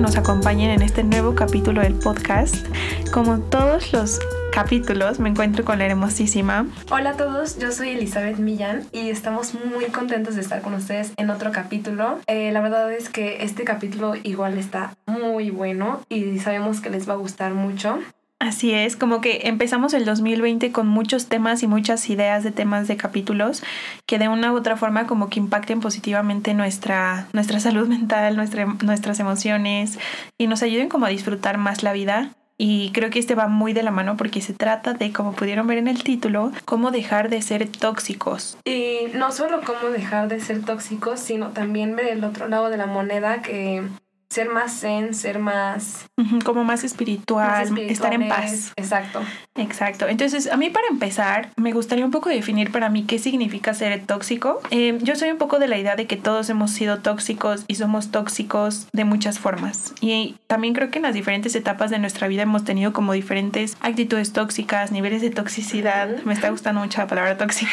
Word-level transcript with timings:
nos 0.00 0.16
acompañen 0.16 0.70
en 0.70 0.82
este 0.82 1.04
nuevo 1.04 1.34
capítulo 1.34 1.82
del 1.82 1.94
podcast. 1.94 2.66
Como 3.12 3.38
todos 3.38 3.92
los 3.92 4.18
capítulos, 4.50 5.20
me 5.20 5.28
encuentro 5.28 5.64
con 5.64 5.78
la 5.78 5.86
hermosísima. 5.86 6.66
Hola 6.90 7.10
a 7.10 7.16
todos, 7.16 7.58
yo 7.58 7.70
soy 7.70 7.90
Elizabeth 7.90 8.38
Millán 8.38 8.86
y 8.92 9.10
estamos 9.10 9.54
muy 9.54 9.86
contentos 9.86 10.36
de 10.36 10.40
estar 10.40 10.62
con 10.62 10.72
ustedes 10.74 11.12
en 11.16 11.28
otro 11.28 11.52
capítulo. 11.52 12.18
Eh, 12.26 12.50
la 12.50 12.62
verdad 12.62 12.90
es 12.92 13.10
que 13.10 13.42
este 13.42 13.64
capítulo 13.64 14.14
igual 14.22 14.56
está 14.56 14.94
muy 15.06 15.50
bueno 15.50 16.00
y 16.08 16.38
sabemos 16.38 16.80
que 16.80 16.88
les 16.88 17.08
va 17.08 17.12
a 17.12 17.16
gustar 17.16 17.52
mucho. 17.52 17.98
Así 18.40 18.72
es, 18.72 18.96
como 18.96 19.20
que 19.20 19.42
empezamos 19.44 19.92
el 19.92 20.06
2020 20.06 20.72
con 20.72 20.88
muchos 20.88 21.26
temas 21.26 21.62
y 21.62 21.66
muchas 21.66 22.08
ideas 22.08 22.42
de 22.42 22.50
temas 22.50 22.88
de 22.88 22.96
capítulos 22.96 23.62
que 24.06 24.18
de 24.18 24.28
una 24.28 24.50
u 24.50 24.56
otra 24.56 24.78
forma 24.78 25.06
como 25.06 25.28
que 25.28 25.38
impacten 25.38 25.80
positivamente 25.80 26.54
nuestra, 26.54 27.28
nuestra 27.34 27.60
salud 27.60 27.86
mental, 27.88 28.36
nuestra, 28.36 28.64
nuestras 28.82 29.20
emociones 29.20 29.98
y 30.38 30.46
nos 30.46 30.62
ayuden 30.62 30.88
como 30.88 31.04
a 31.04 31.10
disfrutar 31.10 31.58
más 31.58 31.82
la 31.82 31.92
vida. 31.92 32.30
Y 32.56 32.92
creo 32.92 33.10
que 33.10 33.18
este 33.18 33.34
va 33.34 33.46
muy 33.46 33.74
de 33.74 33.82
la 33.82 33.90
mano 33.90 34.16
porque 34.16 34.40
se 34.40 34.54
trata 34.54 34.94
de, 34.94 35.12
como 35.12 35.32
pudieron 35.32 35.66
ver 35.66 35.76
en 35.76 35.88
el 35.88 36.02
título, 36.02 36.50
cómo 36.64 36.90
dejar 36.90 37.28
de 37.28 37.42
ser 37.42 37.68
tóxicos. 37.68 38.56
Y 38.64 39.00
no 39.14 39.32
solo 39.32 39.60
cómo 39.66 39.90
dejar 39.90 40.28
de 40.28 40.40
ser 40.40 40.62
tóxicos, 40.62 41.20
sino 41.20 41.50
también 41.50 41.94
ver 41.94 42.08
el 42.08 42.24
otro 42.24 42.48
lado 42.48 42.70
de 42.70 42.78
la 42.78 42.86
moneda 42.86 43.42
que 43.42 43.82
ser 44.30 44.48
más 44.48 44.80
zen, 44.80 45.12
ser 45.12 45.40
más... 45.40 46.06
como 46.44 46.62
más 46.62 46.84
espiritual, 46.84 47.76
estar 47.78 48.14
en 48.14 48.28
paz. 48.28 48.72
Exacto. 48.76 49.20
Exacto. 49.56 50.08
Entonces, 50.08 50.46
a 50.50 50.56
mí 50.56 50.70
para 50.70 50.86
empezar, 50.88 51.50
me 51.56 51.72
gustaría 51.72 52.04
un 52.04 52.12
poco 52.12 52.28
definir 52.28 52.70
para 52.70 52.88
mí 52.88 53.04
qué 53.04 53.18
significa 53.18 53.74
ser 53.74 54.06
tóxico. 54.06 54.60
Eh, 54.70 54.98
yo 55.02 55.16
soy 55.16 55.30
un 55.30 55.38
poco 55.38 55.58
de 55.58 55.66
la 55.66 55.78
idea 55.78 55.96
de 55.96 56.06
que 56.06 56.16
todos 56.16 56.48
hemos 56.48 56.70
sido 56.70 57.00
tóxicos 57.00 57.64
y 57.66 57.74
somos 57.74 58.12
tóxicos 58.12 58.86
de 58.92 59.04
muchas 59.04 59.40
formas. 59.40 59.94
Y 60.00 60.36
también 60.46 60.74
creo 60.74 60.90
que 60.90 60.98
en 61.00 61.02
las 61.02 61.14
diferentes 61.14 61.56
etapas 61.56 61.90
de 61.90 61.98
nuestra 61.98 62.28
vida 62.28 62.42
hemos 62.42 62.64
tenido 62.64 62.92
como 62.92 63.12
diferentes 63.12 63.76
actitudes 63.80 64.32
tóxicas, 64.32 64.92
niveles 64.92 65.22
de 65.22 65.30
toxicidad. 65.30 66.22
Me 66.24 66.34
está 66.34 66.50
gustando 66.50 66.80
mucho 66.80 67.00
la 67.00 67.08
palabra 67.08 67.36
tóxica. 67.36 67.72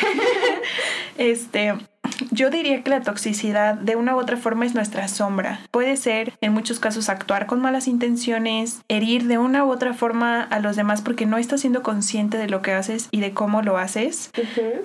este 1.17 1.73
yo 2.31 2.50
diría 2.50 2.83
que 2.83 2.89
la 2.89 3.02
toxicidad 3.02 3.75
de 3.75 3.95
una 3.95 4.16
u 4.16 4.20
otra 4.20 4.38
forma 4.38 4.66
es 4.66 4.75
nuestra 4.75 5.08
sombra. 5.08 5.59
Puede 5.72 5.97
ser 5.97 6.33
en 6.42 6.53
muchos 6.53 6.80
casos 6.80 7.09
actuar 7.09 7.45
con 7.45 7.61
malas 7.61 7.88
intenciones, 7.88 8.81
herir 8.88 9.28
de 9.28 9.38
una 9.38 9.66
u 9.66 9.72
otra 9.72 9.94
forma 9.94 10.42
a 10.42 10.59
los 10.59 10.75
demás 10.75 11.02
porque 11.02 11.25
no 11.25 11.38
estás 11.38 11.61
siendo 11.61 11.83
consciente 11.83 12.38
de 12.38 12.48
lo 12.48 12.61
que 12.61 12.73
haces 12.73 13.08
y 13.11 13.20
de 13.20 13.33
cómo 13.33 13.61
lo 13.61 13.78
haces. 13.78 14.31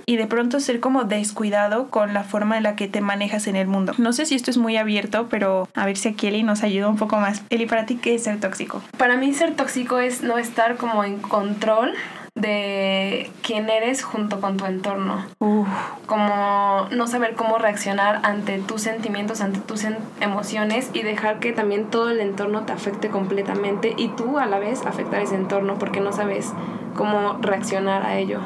Y 0.07 0.17
de 0.17 0.27
pronto 0.27 0.61
ser 0.61 0.81
como 0.81 1.05
descuidado 1.05 1.89
con 1.89 2.15
la 2.15 2.25
forma 2.25 2.57
en 2.57 2.63
la 2.63 2.77
que 2.77 2.89
te 2.89 3.01
manejas 3.01 3.47
en 3.47 3.57
el 3.57 3.67
mundo. 3.67 3.93
No 3.98 4.13
sé 4.13 4.27
si 4.27 4.35
esto 4.35 4.51
es 4.51 4.59
muy 4.59 4.77
abierto, 4.77 5.29
pero 5.29 5.69
a 5.75 5.87
ver 5.87 5.97
si 5.97 6.09
aquí 6.09 6.27
Eli 6.27 6.43
nos 6.43 6.63
ayuda 6.63 6.89
un 6.89 6.97
poco 6.97 7.17
más. 7.17 7.43
Eli, 7.51 7.67
¿para 7.67 7.87
ti 7.87 7.97
qué 7.97 8.15
es 8.15 8.25
ser 8.25 8.41
tóxico? 8.41 8.83
Para 8.97 9.17
mí 9.17 9.33
ser 9.35 9.55
tóxico 9.55 9.98
es 9.98 10.23
no 10.23 10.39
estar 10.39 10.77
como 10.77 11.05
en 11.05 11.19
control 11.19 11.93
de 12.43 13.31
quién 13.43 13.71
eres 13.71 14.03
junto 14.03 14.41
con 14.41 14.57
tu 14.57 14.67
entorno. 14.67 15.25
Como 16.07 16.89
no 16.91 17.07
saber 17.07 17.35
cómo 17.35 17.57
reaccionar 17.57 18.21
ante 18.25 18.59
tus 18.59 18.83
sentimientos, 18.83 19.41
ante 19.41 19.61
tus 19.61 19.87
emociones 20.21 20.91
y 20.93 21.03
dejar 21.03 21.39
que 21.39 21.53
también 21.53 21.87
todo 21.87 22.11
el 22.11 22.20
entorno 22.20 22.63
te 22.63 22.73
afecte 22.73 23.09
completamente 23.09 23.95
y 23.97 24.09
tú 24.09 24.39
a 24.39 24.47
la 24.47 24.59
vez 24.59 24.85
afectar 24.85 25.23
ese 25.23 25.37
entorno 25.37 25.79
porque 25.79 26.01
no 26.01 26.13
sabes 26.13 26.53
cómo 26.95 27.39
reaccionar 27.41 28.05
a 28.05 28.19
ello. 28.19 28.41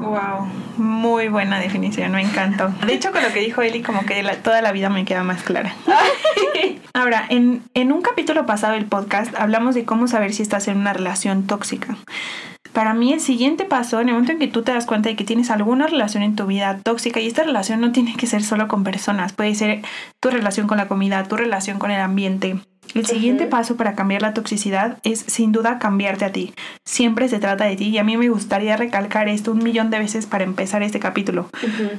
Wow, 0.00 0.46
muy 0.76 1.26
buena 1.26 1.58
definición, 1.58 2.12
me 2.12 2.22
encantó. 2.22 2.68
De 2.86 2.94
hecho, 2.94 3.10
con 3.10 3.20
lo 3.22 3.32
que 3.32 3.40
dijo 3.40 3.62
Eli, 3.62 3.82
como 3.82 4.06
que 4.06 4.22
toda 4.44 4.62
la 4.62 4.70
vida 4.70 4.90
me 4.90 5.04
queda 5.04 5.24
más 5.24 5.42
clara. 5.42 5.74
Ahora, 6.94 7.24
en, 7.28 7.64
en 7.74 7.92
un 7.92 8.02
capítulo 8.02 8.46
pasado 8.46 8.74
del 8.74 8.84
podcast 8.84 9.34
hablamos 9.36 9.74
de 9.74 9.84
cómo 9.84 10.06
saber 10.06 10.32
si 10.32 10.42
estás 10.42 10.68
en 10.68 10.76
una 10.78 10.92
relación 10.92 11.46
tóxica. 11.46 11.96
Para 12.72 12.94
mí 12.94 13.12
el 13.12 13.20
siguiente 13.20 13.64
paso, 13.64 14.00
en 14.00 14.08
el 14.08 14.14
momento 14.14 14.32
en 14.32 14.38
que 14.38 14.48
tú 14.48 14.62
te 14.62 14.72
das 14.72 14.86
cuenta 14.86 15.08
de 15.08 15.16
que 15.16 15.24
tienes 15.24 15.50
alguna 15.50 15.86
relación 15.86 16.22
en 16.22 16.36
tu 16.36 16.46
vida 16.46 16.78
tóxica, 16.82 17.20
y 17.20 17.26
esta 17.26 17.42
relación 17.42 17.80
no 17.80 17.92
tiene 17.92 18.14
que 18.16 18.26
ser 18.26 18.42
solo 18.42 18.68
con 18.68 18.84
personas, 18.84 19.32
puede 19.32 19.54
ser 19.54 19.82
tu 20.20 20.30
relación 20.30 20.66
con 20.66 20.76
la 20.76 20.88
comida, 20.88 21.24
tu 21.24 21.36
relación 21.36 21.78
con 21.78 21.90
el 21.90 22.00
ambiente, 22.00 22.60
el 22.94 23.06
siguiente 23.06 23.46
paso 23.46 23.76
para 23.76 23.94
cambiar 23.94 24.22
la 24.22 24.34
toxicidad 24.34 24.98
es 25.02 25.20
sin 25.26 25.52
duda 25.52 25.78
cambiarte 25.78 26.24
a 26.24 26.32
ti. 26.32 26.54
Siempre 26.84 27.28
se 27.28 27.38
trata 27.38 27.64
de 27.64 27.76
ti 27.76 27.88
y 27.88 27.98
a 27.98 28.04
mí 28.04 28.16
me 28.16 28.28
gustaría 28.28 28.76
recalcar 28.76 29.28
esto 29.28 29.52
un 29.52 29.62
millón 29.62 29.90
de 29.90 29.98
veces 29.98 30.26
para 30.26 30.44
empezar 30.44 30.82
este 30.82 31.00
capítulo. 31.00 31.48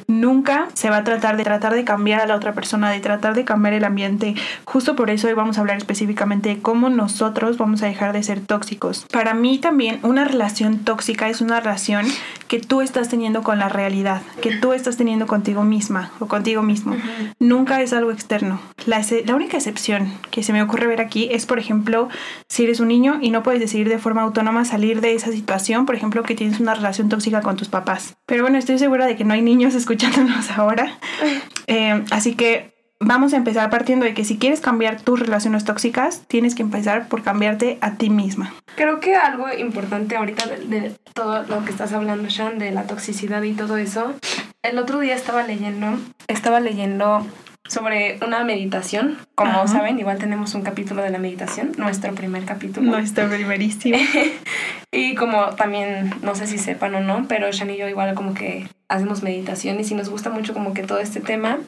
Nunca 0.07 0.67
se 0.73 0.89
va 0.89 0.97
a 0.97 1.03
tratar 1.03 1.37
de 1.37 1.43
tratar 1.43 1.73
de 1.73 1.83
cambiar 1.83 2.21
a 2.21 2.25
la 2.25 2.35
otra 2.35 2.53
persona, 2.53 2.89
de 2.89 2.99
tratar 2.99 3.35
de 3.35 3.45
cambiar 3.45 3.73
el 3.73 3.83
ambiente. 3.83 4.35
Justo 4.65 4.95
por 4.95 5.09
eso 5.09 5.27
hoy 5.27 5.33
vamos 5.33 5.57
a 5.57 5.61
hablar 5.61 5.77
específicamente 5.77 6.49
de 6.49 6.59
cómo 6.59 6.89
nosotros 6.89 7.57
vamos 7.57 7.83
a 7.83 7.87
dejar 7.87 8.13
de 8.13 8.23
ser 8.23 8.39
tóxicos. 8.41 9.05
Para 9.11 9.33
mí 9.33 9.59
también 9.59 9.99
una 10.03 10.25
relación 10.25 10.79
tóxica 10.79 11.29
es 11.29 11.41
una 11.41 11.59
relación 11.59 12.05
que 12.47 12.59
tú 12.59 12.81
estás 12.81 13.09
teniendo 13.09 13.43
con 13.43 13.59
la 13.59 13.69
realidad, 13.69 14.21
que 14.41 14.55
tú 14.57 14.73
estás 14.73 14.97
teniendo 14.97 15.27
contigo 15.27 15.63
misma 15.63 16.11
o 16.19 16.27
contigo 16.27 16.63
mismo. 16.63 16.95
Nunca 17.39 17.81
es 17.81 17.93
algo 17.93 18.11
externo. 18.11 18.59
La, 18.85 19.01
la 19.25 19.35
única 19.35 19.57
excepción 19.57 20.11
que 20.31 20.41
se 20.41 20.51
me 20.51 20.63
ocurre 20.63 20.78
ver 20.87 21.01
aquí 21.01 21.29
es, 21.31 21.45
por 21.45 21.59
ejemplo, 21.59 22.09
si 22.47 22.63
eres 22.63 22.79
un 22.79 22.87
niño 22.87 23.19
y 23.21 23.31
no 23.31 23.43
puedes 23.43 23.59
decidir 23.59 23.89
de 23.89 23.99
forma 23.99 24.21
autónoma 24.21 24.65
salir 24.65 25.01
de 25.01 25.13
esa 25.13 25.31
situación, 25.31 25.85
por 25.85 25.95
ejemplo, 25.95 26.23
que 26.23 26.35
tienes 26.35 26.59
una 26.59 26.73
relación 26.73 27.09
tóxica 27.09 27.41
con 27.41 27.55
tus 27.55 27.69
papás. 27.69 28.15
Pero 28.25 28.43
bueno, 28.43 28.57
estoy 28.57 28.79
segura 28.79 29.05
de 29.05 29.15
que 29.15 29.23
no 29.23 29.33
hay 29.33 29.41
niños 29.41 29.75
escuchándonos 29.75 30.51
ahora. 30.51 30.97
Eh, 31.71 32.03
así 32.09 32.33
que 32.33 32.73
vamos 32.99 33.33
a 33.33 33.37
empezar 33.37 33.69
partiendo 33.69 34.03
de 34.03 34.15
que 34.15 34.25
si 34.25 34.39
quieres 34.39 34.59
cambiar 34.59 34.99
tus 35.01 35.19
relaciones 35.19 35.65
tóxicas, 35.65 36.23
tienes 36.27 36.55
que 36.55 36.63
empezar 36.63 37.07
por 37.07 37.21
cambiarte 37.21 37.77
a 37.81 37.93
ti 37.93 38.09
misma. 38.09 38.51
Creo 38.75 38.99
que 38.99 39.15
algo 39.15 39.45
importante 39.53 40.15
ahorita 40.15 40.47
de, 40.47 40.57
de, 40.65 40.95
todo 41.13 41.43
lo 41.43 41.63
que 41.63 41.69
estás 41.69 41.93
hablando, 41.93 42.27
Sean, 42.31 42.57
de 42.57 42.71
la 42.71 42.87
toxicidad 42.87 43.43
y 43.43 43.53
todo 43.53 43.77
eso, 43.77 44.15
el 44.63 44.77
otro 44.77 44.99
día 44.99 45.15
estaba 45.15 45.43
leyendo, 45.43 45.97
estaba 46.27 46.59
leyendo 46.59 47.25
sobre 47.67 48.19
una 48.25 48.43
meditación. 48.43 49.17
Como 49.35 49.67
saben, 49.67 49.99
igual 49.99 50.17
tenemos 50.17 50.55
un 50.55 50.63
capítulo 50.63 51.03
de 51.03 51.09
la 51.09 51.19
meditación, 51.19 51.73
nuestro 51.77 52.13
primer 52.13 52.45
capítulo. 52.45 52.89
Nuestro 52.91 53.29
primerísimo. 53.29 53.97
y 54.91 55.15
como 55.15 55.49
también, 55.55 56.13
no 56.21 56.35
sé 56.35 56.47
si 56.47 56.57
sepan 56.57 56.95
o 56.95 57.01
no, 57.01 57.25
pero 57.27 57.51
Shan 57.51 57.69
y 57.69 57.77
yo 57.77 57.87
igual 57.87 58.15
como 58.15 58.33
que 58.33 58.67
hacemos 58.87 59.23
meditaciones 59.23 59.91
y 59.91 59.95
nos 59.95 60.09
gusta 60.09 60.29
mucho 60.29 60.53
como 60.53 60.73
que 60.73 60.83
todo 60.83 60.99
este 60.99 61.19
tema. 61.19 61.59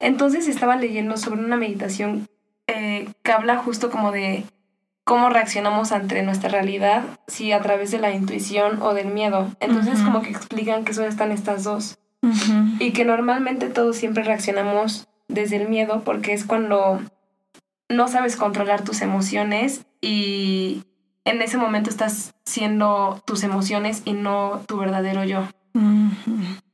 Entonces 0.00 0.48
estaba 0.48 0.76
leyendo 0.76 1.16
sobre 1.16 1.40
una 1.44 1.56
meditación 1.56 2.28
eh, 2.66 3.08
que 3.22 3.32
habla 3.32 3.56
justo 3.58 3.90
como 3.90 4.12
de 4.12 4.44
cómo 5.04 5.30
reaccionamos 5.30 5.92
ante 5.92 6.22
nuestra 6.22 6.50
realidad, 6.50 7.02
si 7.26 7.52
a 7.52 7.62
través 7.62 7.90
de 7.90 7.98
la 7.98 8.12
intuición 8.12 8.82
o 8.82 8.92
del 8.92 9.08
miedo. 9.08 9.50
Entonces 9.58 10.00
como 10.02 10.20
que 10.20 10.30
explican 10.30 10.84
que 10.84 10.92
solo 10.92 11.08
están 11.08 11.32
estas 11.32 11.64
dos. 11.64 11.98
Y 12.78 12.92
que 12.92 13.04
normalmente 13.04 13.68
todos 13.68 13.96
siempre 13.96 14.24
reaccionamos 14.24 15.07
desde 15.28 15.56
el 15.56 15.68
miedo 15.68 16.02
porque 16.04 16.32
es 16.32 16.44
cuando 16.44 17.00
no 17.88 18.08
sabes 18.08 18.36
controlar 18.36 18.82
tus 18.82 19.00
emociones 19.00 19.86
y 20.00 20.82
en 21.24 21.42
ese 21.42 21.58
momento 21.58 21.90
estás 21.90 22.34
siendo 22.44 23.22
tus 23.26 23.42
emociones 23.42 24.02
y 24.04 24.12
no 24.12 24.62
tu 24.66 24.78
verdadero 24.78 25.24
yo. 25.24 25.48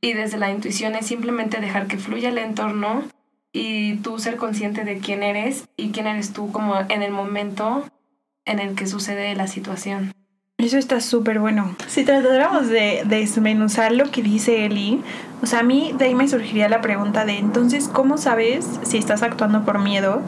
Y 0.01 0.13
desde 0.13 0.37
la 0.37 0.51
intuición 0.51 0.95
es 0.95 1.05
simplemente 1.05 1.59
dejar 1.59 1.87
que 1.87 1.97
fluya 1.97 2.29
el 2.29 2.37
entorno 2.37 3.03
y 3.53 3.95
tú 3.97 4.19
ser 4.19 4.37
consciente 4.37 4.83
de 4.83 4.97
quién 4.97 5.21
eres 5.21 5.69
y 5.77 5.91
quién 5.91 6.07
eres 6.07 6.33
tú 6.33 6.51
como 6.51 6.79
en 6.79 7.03
el 7.03 7.11
momento 7.11 7.83
en 8.45 8.59
el 8.59 8.75
que 8.75 8.87
sucede 8.87 9.35
la 9.35 9.47
situación. 9.47 10.13
Eso 10.65 10.79
está 10.79 10.99
súper 10.99 11.39
bueno. 11.39 11.75
Si 11.85 12.03
tratáramos 12.05 12.69
de, 12.69 13.03
desmenuzar 13.05 13.91
lo 13.91 14.09
que 14.09 14.23
dice 14.23 14.65
Eli, 14.65 14.99
o 15.43 15.45
sea, 15.45 15.59
a 15.59 15.63
mí 15.63 15.93
de 15.95 16.05
ahí 16.05 16.15
me 16.15 16.27
surgiría 16.27 16.69
la 16.69 16.81
pregunta 16.81 17.23
de 17.23 17.37
entonces, 17.37 17.87
¿cómo 17.87 18.17
sabes 18.17 18.65
si 18.81 18.97
estás 18.97 19.21
actuando 19.21 19.63
por 19.63 19.77
miedo 19.77 20.23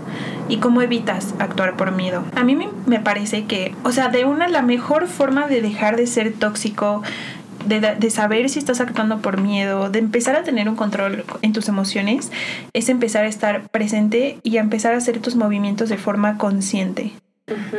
y 0.47 0.57
cómo 0.57 0.83
evitas 0.83 1.33
actuar 1.39 1.75
por 1.75 1.91
miedo? 1.91 2.23
A 2.35 2.43
mí 2.43 2.55
me, 2.85 2.99
parece 2.99 3.45
que, 3.45 3.73
o 3.83 3.91
sea, 3.91 4.09
de 4.09 4.25
una, 4.25 4.47
la 4.47 4.61
mejor 4.61 5.07
forma 5.07 5.47
de 5.47 5.63
dejar 5.63 5.95
de 5.95 6.05
ser 6.05 6.33
tóxico, 6.33 7.01
de, 7.65 8.09
saber 8.11 8.49
si 8.49 8.59
estás 8.59 8.79
actuando 8.79 9.23
por 9.23 9.41
miedo, 9.41 9.89
de 9.89 9.97
empezar 9.97 10.35
a 10.35 10.43
tener 10.43 10.69
un 10.69 10.75
control 10.75 11.25
en 11.41 11.51
tus 11.51 11.67
emociones, 11.67 12.31
es 12.73 12.89
empezar 12.89 13.23
a 13.23 13.27
estar 13.27 13.69
presente 13.69 14.37
y 14.43 14.57
a 14.57 14.61
empezar 14.61 14.93
a 14.93 14.97
hacer 14.97 15.19
tus 15.19 15.35
movimientos 15.35 15.89
de 15.89 15.97
forma 15.97 16.37
consciente. 16.37 17.13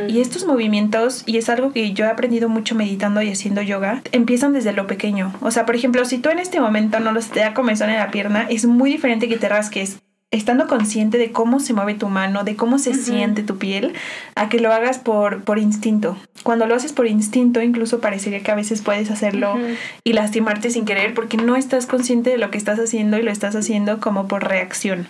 Y 0.07 0.21
estos 0.21 0.45
movimientos, 0.45 1.23
y 1.27 1.37
es 1.37 1.49
algo 1.49 1.71
que 1.71 1.93
yo 1.93 2.05
he 2.05 2.09
aprendido 2.09 2.49
mucho 2.49 2.73
meditando 2.73 3.21
y 3.21 3.29
haciendo 3.29 3.61
yoga, 3.61 4.01
empiezan 4.11 4.53
desde 4.53 4.73
lo 4.73 4.87
pequeño. 4.87 5.33
O 5.41 5.51
sea, 5.51 5.65
por 5.65 5.75
ejemplo, 5.75 6.05
si 6.05 6.17
tú 6.17 6.29
en 6.29 6.39
este 6.39 6.59
momento 6.59 6.99
no 6.99 7.13
te 7.19 7.39
da 7.39 7.53
comezón 7.53 7.89
en 7.89 7.97
la 7.97 8.11
pierna, 8.11 8.47
es 8.49 8.65
muy 8.65 8.89
diferente 8.89 9.29
que 9.29 9.37
te 9.37 9.49
rasques 9.49 9.99
estando 10.31 10.67
consciente 10.67 11.17
de 11.17 11.31
cómo 11.31 11.59
se 11.59 11.73
mueve 11.73 11.95
tu 11.95 12.07
mano, 12.07 12.43
de 12.43 12.55
cómo 12.55 12.77
se 12.77 12.93
siente 12.93 13.41
tu 13.41 13.57
piel, 13.57 13.93
a 14.35 14.47
que 14.47 14.59
lo 14.59 14.71
hagas 14.71 14.99
por, 14.99 15.43
por 15.43 15.57
instinto. 15.57 16.17
Cuando 16.43 16.67
lo 16.67 16.75
haces 16.75 16.93
por 16.93 17.07
instinto, 17.07 17.61
incluso 17.61 17.99
parecería 17.99 18.43
que 18.43 18.51
a 18.51 18.55
veces 18.55 18.81
puedes 18.81 19.09
hacerlo 19.09 19.57
y 20.03 20.13
lastimarte 20.13 20.69
sin 20.69 20.85
querer 20.85 21.15
porque 21.15 21.37
no 21.37 21.55
estás 21.55 21.87
consciente 21.87 22.29
de 22.29 22.37
lo 22.37 22.51
que 22.51 22.59
estás 22.59 22.79
haciendo 22.79 23.17
y 23.17 23.23
lo 23.23 23.31
estás 23.31 23.55
haciendo 23.55 23.99
como 23.99 24.27
por 24.27 24.47
reacción. 24.47 25.07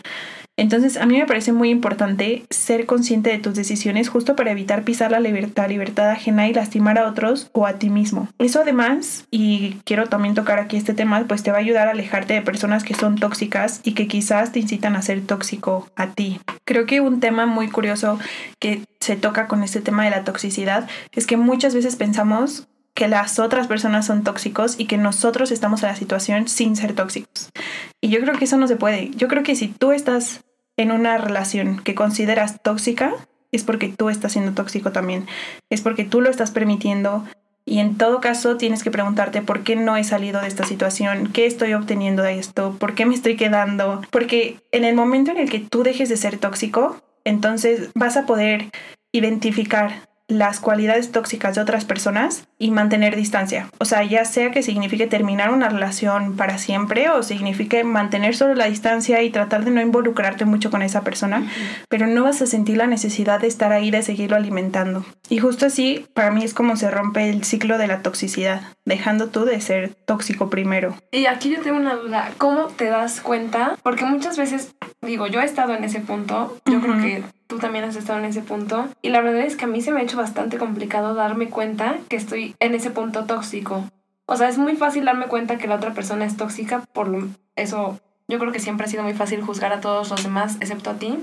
Entonces, 0.60 0.98
a 0.98 1.06
mí 1.06 1.18
me 1.18 1.26
parece 1.26 1.54
muy 1.54 1.70
importante 1.70 2.44
ser 2.50 2.86
consciente 2.86 3.30
de 3.30 3.40
tus 3.40 3.56
decisiones 3.56 4.10
justo 4.10 4.36
para 4.36 4.52
evitar 4.52 4.84
pisar 4.84 5.10
la 5.10 5.22
libertad, 5.22 5.70
libertad 5.70 6.10
ajena 6.10 6.50
y 6.50 6.54
lastimar 6.54 7.00
a 7.00 7.08
otros 7.08 7.50
o 7.54 7.66
a 7.66 7.80
ti 7.80 7.90
mismo. 7.90 8.28
Eso 8.40 8.60
además, 8.60 9.26
y 9.32 9.78
quiero 9.86 10.08
también 10.08 10.36
tocar 10.36 10.60
aquí 10.60 10.76
este 10.76 10.94
tema, 10.94 11.24
pues 11.30 11.44
te 11.44 11.52
va 11.52 11.60
a 11.60 11.62
ayudar 11.62 11.88
a 11.88 11.92
alejarte 11.92 12.34
de 12.34 12.42
personas 12.42 12.84
que 12.84 12.94
son 12.94 13.16
tóxicas 13.16 13.80
y 13.86 13.94
que 13.94 14.10
quizás 14.10 14.52
te 14.52 14.60
incitan 14.60 14.98
a 14.98 15.02
ser 15.02 15.22
tóxico 15.22 15.88
a 15.96 16.08
ti. 16.08 16.42
Creo 16.66 16.86
que 16.86 17.00
un 17.00 17.22
tema 17.22 17.46
muy 17.46 17.70
curioso 17.70 18.20
que 18.60 18.82
se 19.00 19.16
toca 19.16 19.48
con 19.48 19.64
este 19.64 19.80
tema 19.80 20.04
de 20.04 20.10
la 20.10 20.26
toxicidad 20.26 20.90
es 21.14 21.26
que 21.26 21.38
muchas 21.38 21.74
veces 21.74 21.96
pensamos 21.96 22.68
que 22.96 23.08
las 23.08 23.40
otras 23.40 23.68
personas 23.68 24.08
son 24.08 24.26
tóxicos 24.26 24.78
y 24.78 24.88
que 24.88 24.98
nosotros 24.98 25.52
estamos 25.52 25.84
en 25.84 25.90
la 25.90 25.96
situación 25.96 26.50
sin 26.50 26.76
ser 26.76 26.96
tóxicos. 26.96 27.50
Y 28.02 28.10
yo 28.10 28.20
creo 28.20 28.38
que 28.38 28.44
eso 28.44 28.58
no 28.58 28.68
se 28.68 28.76
puede. 28.76 29.12
Yo 29.12 29.30
creo 29.30 29.44
que 29.44 29.56
si 29.56 29.70
tú 29.70 29.94
estás 29.94 30.42
en 30.80 30.94
una 30.94 31.18
relación 31.18 31.81
que 31.84 31.94
consideras 31.94 32.62
tóxica, 32.64 33.14
es 33.52 33.66
porque 33.66 33.90
tú 33.90 34.10
estás 34.10 34.31
siendo 34.31 34.54
tóxico 34.54 34.94
también. 34.94 35.28
Es 35.70 35.81
porque 35.81 36.06
tú 36.06 36.22
lo 36.22 36.30
estás 36.30 36.52
permitiendo. 36.52 37.26
Y 37.66 37.80
en 37.80 37.98
todo 37.98 38.22
caso 38.22 38.56
tienes 38.56 38.81
que 38.81 38.90
preguntarte 38.90 39.42
por 39.42 39.64
qué 39.64 39.76
no 39.76 39.98
he 39.98 40.06
salido 40.06 40.40
de 40.40 40.48
esta 40.48 40.64
situación, 40.64 41.31
qué 41.34 41.46
estoy 41.46 41.74
obteniendo 41.74 42.24
de 42.24 42.40
esto, 42.40 42.78
por 42.80 42.96
qué 42.96 43.06
me 43.06 43.14
estoy 43.14 43.36
quedando. 43.36 44.02
Porque 44.10 44.62
en 44.72 44.86
el 44.86 44.96
momento 44.96 45.31
en 45.31 45.38
el 45.38 45.50
que 45.50 45.60
tú 45.60 45.84
dejes 45.84 46.08
de 46.08 46.16
ser 46.16 46.38
tóxico, 46.38 47.02
entonces 47.26 47.90
vas 47.94 48.16
a 48.16 48.26
poder 48.26 48.72
identificar 49.12 50.09
las 50.30 50.60
cualidades 50.60 51.12
tóxicas 51.12 51.56
de 51.56 51.62
otras 51.62 51.84
personas 51.84 52.48
y 52.58 52.72
mantener 52.72 53.16
distancia. 53.16 53.68
O 53.80 53.86
sea, 53.86 54.04
ya 54.04 54.24
sea 54.26 54.52
que 54.52 54.64
signifique 54.64 55.08
terminar 55.08 55.52
una 55.52 55.70
relación 55.70 56.38
para 56.38 56.58
siempre 56.58 57.10
o 57.10 57.24
signifique 57.24 57.84
mantener 57.84 58.36
solo 58.36 58.54
la 58.54 58.66
distancia 58.66 59.22
y 59.24 59.31
tratar 59.31 59.66
de 59.66 59.72
no 59.72 59.81
involucrarte 59.81 60.46
mucho 60.46 60.70
con 60.70 60.84
esa 60.84 61.02
persona, 61.02 61.50
pero 61.90 62.06
no 62.06 62.24
vas 62.24 62.42
a 62.42 62.46
sentir 62.46 62.78
la 62.78 62.88
necesidad 62.88 63.42
de 63.42 63.48
estar 63.48 63.74
ahí, 63.74 63.92
de 63.92 64.04
seguirlo 64.04 64.38
alimentando. 64.38 65.04
Y 65.30 65.40
justo 65.40 65.66
así, 65.66 66.06
para 66.14 66.31
mí 66.31 66.44
es 66.44 66.54
como 66.54 66.76
se 66.76 66.92
rompe 66.92 67.30
el 67.30 67.44
ciclo 67.44 67.78
de 67.78 67.88
la 67.88 68.02
toxicidad, 68.02 68.62
dejando 68.86 69.30
tú 69.30 69.46
de 69.46 69.60
ser 69.62 69.96
tóxico 70.06 70.50
primero. 70.50 70.96
Y 71.12 71.26
aquí 71.26 71.50
yo 71.50 71.62
tengo 71.62 71.78
una 71.78 71.96
duda, 71.96 72.31
¿cómo 72.38 72.68
te 72.68 72.86
das 72.86 73.22
cuenta? 73.22 73.78
Porque 73.81 74.06
muchas 74.06 74.38
veces, 74.38 74.76
digo, 75.01 75.28
yo 75.28 75.42
he 75.42 75.46
estado 75.46 75.74
en 75.74 75.84
ese 75.84 76.01
punto, 76.01 76.57
yo 76.66 76.81
creo 76.81 77.01
que 77.01 77.24
tú 77.48 77.57
también 77.57 77.86
has 77.86 77.96
estado 77.96 78.19
en 78.19 78.25
ese 78.25 78.42
punto. 78.42 78.88
Y 79.01 79.10
la 79.10 79.22
verdad 79.22 79.42
es 79.42 79.56
que 79.56 79.66
a 79.66 79.68
mí 79.68 79.81
se 79.81 79.92
me 79.92 80.00
ha 80.00 80.04
hecho 80.04 80.18
bastante 80.18 80.57
complicado 80.57 81.13
darme 81.13 81.50
cuenta 81.50 81.98
que 82.10 82.16
estoy 82.16 82.56
en 82.60 82.75
ese 82.75 82.92
punto 82.92 83.25
tóxico. 83.25 83.84
O 84.25 84.38
sea, 84.38 84.50
es 84.50 84.57
muy 84.57 84.75
fácil 84.75 85.06
darme 85.06 85.25
cuenta 85.25 85.57
que 85.57 85.68
la 85.68 85.75
otra 85.75 85.94
persona 85.94 86.25
es 86.25 86.38
tóxica, 86.38 86.84
por 86.94 87.07
lo, 87.07 87.28
eso 87.56 88.00
yo 88.28 88.38
creo 88.38 88.51
que 88.51 88.60
siempre 88.60 88.86
ha 88.86 88.90
sido 88.90 89.04
muy 89.04 89.13
fácil 89.13 89.42
juzgar 89.42 89.74
a 89.74 89.81
todos 89.81 90.12
los 90.12 90.24
demás, 90.24 90.57
excepto 90.60 90.92
a 90.92 90.96
ti. 90.96 91.18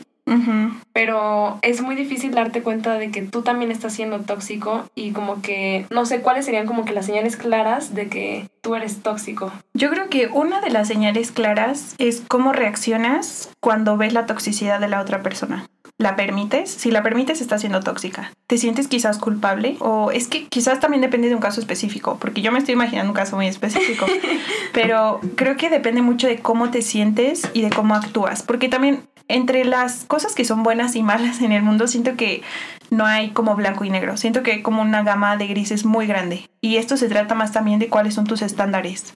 Pero 0.92 1.58
es 1.62 1.82
muy 1.82 1.94
difícil 1.94 2.32
darte 2.32 2.62
cuenta 2.62 2.94
de 2.94 3.10
que 3.10 3.22
tú 3.22 3.42
también 3.42 3.70
estás 3.70 3.92
siendo 3.92 4.20
tóxico 4.20 4.84
y 4.94 5.12
como 5.12 5.40
que 5.40 5.86
no 5.90 6.04
sé 6.04 6.20
cuáles 6.20 6.44
serían 6.44 6.66
como 6.66 6.84
que 6.84 6.92
las 6.92 7.06
señales 7.06 7.36
claras 7.36 7.94
de 7.94 8.08
que 8.08 8.48
tú 8.60 8.74
eres 8.74 9.02
tóxico. 9.02 9.52
Yo 9.74 9.90
creo 9.90 10.08
que 10.08 10.28
una 10.28 10.60
de 10.60 10.70
las 10.70 10.88
señales 10.88 11.30
claras 11.32 11.94
es 11.98 12.22
cómo 12.26 12.52
reaccionas 12.52 13.50
cuando 13.60 13.96
ves 13.96 14.12
la 14.12 14.26
toxicidad 14.26 14.80
de 14.80 14.88
la 14.88 15.00
otra 15.00 15.22
persona 15.22 15.66
la 15.98 16.14
permites, 16.14 16.70
si 16.70 16.90
la 16.90 17.02
permites 17.02 17.40
está 17.40 17.58
siendo 17.58 17.80
tóxica. 17.80 18.30
¿Te 18.46 18.58
sientes 18.58 18.86
quizás 18.86 19.18
culpable? 19.18 19.76
O 19.80 20.10
es 20.10 20.28
que 20.28 20.46
quizás 20.46 20.78
también 20.78 21.00
depende 21.00 21.28
de 21.28 21.34
un 21.34 21.40
caso 21.40 21.60
específico, 21.60 22.18
porque 22.20 22.42
yo 22.42 22.52
me 22.52 22.58
estoy 22.58 22.74
imaginando 22.74 23.10
un 23.10 23.16
caso 23.16 23.36
muy 23.36 23.46
específico, 23.46 24.06
pero 24.72 25.20
creo 25.36 25.56
que 25.56 25.70
depende 25.70 26.02
mucho 26.02 26.26
de 26.26 26.38
cómo 26.38 26.70
te 26.70 26.82
sientes 26.82 27.48
y 27.54 27.62
de 27.62 27.70
cómo 27.70 27.94
actúas, 27.94 28.42
porque 28.42 28.68
también 28.68 29.04
entre 29.28 29.64
las 29.64 30.04
cosas 30.04 30.34
que 30.34 30.44
son 30.44 30.62
buenas 30.62 30.96
y 30.96 31.02
malas 31.02 31.40
en 31.40 31.52
el 31.52 31.62
mundo, 31.62 31.88
siento 31.88 32.16
que 32.16 32.42
no 32.90 33.04
hay 33.04 33.30
como 33.30 33.56
blanco 33.56 33.84
y 33.84 33.90
negro. 33.90 34.16
Siento 34.16 34.42
que 34.42 34.52
hay 34.52 34.62
como 34.62 34.82
una 34.82 35.02
gama 35.02 35.36
de 35.36 35.46
grises 35.46 35.84
muy 35.84 36.06
grande. 36.06 36.48
Y 36.60 36.76
esto 36.76 36.96
se 36.96 37.08
trata 37.08 37.34
más 37.34 37.52
también 37.52 37.78
de 37.78 37.88
cuáles 37.88 38.14
son 38.14 38.26
tus 38.26 38.42
estándares. 38.42 39.14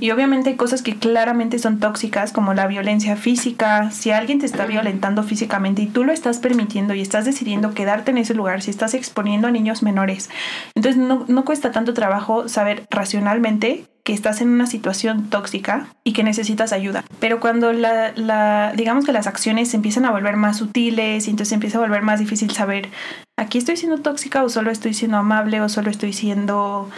Y 0.00 0.10
obviamente 0.10 0.50
hay 0.50 0.56
cosas 0.56 0.82
que 0.82 0.96
claramente 0.96 1.58
son 1.58 1.80
tóxicas, 1.80 2.32
como 2.32 2.54
la 2.54 2.66
violencia 2.66 3.16
física. 3.16 3.90
Si 3.90 4.10
alguien 4.10 4.38
te 4.38 4.46
está 4.46 4.66
violentando 4.66 5.22
físicamente 5.22 5.82
y 5.82 5.86
tú 5.86 6.04
lo 6.04 6.12
estás 6.12 6.38
permitiendo 6.38 6.94
y 6.94 7.00
estás 7.00 7.24
decidiendo 7.24 7.74
quedarte 7.74 8.10
en 8.10 8.18
ese 8.18 8.34
lugar, 8.34 8.62
si 8.62 8.70
estás 8.70 8.94
exponiendo 8.94 9.48
a 9.48 9.50
niños 9.50 9.82
menores, 9.82 10.30
entonces 10.74 11.00
no, 11.00 11.24
no 11.28 11.44
cuesta 11.44 11.72
tanto 11.72 11.94
trabajo 11.94 12.48
saber 12.48 12.86
racionalmente 12.90 13.86
que 14.08 14.14
estás 14.14 14.40
en 14.40 14.48
una 14.48 14.66
situación 14.66 15.28
tóxica 15.28 15.86
y 16.02 16.14
que 16.14 16.24
necesitas 16.24 16.72
ayuda. 16.72 17.04
Pero 17.20 17.40
cuando 17.40 17.74
la, 17.74 18.72
digamos 18.74 19.04
que 19.04 19.12
las 19.12 19.26
acciones 19.26 19.74
empiezan 19.74 20.06
a 20.06 20.10
volver 20.10 20.36
más 20.36 20.56
sutiles 20.56 21.26
y 21.26 21.30
entonces 21.30 21.52
empieza 21.52 21.76
a 21.76 21.82
volver 21.82 22.00
más 22.00 22.18
difícil 22.18 22.50
saber, 22.50 22.88
aquí 23.36 23.58
estoy 23.58 23.76
siendo 23.76 23.98
tóxica 23.98 24.42
o 24.42 24.48
solo 24.48 24.70
estoy 24.70 24.94
siendo 24.94 25.18
amable 25.18 25.60
o 25.60 25.68
solo 25.68 25.90
estoy 25.90 26.14
siendo 26.14 26.88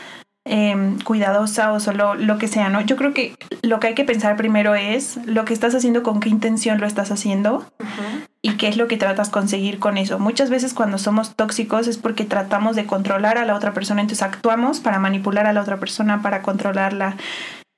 Em, 0.47 0.99
cuidadosa 1.01 1.71
o 1.71 1.81
solo 1.81 2.15
lo 2.15 2.39
que 2.39 2.49
sea, 2.49 2.71
¿no? 2.71 2.81
Yo 2.81 2.97
creo 2.97 3.13
que 3.13 3.35
lo 3.63 3.79
que 3.79 3.89
hay 3.89 3.95
que 3.95 4.05
pensar 4.05 4.37
primero 4.37 4.75
es 4.75 5.19
lo 5.27 5.45
que 5.45 5.53
estás 5.53 5.75
haciendo, 5.75 6.03
con 6.03 6.19
qué 6.19 6.31
intención 6.31 6.81
lo 6.81 6.87
estás 6.87 7.11
haciendo 7.11 7.67
y 8.43 8.57
qué 8.57 8.69
es 8.69 8.77
lo 8.77 8.89
que 8.89 8.97
tratas 8.97 9.29
conseguir 9.29 9.79
con 9.79 9.99
eso. 9.99 10.19
Muchas 10.19 10.51
veces 10.51 10.73
cuando 10.73 10.99
somos 10.99 11.35
tóxicos 11.35 11.87
es 11.89 11.99
porque 11.99 12.25
tratamos 12.25 12.75
de 12.77 12.87
controlar 12.87 13.39
a 13.39 13.45
la 13.45 13.55
otra 13.55 13.75
persona, 13.75 14.01
entonces 14.01 14.23
actuamos 14.23 14.81
para 14.81 14.99
manipular 14.99 15.47
a 15.47 15.53
la 15.53 15.61
otra 15.61 15.79
persona, 15.79 16.23
para 16.23 16.43
controlarla 16.43 17.17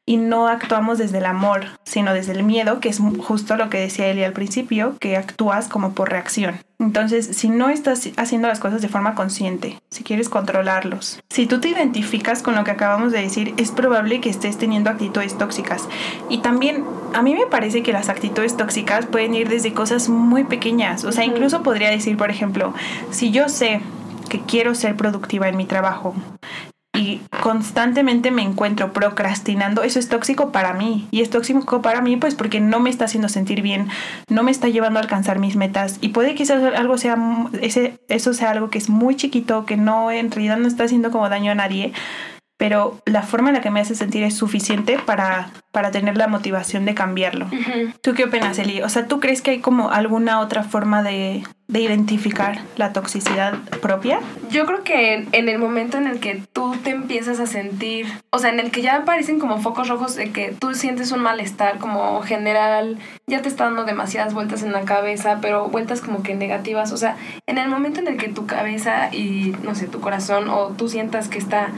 y 0.05 0.17
no 0.17 0.49
actuamos 0.49 0.99
desde 0.99 1.19
el 1.19 1.27
amor, 1.27 1.67
sino 1.85 2.13
desde 2.13 2.33
el 2.33 2.43
miedo, 2.43 2.81
que 2.81 2.89
es 2.89 2.99
justo 2.99 3.57
lo 3.57 3.71
que 3.71 3.79
decía 3.79 4.09
Eli 4.09 4.25
al 4.25 4.33
principio, 4.33 4.97
que 4.99 5.17
actúas 5.17 5.69
como 5.69 5.93
por 5.93 6.11
reacción. 6.11 6.57
Entonces, 6.81 7.37
si 7.37 7.49
no 7.49 7.69
estás 7.69 8.09
haciendo 8.17 8.49
las 8.49 8.59
cosas 8.59 8.83
de 8.83 8.89
forma 8.89 9.15
consciente, 9.15 9.79
si 9.91 10.03
quieres 10.03 10.29
controlarlos, 10.29 11.21
si 11.31 11.47
tú 11.47 11.61
te 11.61 11.69
identificas 11.69 12.43
con 12.43 12.57
lo 12.57 12.65
que 12.65 12.73
acabamos 12.73 13.13
de 13.13 13.21
decir, 13.21 13.55
es 13.57 13.71
probable 13.71 14.21
que 14.21 14.31
estés 14.31 14.59
teniendo 14.59 14.91
actitudes 14.91 15.39
tóxicas. 15.39 15.89
Y 16.29 16.39
también, 16.39 16.85
a 17.15 17.23
mí 17.23 17.35
me 17.35 17.47
parece 17.47 17.85
que 17.85 17.93
las 17.93 18.09
actitudes 18.09 18.57
tóxicas 18.57 19.07
pueden 19.07 19.35
ir 19.35 19.49
desde 19.49 19.73
cosas 19.73 20.09
muy 20.09 20.43
pequeñas. 20.43 21.05
O 21.05 21.13
sea, 21.13 21.25
incluso 21.25 21.63
podría 21.63 21.91
decir, 21.91 22.17
por 22.17 22.31
ejemplo, 22.31 22.75
si 23.11 23.31
yo 23.31 23.49
sé 23.49 23.81
que 24.29 24.41
quiero 24.41 24.75
ser 24.75 24.97
productiva 24.97 25.49
en 25.49 25.57
mi 25.57 25.67
trabajo, 25.67 26.17
constantemente 27.43 28.31
me 28.31 28.43
encuentro 28.43 28.93
procrastinando, 28.93 29.83
eso 29.83 29.99
es 29.99 30.09
tóxico 30.09 30.53
para 30.53 30.73
mí. 30.73 31.09
Y 31.11 31.21
es 31.21 31.31
tóxico 31.31 31.83
para 31.83 32.01
mí 32.01 32.17
pues 32.17 32.35
porque 32.35 32.61
no 32.61 32.81
me 32.81 32.91
está 32.91 33.05
haciendo 33.05 33.29
sentir 33.29 33.63
bien, 33.63 33.89
no 34.29 34.43
me 34.43 34.51
está 34.51 34.69
llevando 34.69 34.99
a 34.99 35.03
alcanzar 35.03 35.39
mis 35.39 35.57
metas. 35.57 35.99
Y 36.01 36.09
puede 36.09 36.35
que 36.35 36.45
eso, 36.45 36.55
algo 36.77 36.99
sea, 36.99 37.17
ese, 37.61 37.99
eso 38.09 38.35
sea 38.35 38.51
algo 38.51 38.71
que 38.71 38.79
es 38.79 38.89
muy 38.89 39.17
chiquito, 39.17 39.67
que 39.67 39.77
no 39.77 40.11
en 40.11 40.31
realidad 40.31 40.57
no 40.57 40.69
está 40.69 40.85
haciendo 40.85 41.11
como 41.11 41.29
daño 41.29 41.53
a 41.53 41.55
nadie, 41.55 41.93
pero 42.63 43.03
la 43.07 43.23
forma 43.23 43.49
en 43.49 43.57
la 43.57 43.61
que 43.61 43.73
me 43.73 43.81
hace 43.81 43.97
sentir 43.97 44.23
es 44.23 44.37
suficiente 44.37 44.97
para, 44.97 45.51
para 45.73 45.91
tener 45.91 46.17
la 46.17 46.29
motivación 46.29 46.85
de 46.85 46.95
cambiarlo. 46.95 47.49
¿Tú 48.03 48.15
qué 48.15 48.27
opinas, 48.27 48.57
Eli? 48.57 48.83
O 48.83 48.89
sea, 48.89 49.09
¿tú 49.09 49.19
crees 49.19 49.43
que 49.43 49.51
hay 49.51 49.59
como 49.59 49.91
alguna 49.91 50.39
otra 50.39 50.63
forma 50.63 51.03
de, 51.03 51.43
de 51.67 51.81
identificar 51.81 52.61
la 52.77 52.93
toxicidad 52.93 53.55
propia? 53.81 54.21
Yo 54.49 54.65
creo 54.65 54.85
que 54.85 55.27
en, 55.33 55.49
el 55.49 55.59
momento 55.59 55.99
en 55.99 56.07
el 56.07 56.21
que 56.21 56.41
tú 56.53 56.77
te 56.85 56.91
empiezas 56.91 57.41
a 57.41 57.49
sentir, 57.49 58.07
o 58.31 58.39
sea, 58.39 58.51
en 58.51 58.61
el 58.61 58.71
que 58.71 58.81
ya 58.81 58.99
aparecen 58.99 59.41
como 59.41 59.59
focos 59.59 59.89
rojos 59.89 60.15
de 60.15 60.31
que 60.31 60.55
tú 60.57 60.73
sientes 60.75 61.11
un 61.11 61.19
malestar 61.19 61.79
como 61.79 62.23
general, 62.23 62.97
ya 63.27 63.43
te 63.43 63.49
está 63.49 63.65
dando 63.65 63.83
demasiadas 63.83 64.35
vueltas 64.35 64.63
en 64.63 64.71
la 64.71 64.83
cabeza, 64.83 65.39
pero 65.43 65.67
vueltas 65.69 66.01
como 66.01 66.23
que 66.23 66.37
negativas, 66.37 66.93
o 66.93 66.97
sea, 66.97 67.17
en 67.49 67.59
el 67.59 67.69
momento 67.69 67.99
en 67.99 68.07
el 68.07 68.19
que 68.19 68.29
tu 68.29 68.47
cabeza 68.47 69.13
y, 69.13 69.53
no 69.65 69.75
sé, 69.75 69.89
tu 69.89 70.01
corazón 70.01 70.49
o 70.49 70.69
tú 70.69 70.89
sientas 70.89 71.27
que 71.27 71.39
está 71.39 71.73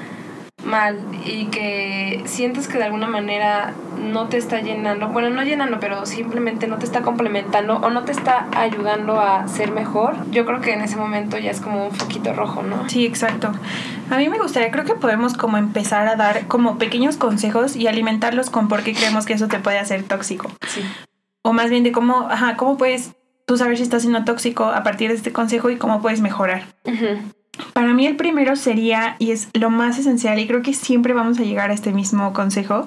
mal 0.75 0.99
y 1.25 1.47
que 1.47 2.23
sientes 2.27 2.67
que 2.67 2.79
de 2.79 2.85
alguna 2.85 3.07
manera 3.07 3.75
no 3.97 4.27
te 4.27 4.39
está 4.39 4.61
llenando, 4.61 5.09
bueno, 5.09 5.31
no 5.31 5.45
llenando, 5.45 5.79
pero 5.79 6.05
simplemente 6.05 6.67
no 6.67 6.79
te 6.79 6.85
está 6.85 7.03
complementando 7.03 7.77
o 7.77 7.91
no 7.91 8.03
te 8.03 8.11
está 8.11 8.49
ayudando 8.57 9.21
a 9.21 9.47
ser 9.47 9.71
mejor, 9.71 10.17
yo 10.33 10.45
creo 10.45 10.61
que 10.61 10.73
en 10.73 10.81
ese 10.81 10.97
momento 10.97 11.39
ya 11.39 11.53
es 11.53 11.61
como 11.61 11.87
un 11.87 11.93
foquito 11.93 12.33
rojo, 12.33 12.63
¿no? 12.63 12.89
Sí, 12.89 13.07
exacto. 13.07 13.53
A 14.11 14.17
mí 14.17 14.29
me 14.29 14.39
gustaría, 14.39 14.73
creo 14.73 14.85
que 14.85 14.95
podemos 14.95 15.35
como 15.35 15.59
empezar 15.59 16.09
a 16.09 16.17
dar 16.17 16.49
como 16.49 16.77
pequeños 16.77 17.17
consejos 17.17 17.77
y 17.77 17.87
alimentarlos 17.87 18.51
con 18.51 18.67
por 18.67 18.83
qué 18.83 18.95
creemos 18.95 19.27
que 19.27 19.35
eso 19.35 19.47
te 19.47 19.61
puede 19.61 19.79
hacer 19.79 20.03
tóxico. 20.03 20.51
Sí. 20.67 20.83
O 21.43 21.53
más 21.53 21.71
bien 21.71 21.85
de 21.85 21.93
cómo, 21.93 22.27
ajá, 22.29 22.57
cómo 22.57 22.77
puedes 22.77 23.15
tú 23.47 23.57
saber 23.57 23.77
si 23.77 23.85
estás 23.85 24.03
siendo 24.03 24.25
tóxico 24.25 24.65
a 24.65 24.83
partir 24.83 25.11
de 25.11 25.17
este 25.17 25.33
consejo 25.33 25.71
y 25.71 25.77
cómo 25.77 26.03
puedes 26.03 26.21
mejorar. 26.21 26.65
Para 27.73 27.95
mí 27.95 28.07
el 28.07 28.17
primero 28.17 28.57
sería, 28.57 29.17
y 29.19 29.31
es 29.31 29.49
lo 29.53 29.71
más 29.71 29.99
esencial, 29.99 30.39
y 30.39 30.47
creo 30.47 30.63
que 30.63 30.75
siempre 30.75 31.15
vamos 31.15 31.39
a 31.39 31.43
llegar 31.43 31.71
a 31.71 31.75
este 31.75 31.93
mismo 31.93 32.33
consejo, 32.33 32.87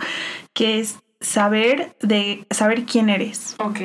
que 0.53 0.79
es 0.79 0.99
saber 1.19 1.95
de 2.01 2.45
saber 2.51 2.85
quién 2.85 3.09
eres. 3.09 3.55
Ok. 3.59 3.79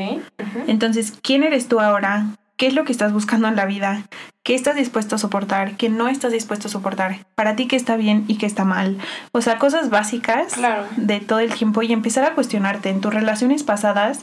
Entonces, 0.66 1.12
¿quién 1.22 1.42
eres 1.42 1.68
tú 1.68 1.80
ahora? 1.80 2.26
qué 2.62 2.68
es 2.68 2.74
lo 2.74 2.84
que 2.84 2.92
estás 2.92 3.12
buscando 3.12 3.48
en 3.48 3.56
la 3.56 3.66
vida, 3.66 4.06
qué 4.44 4.54
estás 4.54 4.76
dispuesto 4.76 5.16
a 5.16 5.18
soportar, 5.18 5.76
qué 5.76 5.88
no 5.88 6.06
estás 6.06 6.30
dispuesto 6.30 6.68
a 6.68 6.70
soportar, 6.70 7.26
para 7.34 7.56
ti 7.56 7.66
qué 7.66 7.74
está 7.74 7.96
bien 7.96 8.24
y 8.28 8.38
qué 8.38 8.46
está 8.46 8.64
mal. 8.64 8.98
O 9.32 9.42
sea, 9.42 9.58
cosas 9.58 9.90
básicas 9.90 10.54
de 10.96 11.18
todo 11.18 11.40
el 11.40 11.52
tiempo 11.52 11.82
y 11.82 11.92
empezar 11.92 12.24
a 12.24 12.34
cuestionarte 12.34 12.90
en 12.90 13.00
tus 13.00 13.12
relaciones 13.12 13.64
pasadas 13.64 14.20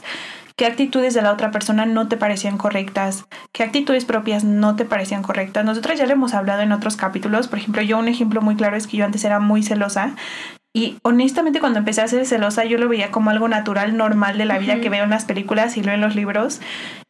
qué 0.60 0.66
actitudes 0.66 1.14
de 1.14 1.22
la 1.22 1.32
otra 1.32 1.50
persona 1.50 1.86
no 1.86 2.06
te 2.06 2.18
parecían 2.18 2.58
correctas, 2.58 3.24
qué 3.50 3.62
actitudes 3.62 4.04
propias 4.04 4.44
no 4.44 4.76
te 4.76 4.84
parecían 4.84 5.22
correctas. 5.22 5.64
Nosotras 5.64 5.98
ya 5.98 6.04
lo 6.04 6.12
hemos 6.12 6.34
hablado 6.34 6.60
en 6.60 6.72
otros 6.72 6.98
capítulos, 6.98 7.48
por 7.48 7.60
ejemplo, 7.60 7.80
yo 7.80 7.98
un 7.98 8.08
ejemplo 8.08 8.42
muy 8.42 8.56
claro 8.56 8.76
es 8.76 8.86
que 8.86 8.98
yo 8.98 9.06
antes 9.06 9.24
era 9.24 9.40
muy 9.40 9.62
celosa 9.62 10.16
y 10.74 10.98
honestamente 11.02 11.60
cuando 11.60 11.78
empecé 11.78 12.02
a 12.02 12.08
ser 12.08 12.26
celosa 12.26 12.66
yo 12.66 12.76
lo 12.76 12.90
veía 12.90 13.10
como 13.10 13.30
algo 13.30 13.48
natural, 13.48 13.96
normal 13.96 14.36
de 14.36 14.44
la 14.44 14.58
vida 14.58 14.82
que 14.82 14.90
veo 14.90 15.04
en 15.04 15.08
las 15.08 15.24
películas 15.24 15.78
y 15.78 15.82
leo 15.82 15.94
en 15.94 16.02
los 16.02 16.14
libros 16.14 16.60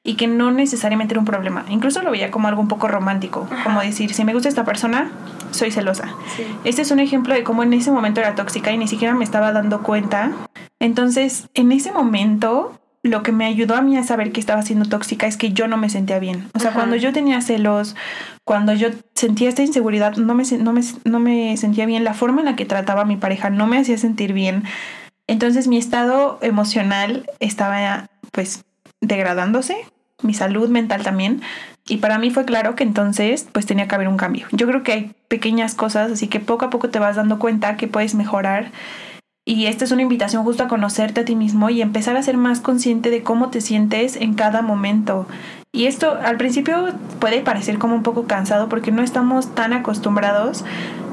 y 0.05 0.15
que 0.15 0.29
no 0.29 0.53
necesariamente 0.53 1.15
era 1.15 1.19
un 1.19 1.27
problema. 1.27 1.65
Incluso 1.71 2.03
lo 2.03 2.13
veía 2.13 2.31
como 2.31 2.47
algo 2.47 2.61
un 2.61 2.69
poco 2.69 2.87
romántico, 2.87 3.49
como 3.65 3.81
decir, 3.81 4.15
si 4.15 4.25
me 4.25 4.33
gusta 4.33 4.49
esta 4.49 4.65
persona, 4.65 5.11
soy 5.51 5.73
celosa. 5.73 6.05
Este 6.63 6.83
es 6.83 6.93
un 6.93 7.01
ejemplo 7.01 7.35
de 7.35 7.43
cómo 7.43 7.65
en 7.65 7.73
ese 7.73 7.91
momento 7.91 8.21
era 8.21 8.37
tóxica 8.37 8.71
y 8.71 8.79
ni 8.79 8.87
siquiera 8.87 9.13
me 9.17 9.25
estaba 9.25 9.51
dando 9.51 9.83
cuenta. 9.83 10.31
Entonces, 10.79 11.49
en 11.55 11.73
ese 11.73 11.91
momento 11.91 12.80
lo 13.03 13.23
que 13.23 13.33
me 13.33 13.47
ayudó 13.47 13.77
a 13.77 13.83
mí 13.83 13.97
a 13.97 14.03
saber 14.03 14.31
que 14.31 14.41
estaba 14.41 14.63
siendo 14.63 14.89
tóxica 14.89 15.27
es 15.27 15.37
que 15.37 15.53
yo 15.53 15.69
no 15.69 15.77
me 15.77 15.89
sentía 15.89 16.19
bien. 16.19 16.49
O 16.55 16.59
sea, 16.59 16.73
cuando 16.73 16.97
yo 16.97 17.13
tenía 17.13 17.41
celos, 17.41 17.97
cuando 18.45 18.75
yo 18.75 18.89
sentía 19.15 19.49
esta 19.49 19.63
inseguridad, 19.63 20.17
no 20.17 20.35
me, 20.35 20.45
no, 20.59 20.73
me, 20.73 20.83
no 21.05 21.21
me 21.21 21.57
sentía 21.57 21.87
bien. 21.87 22.05
La 22.05 22.15
forma 22.15 22.41
en 22.41 22.47
la 22.47 22.57
que 22.57 22.67
trataba 22.67 23.03
a 23.03 23.07
mi 23.07 23.17
pareja 23.17 23.49
no 23.49 23.67
me 23.67 23.79
hacía 23.79 23.97
sentir 23.97 24.35
bien. 24.35 24.65
Entonces 25.27 25.67
mi 25.67 25.79
estado 25.79 26.39
emocional 26.43 27.31
estaba 27.39 28.11
pues 28.33 28.65
degradándose, 29.01 29.77
mi 30.23 30.35
salud 30.35 30.69
mental 30.69 31.03
también. 31.03 31.41
Y 31.89 31.99
para 31.99 32.19
mí 32.19 32.31
fue 32.31 32.45
claro 32.45 32.75
que 32.75 32.85
entonces 32.85 33.49
pues 33.51 33.65
tenía 33.65 33.89
que 33.89 33.95
haber 33.95 34.09
un 34.09 34.19
cambio. 34.19 34.47
Yo 34.53 34.67
creo 34.67 34.83
que 34.83 34.93
hay 34.93 35.13
pequeñas 35.29 35.75
cosas, 35.75 36.13
así 36.13 36.29
que 36.29 36.41
poco 36.41 36.67
a 36.67 36.71
poco 36.71 36.91
te 36.91 36.99
vas 36.99 37.17
dando 37.17 37.39
cuenta 37.39 37.77
que 37.77 37.89
puedes 37.89 38.15
mejorar 38.15 38.73
y 39.45 39.67
esta 39.67 39.85
es 39.85 39.93
una 39.93 40.03
invitación 40.03 40.45
justo 40.45 40.63
a 40.63 40.69
conocerte 40.69 41.21
a 41.23 41.25
ti 41.25 41.35
mismo 41.35 41.71
y 41.71 41.81
empezar 41.83 42.17
a 42.17 42.23
ser 42.23 42.37
más 42.37 42.61
consciente 42.61 43.11
de 43.11 43.23
cómo 43.23 43.49
te 43.51 43.61
sientes 43.61 44.17
en 44.17 44.35
cada 44.35 44.63
momento. 44.63 45.27
Y 45.73 45.87
esto 45.87 46.19
al 46.23 46.37
principio 46.37 46.89
puede 47.21 47.41
parecer 47.41 47.79
como 47.79 47.95
un 47.95 48.03
poco 48.03 48.27
cansado 48.27 48.69
porque 48.69 48.93
no 48.93 49.03
estamos 49.03 49.55
tan 49.55 49.73
acostumbrados 49.73 50.65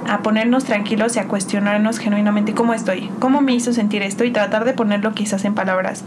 a 0.08 0.24
ponernos 0.24 0.66
tranquilos 0.66 1.16
y 1.16 1.20
a 1.20 1.28
cuestionarnos 1.28 2.00
genuinamente 2.00 2.54
cómo 2.54 2.74
estoy, 2.74 3.10
cómo 3.20 3.42
me 3.42 3.54
hizo 3.54 3.72
sentir 3.72 4.02
esto 4.02 4.24
y 4.24 4.32
tratar 4.32 4.66
de 4.66 4.74
ponerlo 4.74 5.14
quizás 5.14 5.46
en 5.46 5.56
palabras. 5.56 6.04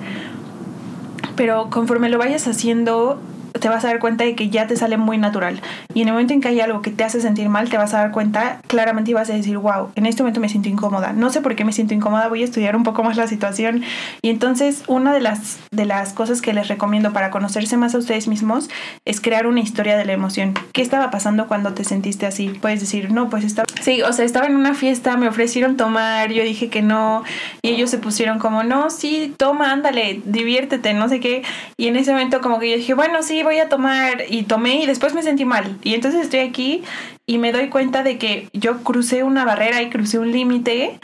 Pero 1.36 1.70
conforme 1.70 2.10
lo 2.10 2.18
vayas 2.18 2.46
haciendo, 2.48 3.20
te 3.58 3.68
vas 3.68 3.84
a 3.84 3.88
dar 3.88 3.98
cuenta 3.98 4.24
de 4.24 4.34
que 4.34 4.50
ya 4.50 4.66
te 4.66 4.76
sale 4.76 4.96
muy 4.96 5.18
natural. 5.18 5.60
Y 5.94 6.02
en 6.02 6.08
el 6.08 6.14
momento 6.14 6.34
en 6.34 6.40
que 6.40 6.48
hay 6.48 6.60
algo 6.60 6.82
que 6.82 6.90
te 6.90 7.04
hace 7.04 7.20
sentir 7.20 7.48
mal, 7.48 7.68
te 7.68 7.76
vas 7.76 7.94
a 7.94 7.98
dar 7.98 8.10
cuenta 8.10 8.60
claramente 8.66 9.10
y 9.10 9.14
vas 9.14 9.30
a 9.30 9.34
decir, 9.34 9.58
wow, 9.58 9.90
en 9.94 10.06
este 10.06 10.22
momento 10.22 10.40
me 10.40 10.48
siento 10.48 10.68
incómoda. 10.68 11.12
No 11.12 11.30
sé 11.30 11.40
por 11.40 11.56
qué 11.56 11.64
me 11.64 11.72
siento 11.72 11.94
incómoda, 11.94 12.28
voy 12.28 12.42
a 12.42 12.44
estudiar 12.44 12.76
un 12.76 12.82
poco 12.82 13.02
más 13.02 13.16
la 13.16 13.26
situación. 13.26 13.82
Y 14.22 14.30
entonces 14.30 14.84
una 14.86 15.12
de 15.12 15.20
las, 15.20 15.58
de 15.70 15.84
las 15.84 16.12
cosas 16.12 16.40
que 16.42 16.52
les 16.52 16.68
recomiendo 16.68 17.12
para 17.12 17.30
conocerse 17.30 17.76
más 17.76 17.94
a 17.94 17.98
ustedes 17.98 18.28
mismos 18.28 18.70
es 19.04 19.20
crear 19.20 19.46
una 19.46 19.60
historia 19.60 19.96
de 19.96 20.04
la 20.04 20.12
emoción. 20.12 20.54
¿Qué 20.72 20.82
estaba 20.82 21.10
pasando 21.10 21.48
cuando 21.48 21.72
te 21.72 21.84
sentiste 21.84 22.26
así? 22.26 22.48
Puedes 22.60 22.80
decir, 22.80 23.10
no, 23.10 23.30
pues 23.30 23.44
estaba... 23.44 23.66
Sí, 23.80 24.02
o 24.02 24.12
sea, 24.12 24.24
estaba 24.24 24.46
en 24.46 24.56
una 24.56 24.74
fiesta, 24.74 25.16
me 25.16 25.28
ofrecieron 25.28 25.76
tomar, 25.76 26.32
yo 26.32 26.42
dije 26.42 26.68
que 26.68 26.82
no, 26.82 27.24
y 27.62 27.70
ellos 27.70 27.90
se 27.90 27.98
pusieron 27.98 28.38
como, 28.38 28.62
no, 28.62 28.90
sí, 28.90 29.34
toma, 29.36 29.72
ándale, 29.72 30.20
diviértete, 30.24 30.92
no 30.94 31.08
sé 31.08 31.20
qué. 31.20 31.42
Y 31.76 31.88
en 31.88 31.96
ese 31.96 32.12
momento 32.12 32.40
como 32.40 32.58
que 32.58 32.70
yo 32.70 32.76
dije, 32.76 32.94
bueno, 32.94 33.22
sí, 33.22 33.39
voy 33.42 33.58
a 33.58 33.68
tomar 33.68 34.24
y 34.28 34.44
tomé 34.44 34.82
y 34.82 34.86
después 34.86 35.14
me 35.14 35.22
sentí 35.22 35.44
mal. 35.44 35.78
Y 35.82 35.94
entonces 35.94 36.22
estoy 36.22 36.40
aquí 36.40 36.82
y 37.26 37.38
me 37.38 37.52
doy 37.52 37.68
cuenta 37.68 38.02
de 38.02 38.18
que 38.18 38.48
yo 38.52 38.82
crucé 38.82 39.22
una 39.22 39.44
barrera 39.44 39.82
y 39.82 39.90
crucé 39.90 40.18
un 40.18 40.32
límite 40.32 40.98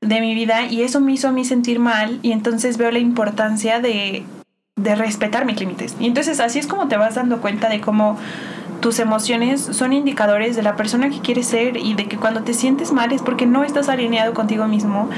de 0.00 0.20
mi 0.20 0.34
vida 0.34 0.66
y 0.66 0.82
eso 0.82 1.00
me 1.00 1.12
hizo 1.12 1.28
a 1.28 1.32
mí 1.32 1.44
sentir 1.44 1.80
mal 1.80 2.20
y 2.22 2.32
entonces 2.32 2.78
veo 2.78 2.90
la 2.90 3.00
importancia 3.00 3.80
de, 3.80 4.24
de 4.76 4.94
respetar 4.94 5.44
mis 5.44 5.58
límites. 5.58 5.96
Y 5.98 6.06
entonces 6.06 6.40
así 6.40 6.58
es 6.58 6.66
como 6.66 6.88
te 6.88 6.96
vas 6.96 7.16
dando 7.16 7.40
cuenta 7.40 7.68
de 7.68 7.80
cómo 7.80 8.16
tus 8.80 8.98
emociones 9.00 9.60
son 9.60 9.92
indicadores 9.92 10.54
de 10.54 10.62
la 10.62 10.76
persona 10.76 11.10
que 11.10 11.20
quieres 11.20 11.46
ser 11.46 11.76
y 11.76 11.94
de 11.94 12.06
que 12.06 12.16
cuando 12.16 12.42
te 12.42 12.54
sientes 12.54 12.92
mal 12.92 13.12
es 13.12 13.22
porque 13.22 13.46
no 13.46 13.64
estás 13.64 13.88
alineado 13.88 14.34
contigo 14.34 14.68
mismo 14.68 15.08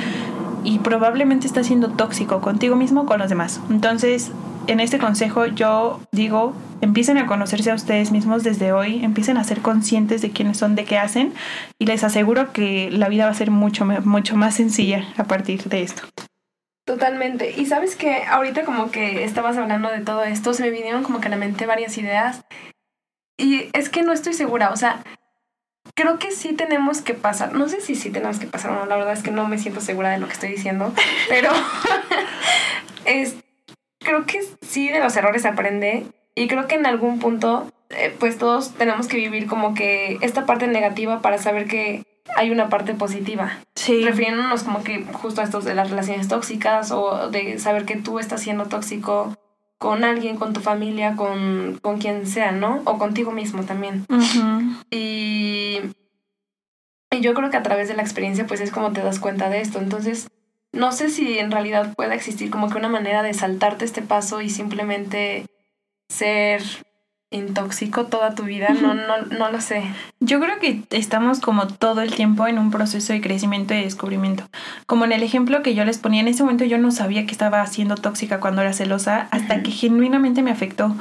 y 0.64 0.78
probablemente 0.78 1.46
estás 1.46 1.66
siendo 1.66 1.88
tóxico 1.90 2.40
contigo 2.40 2.76
mismo 2.76 3.02
o 3.02 3.06
con 3.06 3.18
los 3.18 3.28
demás. 3.28 3.60
Entonces, 3.70 4.32
en 4.66 4.80
este 4.80 4.98
consejo 4.98 5.46
yo 5.46 6.00
digo, 6.12 6.54
empiecen 6.80 7.18
a 7.18 7.26
conocerse 7.26 7.70
a 7.70 7.74
ustedes 7.74 8.12
mismos 8.12 8.42
desde 8.42 8.72
hoy, 8.72 9.04
empiecen 9.04 9.36
a 9.36 9.44
ser 9.44 9.60
conscientes 9.60 10.22
de 10.22 10.30
quiénes 10.30 10.58
son, 10.58 10.74
de 10.74 10.84
qué 10.84 10.98
hacen 10.98 11.32
y 11.78 11.86
les 11.86 12.04
aseguro 12.04 12.52
que 12.52 12.90
la 12.90 13.08
vida 13.08 13.24
va 13.24 13.30
a 13.30 13.34
ser 13.34 13.50
mucho, 13.50 13.84
mucho 13.84 14.36
más 14.36 14.54
sencilla 14.54 15.04
a 15.16 15.24
partir 15.24 15.64
de 15.64 15.82
esto. 15.82 16.02
Totalmente. 16.86 17.54
Y 17.56 17.66
sabes 17.66 17.94
que 17.94 18.24
ahorita 18.24 18.64
como 18.64 18.90
que 18.90 19.24
estabas 19.24 19.56
hablando 19.56 19.90
de 19.90 20.00
todo 20.00 20.24
esto, 20.24 20.54
se 20.54 20.62
me 20.62 20.70
vinieron 20.70 21.02
como 21.02 21.20
que 21.20 21.28
a 21.28 21.30
la 21.30 21.36
mente 21.36 21.66
varias 21.66 21.96
ideas. 21.98 22.42
Y 23.38 23.70
es 23.72 23.88
que 23.88 24.02
no 24.02 24.12
estoy 24.12 24.34
segura, 24.34 24.70
o 24.70 24.76
sea, 24.76 25.02
creo 25.94 26.18
que 26.18 26.30
sí 26.30 26.52
tenemos 26.52 27.00
que 27.00 27.14
pasar, 27.14 27.52
no 27.52 27.68
sé 27.68 27.80
si 27.80 27.94
sí 27.94 28.10
tenemos 28.10 28.38
que 28.38 28.46
pasar 28.46 28.72
o 28.72 28.74
no, 28.74 28.86
la 28.86 28.96
verdad 28.96 29.12
es 29.12 29.22
que 29.22 29.30
no 29.30 29.48
me 29.48 29.58
siento 29.58 29.80
segura 29.80 30.10
de 30.10 30.18
lo 30.18 30.26
que 30.26 30.34
estoy 30.34 30.50
diciendo, 30.50 30.92
pero 31.28 31.50
es, 33.04 33.36
creo 34.10 34.26
que 34.26 34.40
sí 34.66 34.88
de 34.88 34.98
los 34.98 35.16
errores 35.16 35.42
se 35.42 35.48
aprende 35.48 36.06
y 36.34 36.48
creo 36.48 36.66
que 36.66 36.74
en 36.74 36.86
algún 36.86 37.20
punto 37.20 37.70
eh, 37.90 38.14
pues 38.18 38.38
todos 38.38 38.72
tenemos 38.74 39.06
que 39.06 39.16
vivir 39.16 39.46
como 39.46 39.74
que 39.74 40.18
esta 40.20 40.46
parte 40.46 40.66
negativa 40.66 41.22
para 41.22 41.38
saber 41.38 41.66
que 41.66 42.04
hay 42.36 42.50
una 42.50 42.68
parte 42.68 42.94
positiva. 42.94 43.58
Sí. 43.76 44.04
Refiriéndonos 44.04 44.64
como 44.64 44.82
que 44.82 45.04
justo 45.12 45.40
a 45.40 45.44
estos 45.44 45.64
de 45.64 45.74
las 45.74 45.90
relaciones 45.90 46.28
tóxicas 46.28 46.90
o 46.90 47.30
de 47.30 47.58
saber 47.58 47.84
que 47.84 47.96
tú 47.96 48.18
estás 48.18 48.42
siendo 48.42 48.66
tóxico 48.66 49.36
con 49.78 50.04
alguien, 50.04 50.36
con 50.36 50.52
tu 50.52 50.60
familia, 50.60 51.14
con, 51.16 51.78
con 51.80 51.98
quien 51.98 52.26
sea, 52.26 52.52
¿no? 52.52 52.82
O 52.84 52.98
contigo 52.98 53.30
mismo 53.30 53.62
también. 53.64 54.06
y, 54.90 55.80
y 57.10 57.20
yo 57.20 57.34
creo 57.34 57.50
que 57.50 57.56
a 57.56 57.62
través 57.62 57.88
de 57.88 57.94
la 57.94 58.02
experiencia 58.02 58.46
pues 58.46 58.60
es 58.60 58.72
como 58.72 58.92
te 58.92 59.02
das 59.02 59.20
cuenta 59.20 59.48
de 59.48 59.60
esto. 59.60 59.78
Entonces, 59.78 60.28
no 60.72 60.92
sé 60.92 61.10
si 61.10 61.38
en 61.38 61.50
realidad 61.50 61.94
pueda 61.94 62.14
existir 62.14 62.50
como 62.50 62.70
que 62.70 62.78
una 62.78 62.88
manera 62.88 63.22
de 63.22 63.34
saltarte 63.34 63.84
este 63.84 64.02
paso 64.02 64.40
y 64.40 64.50
simplemente 64.50 65.46
ser 66.08 66.62
intóxico 67.32 68.06
toda 68.06 68.34
tu 68.34 68.42
vida, 68.42 68.70
no, 68.70 68.94
no, 68.94 69.22
no 69.22 69.50
lo 69.52 69.60
sé. 69.60 69.84
Yo 70.18 70.40
creo 70.40 70.58
que 70.58 70.82
estamos 70.90 71.40
como 71.40 71.68
todo 71.68 72.02
el 72.02 72.12
tiempo 72.12 72.48
en 72.48 72.58
un 72.58 72.72
proceso 72.72 73.12
de 73.12 73.20
crecimiento 73.20 73.72
y 73.72 73.82
descubrimiento. 73.82 74.44
Como 74.86 75.04
en 75.04 75.12
el 75.12 75.22
ejemplo 75.22 75.62
que 75.62 75.74
yo 75.74 75.84
les 75.84 75.98
ponía, 75.98 76.20
en 76.20 76.28
ese 76.28 76.42
momento 76.42 76.64
yo 76.64 76.78
no 76.78 76.90
sabía 76.90 77.26
que 77.26 77.32
estaba 77.32 77.64
siendo 77.66 77.94
tóxica 77.94 78.40
cuando 78.40 78.62
era 78.62 78.72
celosa 78.72 79.28
hasta 79.30 79.62
que 79.62 79.70
genuinamente 79.70 80.42
me 80.42 80.50
afectó. 80.50 80.96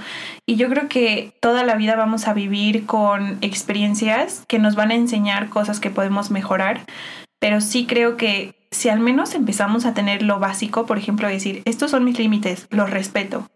Y 0.45 0.55
yo 0.55 0.69
creo 0.69 0.87
que 0.87 1.33
toda 1.41 1.63
la 1.63 1.75
vida 1.75 1.95
vamos 1.95 2.27
a 2.27 2.33
vivir 2.33 2.85
con 2.85 3.39
experiencias 3.41 4.43
que 4.47 4.59
nos 4.59 4.75
van 4.75 4.91
a 4.91 4.95
enseñar 4.95 5.49
cosas 5.49 5.79
que 5.79 5.89
podemos 5.89 6.29
mejorar, 6.29 6.81
pero 7.39 7.59
sí 7.59 7.87
creo 7.87 8.17
que 8.17 8.58
si 8.71 8.89
al 8.89 8.99
menos 8.99 9.35
empezamos 9.35 9.85
a 9.85 9.93
tener 9.93 10.23
lo 10.23 10.39
básico, 10.39 10.85
por 10.85 10.97
ejemplo, 10.97 11.27
decir, 11.27 11.61
estos 11.65 11.91
son 11.91 12.03
mis 12.03 12.19
límites, 12.19 12.67
los 12.69 12.89
respeto. 12.89 13.49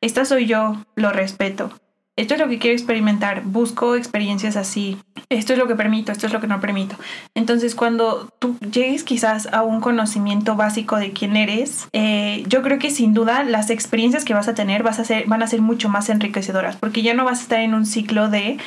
Esta 0.00 0.24
soy 0.24 0.46
yo, 0.46 0.84
lo 0.94 1.10
respeto 1.10 1.72
esto 2.18 2.34
es 2.34 2.40
lo 2.40 2.48
que 2.48 2.58
quiero 2.58 2.76
experimentar, 2.76 3.44
busco 3.44 3.94
experiencias 3.94 4.56
así, 4.56 4.98
esto 5.28 5.52
es 5.52 5.58
lo 5.58 5.68
que 5.68 5.76
permito, 5.76 6.10
esto 6.10 6.26
es 6.26 6.32
lo 6.32 6.40
que 6.40 6.48
no 6.48 6.60
permito. 6.60 6.96
Entonces, 7.36 7.76
cuando 7.76 8.28
tú 8.40 8.56
llegues 8.58 9.04
quizás 9.04 9.46
a 9.52 9.62
un 9.62 9.80
conocimiento 9.80 10.56
básico 10.56 10.96
de 10.96 11.12
quién 11.12 11.36
eres, 11.36 11.86
eh, 11.92 12.42
yo 12.48 12.62
creo 12.62 12.80
que 12.80 12.90
sin 12.90 13.14
duda 13.14 13.44
las 13.44 13.70
experiencias 13.70 14.24
que 14.24 14.34
vas 14.34 14.48
a 14.48 14.54
tener 14.54 14.82
vas 14.82 14.98
a 14.98 15.04
ser, 15.04 15.28
van 15.28 15.44
a 15.44 15.46
ser 15.46 15.62
mucho 15.62 15.88
más 15.88 16.08
enriquecedoras, 16.08 16.74
porque 16.74 17.02
ya 17.02 17.14
no 17.14 17.24
vas 17.24 17.38
a 17.38 17.42
estar 17.42 17.60
en 17.60 17.72
un 17.72 17.86
ciclo 17.86 18.28
de 18.28 18.58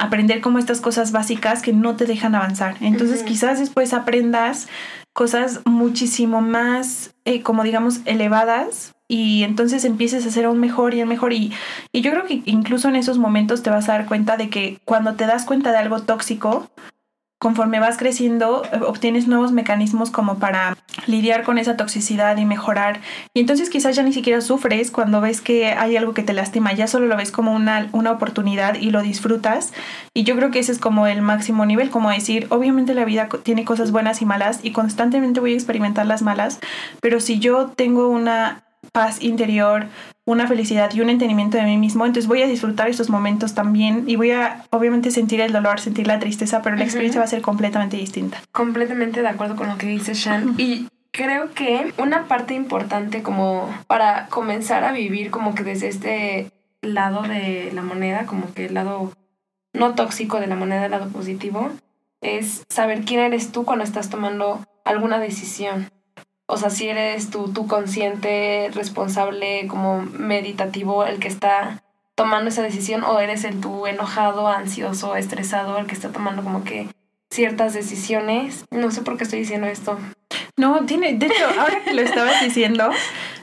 aprender 0.00 0.40
como 0.40 0.58
estas 0.58 0.80
cosas 0.80 1.12
básicas 1.12 1.62
que 1.62 1.72
no 1.72 1.96
te 1.96 2.06
dejan 2.06 2.34
avanzar. 2.34 2.76
Entonces, 2.80 3.22
quizás 3.22 3.58
después 3.58 3.92
aprendas 3.92 4.68
cosas 5.12 5.60
muchísimo 5.64 6.40
más, 6.40 7.14
eh, 7.24 7.42
como 7.42 7.62
digamos, 7.62 8.00
elevadas 8.06 8.94
y 9.08 9.42
entonces 9.42 9.84
empieces 9.84 10.24
a 10.24 10.28
hacer 10.28 10.44
aún 10.46 10.58
mejor 10.60 10.94
y 10.94 11.04
mejor. 11.04 11.32
Y, 11.32 11.52
y 11.92 12.00
yo 12.00 12.12
creo 12.12 12.24
que 12.24 12.42
incluso 12.46 12.88
en 12.88 12.96
esos 12.96 13.18
momentos 13.18 13.62
te 13.62 13.70
vas 13.70 13.88
a 13.88 13.92
dar 13.92 14.06
cuenta 14.06 14.36
de 14.36 14.48
que 14.48 14.78
cuando 14.84 15.14
te 15.14 15.26
das 15.26 15.44
cuenta 15.44 15.72
de 15.72 15.78
algo 15.78 16.00
tóxico, 16.02 16.70
conforme 17.40 17.80
vas 17.80 17.96
creciendo, 17.96 18.62
obtienes 18.86 19.26
nuevos 19.26 19.50
mecanismos 19.50 20.10
como 20.10 20.38
para 20.38 20.76
lidiar 21.06 21.42
con 21.42 21.56
esa 21.56 21.74
toxicidad 21.74 22.36
y 22.36 22.44
mejorar. 22.44 23.00
Y 23.32 23.40
entonces 23.40 23.70
quizás 23.70 23.96
ya 23.96 24.02
ni 24.02 24.12
siquiera 24.12 24.42
sufres 24.42 24.90
cuando 24.90 25.22
ves 25.22 25.40
que 25.40 25.68
hay 25.72 25.96
algo 25.96 26.12
que 26.12 26.22
te 26.22 26.34
lastima, 26.34 26.74
ya 26.74 26.86
solo 26.86 27.06
lo 27.06 27.16
ves 27.16 27.32
como 27.32 27.54
una, 27.54 27.88
una 27.92 28.12
oportunidad 28.12 28.74
y 28.74 28.90
lo 28.90 29.00
disfrutas. 29.00 29.72
Y 30.12 30.24
yo 30.24 30.36
creo 30.36 30.50
que 30.50 30.58
ese 30.58 30.70
es 30.70 30.78
como 30.78 31.06
el 31.06 31.22
máximo 31.22 31.64
nivel, 31.64 31.88
como 31.88 32.10
decir, 32.10 32.46
obviamente 32.50 32.92
la 32.92 33.06
vida 33.06 33.30
tiene 33.42 33.64
cosas 33.64 33.90
buenas 33.90 34.20
y 34.20 34.26
malas 34.26 34.60
y 34.62 34.72
constantemente 34.72 35.40
voy 35.40 35.54
a 35.54 35.56
experimentar 35.56 36.04
las 36.04 36.20
malas, 36.20 36.60
pero 37.00 37.20
si 37.20 37.38
yo 37.38 37.68
tengo 37.68 38.08
una 38.08 38.64
paz 38.92 39.22
interior, 39.22 39.86
una 40.30 40.46
felicidad 40.46 40.92
y 40.94 41.00
un 41.00 41.10
entendimiento 41.10 41.56
de 41.56 41.64
mí 41.64 41.76
mismo, 41.76 42.06
entonces 42.06 42.28
voy 42.28 42.42
a 42.42 42.46
disfrutar 42.46 42.88
estos 42.88 43.10
momentos 43.10 43.54
también 43.54 44.04
y 44.06 44.16
voy 44.16 44.30
a 44.30 44.64
obviamente 44.70 45.10
sentir 45.10 45.40
el 45.40 45.52
dolor, 45.52 45.80
sentir 45.80 46.06
la 46.06 46.18
tristeza, 46.18 46.62
pero 46.62 46.76
la 46.76 46.84
experiencia 46.84 47.20
va 47.20 47.24
a 47.24 47.28
ser 47.28 47.42
completamente 47.42 47.96
distinta. 47.96 48.40
Completamente 48.52 49.22
de 49.22 49.28
acuerdo 49.28 49.56
con 49.56 49.68
lo 49.68 49.76
que 49.76 49.86
dice 49.86 50.14
Shan. 50.14 50.54
Y 50.58 50.88
creo 51.10 51.52
que 51.52 51.92
una 51.98 52.28
parte 52.28 52.54
importante 52.54 53.22
como 53.22 53.68
para 53.86 54.28
comenzar 54.28 54.84
a 54.84 54.92
vivir 54.92 55.30
como 55.30 55.54
que 55.54 55.64
desde 55.64 55.88
este 55.88 56.50
lado 56.82 57.22
de 57.22 57.70
la 57.74 57.82
moneda, 57.82 58.26
como 58.26 58.52
que 58.54 58.66
el 58.66 58.74
lado 58.74 59.12
no 59.72 59.94
tóxico 59.94 60.40
de 60.40 60.46
la 60.46 60.56
moneda, 60.56 60.84
el 60.84 60.90
lado 60.90 61.08
positivo, 61.08 61.70
es 62.20 62.64
saber 62.68 63.04
quién 63.04 63.20
eres 63.20 63.52
tú 63.52 63.64
cuando 63.64 63.84
estás 63.84 64.10
tomando 64.10 64.64
alguna 64.84 65.18
decisión. 65.18 65.90
O 66.50 66.56
sea, 66.56 66.70
si 66.70 66.88
eres 66.88 67.30
tú, 67.30 67.52
tú 67.52 67.66
consciente, 67.66 68.70
responsable, 68.74 69.66
como 69.68 70.02
meditativo, 70.02 71.04
el 71.04 71.18
que 71.18 71.28
está 71.28 71.82
tomando 72.14 72.50
esa 72.50 72.62
decisión, 72.62 73.04
o 73.04 73.20
eres 73.20 73.44
el 73.44 73.60
tú 73.60 73.86
enojado, 73.86 74.48
ansioso, 74.48 75.16
estresado, 75.16 75.78
el 75.78 75.86
que 75.86 75.94
está 75.94 76.10
tomando 76.10 76.42
como 76.42 76.64
que 76.64 76.88
ciertas 77.30 77.72
decisiones. 77.72 78.64
No 78.70 78.90
sé 78.90 79.02
por 79.02 79.16
qué 79.16 79.24
estoy 79.24 79.40
diciendo 79.40 79.66
esto. 79.66 79.98
No, 80.56 80.84
tiene, 80.84 81.14
de 81.14 81.26
hecho, 81.26 81.46
ahora 81.58 81.82
que 81.84 81.94
lo 81.94 82.02
estabas 82.02 82.40
diciendo, 82.44 82.90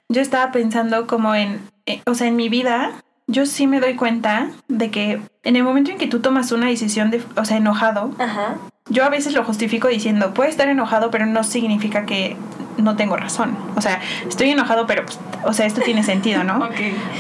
yo 0.10 0.22
estaba 0.22 0.52
pensando 0.52 1.08
como 1.08 1.34
en, 1.34 1.62
eh, 1.86 2.02
o 2.06 2.14
sea, 2.14 2.28
en 2.28 2.36
mi 2.36 2.50
vida, 2.50 2.92
yo 3.28 3.46
sí 3.46 3.68
me 3.68 3.80
doy 3.80 3.96
cuenta 3.96 4.50
de 4.68 4.92
que 4.92 5.22
en 5.44 5.56
el 5.56 5.64
momento 5.64 5.92
en 5.92 5.98
que 5.98 6.08
tú 6.08 6.20
tomas 6.20 6.52
una 6.52 6.68
decisión 6.68 7.10
de, 7.10 7.24
o 7.36 7.46
sea, 7.46 7.58
enojado, 7.58 8.12
Ajá. 8.20 8.58
yo 8.90 9.04
a 9.04 9.10
veces 9.10 9.34
lo 9.34 9.44
justifico 9.44 9.88
diciendo, 9.88 10.34
puede 10.34 10.50
estar 10.50 10.68
enojado, 10.68 11.10
pero 11.10 11.26
no 11.26 11.44
significa 11.44 12.06
que 12.06 12.38
no 12.78 12.96
tengo 12.96 13.18
razón. 13.18 13.58
O 13.76 13.82
sea, 13.82 14.02
estoy 14.28 14.52
enojado, 14.52 14.88
pero, 14.88 15.06
pues, 15.06 15.20
o 15.44 15.54
sea, 15.54 15.66
esto 15.66 15.82
tiene 15.82 16.04
sentido, 16.04 16.44
¿no? 16.44 16.58
Ok. 16.68 16.76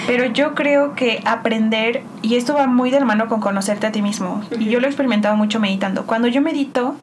Pero 0.07 0.25
yo 0.25 0.55
creo 0.55 0.93
que 0.93 1.21
aprender, 1.25 2.03
y 2.21 2.35
esto 2.35 2.53
va 2.53 2.67
muy 2.67 2.91
de 2.91 2.99
la 2.99 3.05
mano 3.05 3.27
con 3.27 3.39
conocerte 3.39 3.87
a 3.87 3.91
ti 3.91 4.01
mismo, 4.01 4.41
y 4.59 4.65
yo 4.65 4.79
lo 4.79 4.87
he 4.87 4.89
experimentado 4.89 5.35
mucho 5.35 5.59
meditando. 5.59 6.05
Cuando 6.05 6.27
yo 6.27 6.41
medito, 6.41 6.97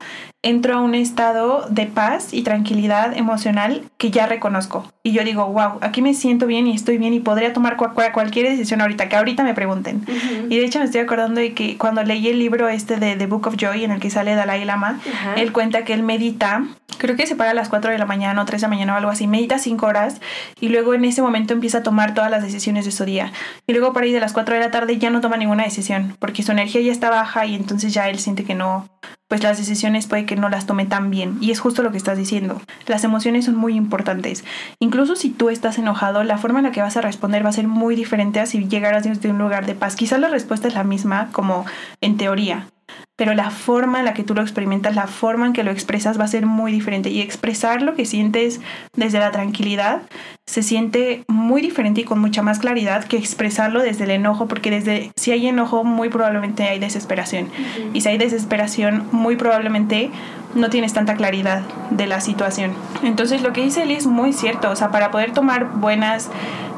entro 0.45 0.75
a 0.77 0.81
un 0.81 0.95
estado 0.95 1.67
de 1.71 1.87
paz 1.87 2.33
y 2.33 2.43
tranquilidad 2.43 3.17
emocional 3.17 3.83
que 3.99 4.11
ya 4.11 4.27
reconozco. 4.27 4.91
Y 5.03 5.13
yo 5.13 5.25
digo, 5.25 5.47
wow, 5.47 5.79
aquí 5.81 6.03
me 6.03 6.15
siento 6.15 6.47
bien 6.47 6.67
y 6.67 6.75
estoy 6.75 6.99
bien 6.99 7.13
y 7.15 7.21
podría 7.21 7.53
tomar 7.53 7.77
cual- 7.77 7.93
cual- 7.95 8.13
cualquier 8.13 8.49
decisión 8.49 8.81
ahorita, 8.81 9.09
que 9.09 9.17
ahorita 9.17 9.43
me 9.43 9.55
pregunten. 9.55 10.05
Y 10.51 10.57
de 10.59 10.65
hecho 10.65 10.79
me 10.79 10.85
estoy 10.85 11.01
acordando 11.01 11.41
de 11.41 11.55
que 11.55 11.77
cuando 11.79 12.03
leí 12.03 12.29
el 12.29 12.39
libro 12.39 12.69
este 12.69 12.97
de 12.97 13.17
The 13.17 13.27
Book 13.27 13.47
of 13.49 13.57
Joy, 13.57 13.85
en 13.85 13.91
el 13.91 14.01
que 14.01 14.11
sale 14.11 14.35
Dalai 14.35 14.65
Lama, 14.65 15.01
él 15.37 15.53
cuenta 15.53 15.85
que 15.85 15.93
él 15.95 16.03
medita, 16.03 16.65
creo 16.99 17.17
que 17.17 17.27
se 17.27 17.37
para 17.37 17.51
a 17.51 17.55
las 17.55 17.69
4 17.69 17.91
de 17.91 17.99
la 17.99 18.07
mañana 18.07 18.41
o 18.41 18.45
3 18.45 18.61
de 18.61 18.65
la 18.67 18.69
mañana 18.69 18.95
o 18.95 18.97
algo 18.97 19.11
así, 19.11 19.27
medita 19.27 19.59
5 19.59 19.87
horas 19.87 20.21
y 20.61 20.69
luego 20.69 20.95
en 20.95 21.05
ese 21.05 21.23
momento 21.23 21.53
empieza 21.55 21.79
a 21.79 21.83
tomar 21.83 22.15
todas 22.15 22.31
las 22.31 22.43
decisiones 22.43 22.85
de 22.85 22.93
su 22.93 23.05
día. 23.05 23.33
Y 23.67 23.73
luego 23.73 23.93
para 23.93 24.05
ahí 24.07 24.13
de 24.13 24.21
las 24.21 24.33
4 24.33 24.55
de 24.55 24.61
la 24.61 24.71
tarde 24.71 24.99
ya 24.99 25.11
no 25.11 25.21
toma 25.21 25.37
ninguna 25.37 25.65
decisión, 25.65 26.17
porque 26.19 26.43
su 26.43 26.53
energía 26.53 26.81
ya 26.83 26.93
está 26.93 27.09
baja 27.11 27.47
y 27.47 27.55
entonces 27.55 27.93
ya 27.95 28.09
él 28.11 28.19
siente 28.19 28.45
que 28.45 28.55
no, 28.55 28.89
pues 29.29 29.43
las 29.43 29.59
decisiones 29.59 30.07
puede 30.07 30.27
que 30.27 30.37
no 30.37 30.49
las 30.49 30.67
tome 30.67 30.87
tan 30.87 31.11
bien. 31.11 31.39
Y 31.41 31.51
es 31.51 31.61
justo 31.61 31.83
lo 31.83 31.91
que 31.91 31.97
estás 31.99 32.19
diciendo. 32.19 32.61
Las 32.87 33.05
emociones 33.05 33.47
son 33.47 33.57
muy 33.57 33.75
importantes. 33.75 34.45
Incluso 34.81 35.17
si 35.17 35.31
tú 35.31 35.49
estás 35.51 35.79
enojado, 35.79 36.25
la 36.25 36.39
forma 36.39 36.61
en 36.61 36.67
la 36.67 36.73
que 36.73 36.83
vas 36.83 36.97
a 36.97 37.01
responder 37.01 37.45
va 37.45 37.51
a 37.51 37.53
ser 37.53 37.67
muy 37.69 37.97
diferente 37.97 38.41
a 38.41 38.47
si 38.47 38.69
llegaras 38.69 39.05
desde 39.05 39.31
un 39.31 39.39
lugar 39.39 39.67
de 39.67 39.75
paz. 39.75 39.97
Quizás 39.97 40.21
la 40.21 40.29
respuesta 40.29 40.69
es 40.69 40.75
la 40.75 40.85
misma 40.85 41.31
como 41.33 41.65
en 42.01 42.17
teoría, 42.17 42.69
pero 43.17 43.35
la 43.35 43.51
forma 43.51 44.01
en 44.01 44.05
la 44.05 44.15
que 44.15 44.25
tú 44.25 44.35
lo 44.35 44.43
experimentas, 44.43 44.97
la 44.97 45.07
forma 45.07 45.47
en 45.47 45.53
que 45.53 45.63
lo 45.63 45.71
expresas 45.71 46.19
va 46.19 46.25
a 46.25 46.29
ser 46.29 46.47
muy 46.47 46.73
diferente. 46.73 47.11
Y 47.11 47.21
expresar 47.21 47.83
lo 47.83 47.95
que 47.95 48.07
sientes 48.07 48.61
desde 48.97 49.21
la 49.21 49.31
tranquilidad 49.31 50.03
se 50.47 50.63
siente 50.63 51.25
muy 51.29 51.63
diferente 51.63 52.01
y 52.01 52.05
con 52.05 52.19
mucha 52.19 52.43
más 52.43 52.59
claridad 52.59 53.05
que 53.05 53.17
expresarlo 53.17 53.83
desde 53.83 54.05
el 54.05 54.11
enojo, 54.11 54.49
porque 54.49 54.71
desde 54.71 55.13
si 55.17 55.31
hay 55.31 55.47
enojo, 55.47 55.85
muy 55.85 56.09
probablemente 56.09 56.65
hay 56.65 56.81
desesperación. 56.81 57.49
Y 57.93 58.01
si 58.01 58.09
hay 58.09 58.19
desesperación, 58.19 59.07
muy 59.13 59.37
probablemente 59.37 60.11
no 60.57 60.71
tienes 60.71 60.93
tanta 60.93 61.15
claridad 61.15 61.63
de 61.91 62.07
la 62.07 62.21
situación. 62.21 62.73
Entonces 63.03 63.43
lo 63.43 63.53
que 63.53 63.63
dice 63.63 63.85
Eli 63.85 63.95
es 63.95 64.07
muy 64.07 64.33
cierto, 64.33 64.71
o 64.71 64.77
sea, 64.77 64.91
para 64.91 65.11
poder 65.11 65.33
tomar 65.33 65.73
buenas 65.75 66.31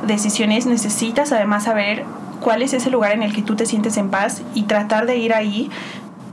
decisiones 0.07 0.67
necesitas 0.67 1.33
además 1.33 1.65
saber 1.65 2.05
cuál 2.41 2.63
es 2.63 2.75
ese 2.75 2.91
lugar 2.91 3.13
en 3.13 3.23
el 3.23 3.35
que 3.35 3.43
tú 3.43 3.57
te 3.57 3.67
sientes 3.67 3.97
en 3.97 4.11
paz 4.11 4.43
y 4.55 4.65
tratar 4.65 5.07
de 5.07 5.17
ir 5.17 5.33
ahí 5.33 5.71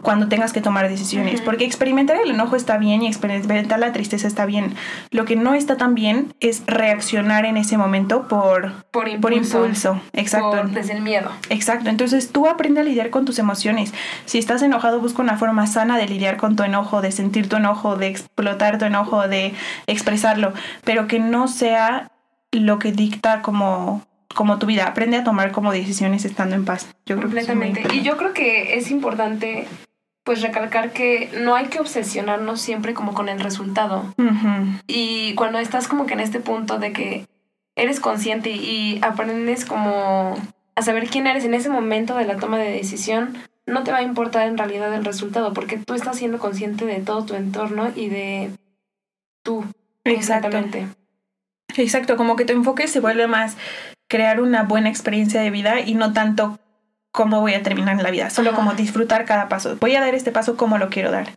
cuando 0.03 0.27
tengas 0.27 0.53
que 0.53 0.61
tomar 0.61 0.87
decisiones, 0.89 1.35
Ujú. 1.35 1.45
porque 1.45 1.65
experimentar 1.65 2.17
el 2.23 2.29
enojo 2.29 2.55
está 2.55 2.77
bien 2.77 3.01
y 3.01 3.07
experimentar 3.07 3.79
la 3.79 3.91
tristeza 3.93 4.27
está 4.27 4.45
bien. 4.45 4.75
Lo 5.09 5.25
que 5.25 5.35
no 5.35 5.53
está 5.55 5.77
tan 5.77 5.95
bien 5.95 6.33
es 6.41 6.61
reaccionar 6.67 7.45
en 7.45 7.57
ese 7.57 7.77
momento 7.77 8.27
por, 8.27 8.73
Por 8.91 9.07
impulso. 9.09 9.57
por 9.59 9.67
impulso. 9.67 10.01
Exacto. 10.13 10.51
Por- 10.51 10.69
desde 10.71 10.93
el 10.93 11.01
miedo. 11.01 11.31
Exacto, 11.49 11.89
entonces 11.89 12.31
tú 12.31 12.47
aprende 12.47 12.81
a 12.81 12.83
lidiar 12.83 13.09
con 13.09 13.25
tus 13.25 13.39
emociones. 13.39 13.93
Si 14.25 14.37
estás 14.37 14.61
enojado, 14.61 14.99
busca 14.99 15.21
una 15.21 15.37
forma 15.37 15.65
sana 15.67 15.97
de 15.97 16.07
lidiar 16.07 16.37
con 16.37 16.55
tu 16.55 16.63
enojo, 16.63 17.01
de 17.01 17.11
sentir 17.11 17.49
tu 17.49 17.55
enojo, 17.55 17.95
de 17.95 18.07
explotar 18.07 18.77
tu 18.77 18.85
enojo, 18.85 19.27
de 19.27 19.53
expresarlo, 19.87 20.53
pero 20.83 21.07
que 21.07 21.19
no 21.19 21.47
sea 21.47 22.09
lo 22.51 22.77
que 22.77 22.91
dicta 22.91 23.41
como, 23.41 24.03
como 24.35 24.59
tu 24.59 24.65
vida. 24.67 24.85
Aprende 24.85 25.17
a 25.17 25.23
tomar 25.23 25.51
como 25.51 25.71
decisiones 25.71 26.25
estando 26.25 26.55
en 26.55 26.65
paz. 26.65 26.87
Yo 27.05 27.17
creo 27.17 27.29
que 27.29 27.39
eso 27.39 27.51
es 27.51 27.57
muy 27.57 27.65
Completamente. 27.67 27.95
Y 27.97 28.01
yo 28.03 28.17
creo 28.17 28.33
que 28.33 28.77
es 28.77 28.91
importante 28.91 29.67
pues 30.23 30.41
recalcar 30.41 30.93
que 30.93 31.29
no 31.41 31.55
hay 31.55 31.67
que 31.67 31.79
obsesionarnos 31.79 32.61
siempre 32.61 32.93
como 32.93 33.13
con 33.13 33.29
el 33.29 33.39
resultado. 33.39 34.13
Y 34.87 35.35
cuando 35.35 35.59
estás 35.59 35.87
como 35.87 36.05
que 36.05 36.13
en 36.13 36.21
este 36.21 36.39
punto 36.39 36.79
de 36.79 36.93
que 36.93 37.27
eres 37.75 37.99
consciente 37.99 38.51
y 38.51 38.99
aprendes 39.01 39.65
como 39.65 40.35
a 40.75 40.81
saber 40.81 41.09
quién 41.09 41.27
eres 41.27 41.45
en 41.45 41.53
ese 41.53 41.69
momento 41.69 42.15
de 42.15 42.25
la 42.25 42.37
toma 42.37 42.57
de 42.57 42.71
decisión, 42.71 43.37
no 43.65 43.83
te 43.83 43.91
va 43.91 43.97
a 43.97 44.03
importar 44.03 44.47
en 44.47 44.57
realidad 44.57 44.93
el 44.93 45.05
resultado 45.05 45.53
porque 45.53 45.77
tú 45.77 45.93
estás 45.93 46.17
siendo 46.17 46.39
consciente 46.39 46.85
de 46.85 46.99
todo 47.01 47.25
tu 47.25 47.35
entorno 47.35 47.91
y 47.95 48.09
de 48.09 48.51
tú. 49.43 49.65
Exacto. 50.05 50.49
completamente. 50.49 50.95
Exacto, 51.77 52.17
como 52.17 52.35
que 52.35 52.45
tu 52.45 52.53
enfoque 52.53 52.87
se 52.87 52.99
vuelve 52.99 53.27
más 53.27 53.57
crear 54.09 54.41
una 54.41 54.63
buena 54.63 54.89
experiencia 54.89 55.41
de 55.41 55.49
vida 55.49 55.79
y 55.79 55.95
no 55.95 56.13
tanto 56.13 56.59
cómo 57.13 57.41
voy 57.41 57.53
a 57.53 57.61
terminar 57.61 57.95
en 57.95 58.03
la 58.03 58.09
vida, 58.09 58.31
solo 58.31 58.49
Ajá. 58.49 58.57
como 58.57 58.73
disfrutar 58.73 59.23
cada 59.25 59.47
paso. 59.47 59.77
Voy 59.79 59.95
a 59.95 60.01
dar 60.01 60.15
este 60.15 60.31
paso 60.31 60.57
como 60.57 60.79
lo 60.79 60.89
quiero 60.89 61.11
dar. 61.11 61.29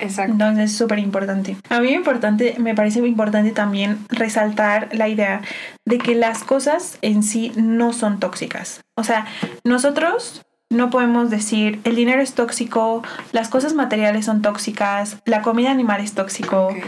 Exacto. 0.00 0.32
Entonces 0.32 0.70
es 0.70 0.76
súper 0.76 0.98
importante. 0.98 1.56
A 1.68 1.78
mí 1.80 1.92
importante, 1.92 2.56
me 2.58 2.74
parece 2.74 3.00
muy 3.00 3.10
importante 3.10 3.50
también 3.50 3.98
resaltar 4.08 4.88
la 4.92 5.08
idea 5.08 5.42
de 5.84 5.98
que 5.98 6.14
las 6.14 6.42
cosas 6.42 6.98
en 7.02 7.22
sí 7.22 7.52
no 7.54 7.92
son 7.92 8.18
tóxicas. 8.18 8.80
O 8.96 9.04
sea, 9.04 9.26
nosotros 9.62 10.42
no 10.70 10.88
podemos 10.88 11.28
decir 11.28 11.80
el 11.84 11.96
dinero 11.96 12.22
es 12.22 12.32
tóxico, 12.34 13.02
las 13.32 13.48
cosas 13.48 13.74
materiales 13.74 14.24
son 14.24 14.40
tóxicas, 14.40 15.18
la 15.26 15.42
comida 15.42 15.70
animal 15.70 16.00
es 16.00 16.14
tóxico. 16.14 16.68
Ok. 16.68 16.78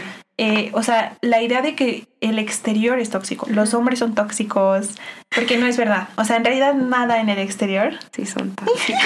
Eh, 0.44 0.72
o 0.72 0.82
sea, 0.82 1.16
la 1.20 1.40
idea 1.40 1.62
de 1.62 1.76
que 1.76 2.08
el 2.20 2.40
exterior 2.40 2.98
es 2.98 3.10
tóxico, 3.10 3.46
los 3.48 3.74
hombres 3.74 4.00
son 4.00 4.16
tóxicos, 4.16 4.96
porque 5.32 5.56
no 5.56 5.66
es 5.68 5.76
verdad. 5.76 6.08
O 6.16 6.24
sea, 6.24 6.36
en 6.36 6.44
realidad 6.44 6.74
nada 6.74 7.20
en 7.20 7.28
el 7.28 7.38
exterior 7.38 7.92
Sí, 8.10 8.26
son 8.26 8.52
tóxicos. 8.56 9.00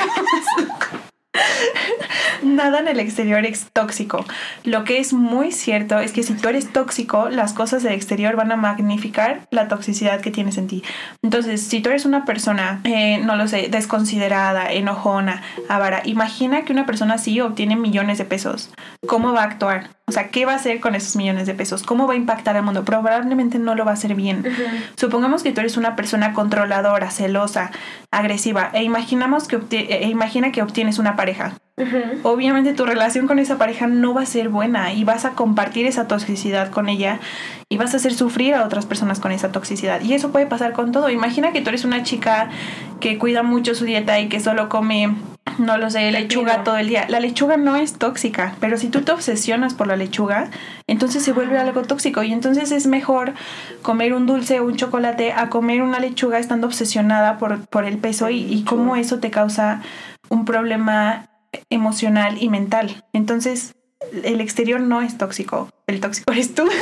Nada 2.43 2.79
en 2.79 2.89
el 2.89 3.01
exterior 3.01 3.45
es 3.45 3.69
tóxico. 3.73 4.25
Lo 4.65 4.85
que 4.85 4.99
es 4.99 5.13
muy 5.13 5.53
cierto 5.53 5.99
es 5.99 6.13
que 6.13 6.23
si 6.23 6.35
tú 6.35 6.49
eres 6.49 6.73
tóxico, 6.73 7.29
las 7.29 7.53
cosas 7.53 7.83
del 7.83 7.93
exterior 7.93 8.37
van 8.37 8.53
a 8.53 8.57
magnificar 8.57 9.47
la 9.51 9.69
toxicidad 9.69 10.21
que 10.21 10.31
tienes 10.31 10.57
en 10.57 10.67
ti. 10.67 10.83
Entonces, 11.23 11.63
si 11.63 11.81
tú 11.81 11.91
eres 11.91 12.05
una 12.05 12.25
persona, 12.25 12.81
eh, 12.85 13.19
no 13.19 13.37
lo 13.37 13.49
sé, 13.49 13.69
desconsiderada, 13.71 14.73
enojona, 14.73 15.43
avara, 15.69 16.03
imagina 16.05 16.65
que 16.65 16.73
una 16.73 16.87
persona 16.87 17.15
así 17.15 17.41
obtiene 17.41 17.77
millones 17.77 18.19
de 18.19 18.25
pesos. 18.25 18.71
¿Cómo 19.07 19.33
va 19.33 19.43
a 19.43 19.47
actuar? 19.47 19.91
O 20.09 20.13
sea, 20.13 20.29
¿qué 20.29 20.47
va 20.47 20.53
a 20.53 20.57
hacer 20.57 20.79
con 20.79 20.95
esos 20.95 21.17
millones 21.17 21.47
de 21.49 21.55
pesos? 21.55 21.83
¿Cómo 21.83 22.07
va 22.07 22.15
a 22.15 22.17
impactar 22.17 22.57
al 22.57 22.63
mundo? 22.63 22.85
Probablemente 22.85 23.59
no 23.59 23.75
lo 23.75 23.85
va 23.85 23.91
a 23.91 23.95
hacer 23.95 24.15
bien. 24.15 24.45
Supongamos 24.95 25.43
que 25.43 25.51
tú 25.51 25.61
eres 25.61 25.77
una 25.77 25.97
persona 25.97 26.33
controladora, 26.33 27.11
celosa, 27.11 27.73
agresiva, 28.13 28.71
e 28.73 28.85
imaginamos 28.85 29.49
que 29.49 29.59
obti- 29.59 29.87
e 29.89 30.07
imagina 30.09 30.53
que 30.53 30.63
obtienes 30.63 31.01
una 31.01 31.17
pareja. 31.17 31.55
Obviamente 32.23 32.73
tu 32.73 32.87
relación 32.87 33.27
con 33.27 33.41
esa 33.41 33.59
pareja 33.59 33.89
no 33.89 34.15
va 34.15 34.23
a 34.23 34.27
ser 34.27 34.49
buena 34.49 34.93
y 34.93 35.03
vas 35.03 35.25
a 35.25 35.33
compartir 35.33 35.87
esa 35.87 36.07
toxicidad 36.07 36.71
con 36.71 36.89
ella 36.89 37.19
y 37.69 37.77
vas 37.77 37.93
a 37.93 37.97
hacer 37.97 38.15
sufrir 38.15 38.55
a 38.55 38.65
otras 38.65 38.87
personas 38.87 39.19
con 39.19 39.33
esa 39.33 39.51
toxicidad. 39.51 40.01
Y 40.03 40.15
eso 40.15 40.31
puede 40.31 40.47
pasar 40.47 40.73
con 40.73 40.93
todo. 40.93 41.11
Imagina 41.11 41.53
que 41.53 41.61
tú 41.63 41.71
eres 41.71 41.85
una 41.85 42.05
chica 42.05 42.49
que 43.01 43.19
cuida 43.19 43.43
mucho 43.43 43.75
su 43.75 43.85
dieta 43.85 44.21
y 44.21 44.29
que 44.29 44.39
solo 44.39 44.69
come, 44.69 45.17
no 45.59 45.79
lo 45.79 45.91
sé, 45.91 46.11
lechuga 46.11 46.65
todo 46.65 46.77
el 46.77 46.89
día. 46.89 47.07
La 47.09 47.21
lechuga 47.21 47.57
no 47.57 47.77
es 47.77 47.95
tóxica, 47.95 48.57
pero 48.61 48.77
si 48.77 48.89
tú 48.89 49.03
te 49.03 49.13
obsesionas 49.13 49.75
por 49.75 49.87
la 49.87 49.97
lechuga, 49.97 50.51
entonces 50.87 51.23
se 51.23 51.33
vuelve 51.33 51.59
algo 51.59 51.83
tóxico 51.83 52.23
y 52.23 52.33
entonces 52.33 52.73
es 52.73 52.87
mejor 52.87 53.33
comer 53.83 54.13
un 54.13 54.27
dulce 54.27 54.61
o 54.61 54.67
un 54.67 54.77
chocolate 54.77 55.33
a 55.33 55.49
comer 55.49 55.83
una 55.83 56.01
lechuga 56.01 56.39
estando 56.39 56.67
obsesionada 56.67 57.39
por, 57.39 57.67
por 57.69 57.85
el 57.85 57.99
peso 57.99 58.29
y, 58.31 58.43
y 58.43 58.65
cómo 58.65 58.97
eso 58.97 59.19
te 59.19 59.31
causa 59.31 59.83
un 60.29 60.45
problema 60.45 61.31
emocional 61.71 62.37
y 62.43 62.49
mental. 62.49 63.05
Entonces, 63.13 63.75
el 64.25 64.41
exterior 64.41 64.81
no 64.81 65.03
es 65.03 65.17
tóxico, 65.17 65.71
el 65.87 66.01
tóxico 66.01 66.33
eres 66.33 66.55
tú. 66.55 66.69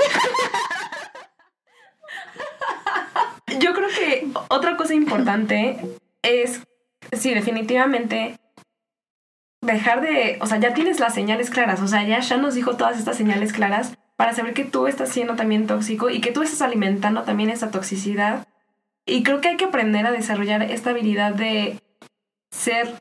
Yo 3.60 3.72
creo 3.72 3.88
que 3.88 4.26
otra 4.48 4.76
cosa 4.76 4.94
importante 4.94 5.78
es, 6.22 6.60
sí, 7.12 7.32
definitivamente 7.32 8.36
dejar 9.64 10.00
de, 10.00 10.38
o 10.40 10.46
sea, 10.46 10.58
ya 10.58 10.74
tienes 10.74 11.00
las 11.00 11.14
señales 11.14 11.50
claras, 11.50 11.80
o 11.80 11.88
sea, 11.88 12.04
ya, 12.04 12.20
ya 12.20 12.36
nos 12.36 12.54
dijo 12.54 12.76
todas 12.76 12.98
estas 12.98 13.16
señales 13.16 13.52
claras 13.52 13.96
para 14.16 14.32
saber 14.32 14.54
que 14.54 14.64
tú 14.64 14.86
estás 14.86 15.08
siendo 15.08 15.34
también 15.34 15.66
tóxico 15.66 16.10
y 16.10 16.20
que 16.20 16.32
tú 16.32 16.42
estás 16.42 16.62
alimentando 16.62 17.22
también 17.22 17.50
esa 17.50 17.70
toxicidad. 17.70 18.46
Y 19.06 19.22
creo 19.22 19.40
que 19.40 19.48
hay 19.48 19.56
que 19.56 19.66
aprender 19.66 20.06
a 20.06 20.12
desarrollar 20.12 20.62
esta 20.62 20.90
habilidad 20.90 21.34
de 21.34 21.80
ser 22.50 22.94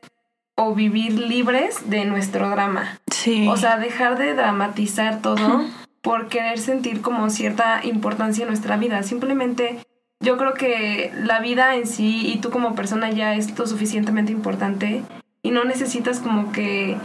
o 0.56 0.74
vivir 0.74 1.18
libres 1.18 1.88
de 1.88 2.04
nuestro 2.04 2.50
drama. 2.50 3.00
Sí. 3.10 3.46
O 3.48 3.56
sea, 3.56 3.78
dejar 3.78 4.18
de 4.18 4.34
dramatizar 4.34 5.22
todo 5.22 5.64
por 6.02 6.28
querer 6.28 6.58
sentir 6.58 7.00
como 7.00 7.30
cierta 7.30 7.80
importancia 7.84 8.42
en 8.42 8.48
nuestra 8.48 8.76
vida. 8.76 9.02
Simplemente 9.02 9.78
yo 10.20 10.36
creo 10.36 10.54
que 10.54 11.12
la 11.16 11.40
vida 11.40 11.76
en 11.76 11.86
sí 11.86 12.30
y 12.30 12.38
tú 12.38 12.50
como 12.50 12.74
persona 12.74 13.10
ya 13.10 13.34
es 13.34 13.58
lo 13.58 13.66
suficientemente 13.66 14.32
importante 14.32 15.02
y 15.44 15.50
no 15.50 15.64
necesitas 15.64 16.18
como 16.18 16.50
que 16.50 16.96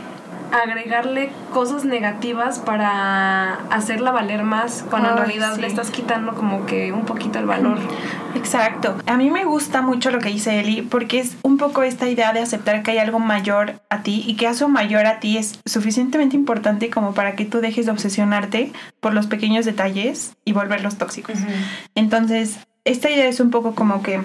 agregarle 0.52 1.30
cosas 1.54 1.86
negativas 1.86 2.58
para 2.58 3.56
hacerla 3.69 4.12
valer 4.12 4.43
más 4.43 4.84
cuando 4.89 5.12
en 5.12 5.17
realidad 5.17 5.58
le 5.58 5.67
estás 5.67 5.91
quitando 5.91 6.34
como 6.34 6.65
que 6.65 6.91
un 6.91 7.06
poquito 7.06 7.38
el 7.38 7.45
valor. 7.45 7.78
Exacto. 8.36 8.95
A 9.06 9.17
mí 9.17 9.30
me 9.30 9.43
gusta 9.45 9.82
mucho 9.82 10.10
lo 10.10 10.19
que 10.19 10.30
dice 10.30 10.60
Eli 10.60 10.82
porque 10.82 11.19
es 11.19 11.38
un 11.43 11.58
poco 11.58 11.84
esta 11.84 12.08
idea 12.08 12.34
de 12.34 12.39
aceptar 12.39 12.82
que 12.82 12.91
hay 12.91 12.97
algo 12.97 13.19
mayor 13.19 13.82
a 13.89 14.02
ti 14.02 14.23
y 14.25 14.36
que 14.36 14.47
eso 14.47 14.69
mayor 14.69 15.06
a 15.06 15.19
ti 15.19 15.38
es 15.38 15.60
suficientemente 15.65 16.36
importante 16.36 16.89
como 16.89 17.13
para 17.13 17.36
que 17.36 17.45
tú 17.45 17.60
dejes 17.60 17.86
de 17.86 17.91
obsesionarte 17.91 18.71
por 19.02 19.13
los 19.13 19.28
pequeños 19.28 19.65
detalles 19.65 20.34
y 20.45 20.54
volverlos 20.54 20.97
tóxicos. 20.97 21.36
Entonces, 21.93 22.60
esta 22.86 23.12
idea 23.12 23.28
es 23.28 23.39
un 23.39 23.52
poco 23.52 23.75
como 23.75 24.02
que 24.02 24.21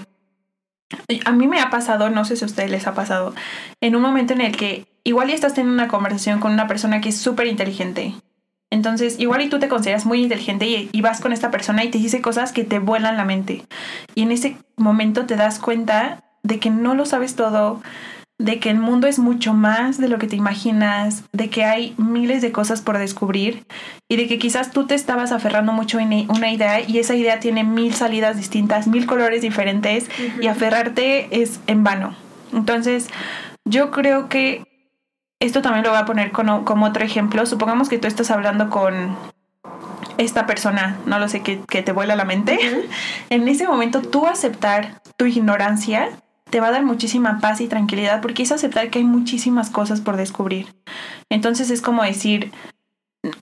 a 1.24 1.32
mí 1.32 1.46
me 1.46 1.60
ha 1.60 1.70
pasado, 1.70 2.10
no 2.10 2.24
sé 2.24 2.36
si 2.36 2.44
a 2.44 2.46
ustedes 2.46 2.70
les 2.70 2.86
ha 2.86 2.94
pasado, 2.94 3.34
en 3.80 3.96
un 3.96 4.02
momento 4.02 4.32
en 4.32 4.40
el 4.40 4.56
que 4.56 4.86
igual 5.04 5.28
ya 5.28 5.34
estás 5.34 5.54
teniendo 5.54 5.82
una 5.82 5.88
conversación 5.88 6.40
con 6.40 6.52
una 6.52 6.66
persona 6.66 7.00
que 7.00 7.10
es 7.10 7.18
súper 7.18 7.46
inteligente. 7.46 8.14
Entonces, 8.70 9.20
igual 9.20 9.42
y 9.42 9.48
tú 9.48 9.60
te 9.60 9.68
consideras 9.68 10.04
muy 10.04 10.20
inteligente 10.22 10.66
y, 10.66 11.00
vas 11.00 11.20
con 11.20 11.32
esta 11.32 11.52
persona 11.52 11.84
y 11.84 11.90
te 11.90 11.98
dice 11.98 12.20
cosas 12.20 12.52
que 12.52 12.64
te 12.64 12.80
vuelan 12.80 13.16
la 13.16 13.24
mente. 13.24 13.62
Y 14.16 14.22
en 14.22 14.32
ese 14.32 14.56
momento 14.76 15.26
te 15.26 15.36
das 15.36 15.60
cuenta 15.60 16.24
de 16.42 16.58
que 16.58 16.70
no 16.70 16.94
lo 16.94 17.06
sabes 17.06 17.36
todo, 17.36 17.80
de 18.38 18.58
que 18.58 18.70
el 18.70 18.78
mundo 18.78 19.06
es 19.06 19.18
mucho 19.18 19.54
más 19.54 19.98
de 19.98 20.08
lo 20.08 20.18
que 20.18 20.26
te 20.26 20.36
imaginas, 20.36 21.24
de 21.32 21.50
que 21.50 21.64
hay 21.64 21.94
miles 21.98 22.42
de 22.42 22.50
cosas 22.50 22.82
por 22.82 22.98
descubrir 22.98 23.64
y 24.08 24.16
de 24.16 24.26
que 24.26 24.38
quizás 24.38 24.72
tú 24.72 24.86
te 24.86 24.94
estabas 24.94 25.30
aferrando 25.30 25.72
mucho 25.72 26.00
en 26.00 26.28
una 26.28 26.50
idea 26.50 26.80
y 26.80 26.98
esa 26.98 27.14
idea 27.14 27.38
tiene 27.38 27.62
mil 27.62 27.94
salidas 27.94 28.36
distintas, 28.36 28.88
mil 28.88 29.06
colores 29.06 29.40
diferentes 29.42 30.08
y 30.40 30.48
aferrarte 30.48 31.42
es 31.42 31.60
en 31.68 31.84
vano. 31.84 32.16
Entonces, 32.52 33.08
yo 33.64 33.90
creo 33.90 34.28
que 34.28 34.64
esto 35.40 35.62
también 35.62 35.84
lo 35.84 35.90
voy 35.90 35.98
a 35.98 36.04
poner 36.04 36.32
como, 36.32 36.86
otro 36.86 37.04
ejemplo. 37.04 37.46
Supongamos 37.46 37.88
que 37.88 37.98
tú 37.98 38.08
estás 38.08 38.30
hablando 38.30 38.70
con 38.70 39.16
esta 40.18 40.46
persona, 40.46 40.96
no 41.06 41.18
lo 41.18 41.28
sé, 41.28 41.42
que, 41.42 41.56
te 41.56 41.92
vuela 41.92 42.16
la 42.16 42.24
mente. 42.24 42.58
En 43.30 43.46
ese 43.48 43.66
momento 43.66 44.02
tú 44.02 44.26
aceptar 44.26 45.02
tu 45.16 45.26
ignorancia 45.26 46.10
te 46.54 46.60
va 46.60 46.68
a 46.68 46.70
dar 46.70 46.84
muchísima 46.84 47.40
paz 47.40 47.60
y 47.60 47.66
tranquilidad 47.66 48.20
porque 48.20 48.44
es 48.44 48.52
aceptar 48.52 48.88
que 48.88 49.00
hay 49.00 49.04
muchísimas 49.04 49.70
cosas 49.70 50.00
por 50.00 50.16
descubrir. 50.16 50.68
Entonces 51.28 51.68
es 51.68 51.82
como 51.82 52.04
decir, 52.04 52.52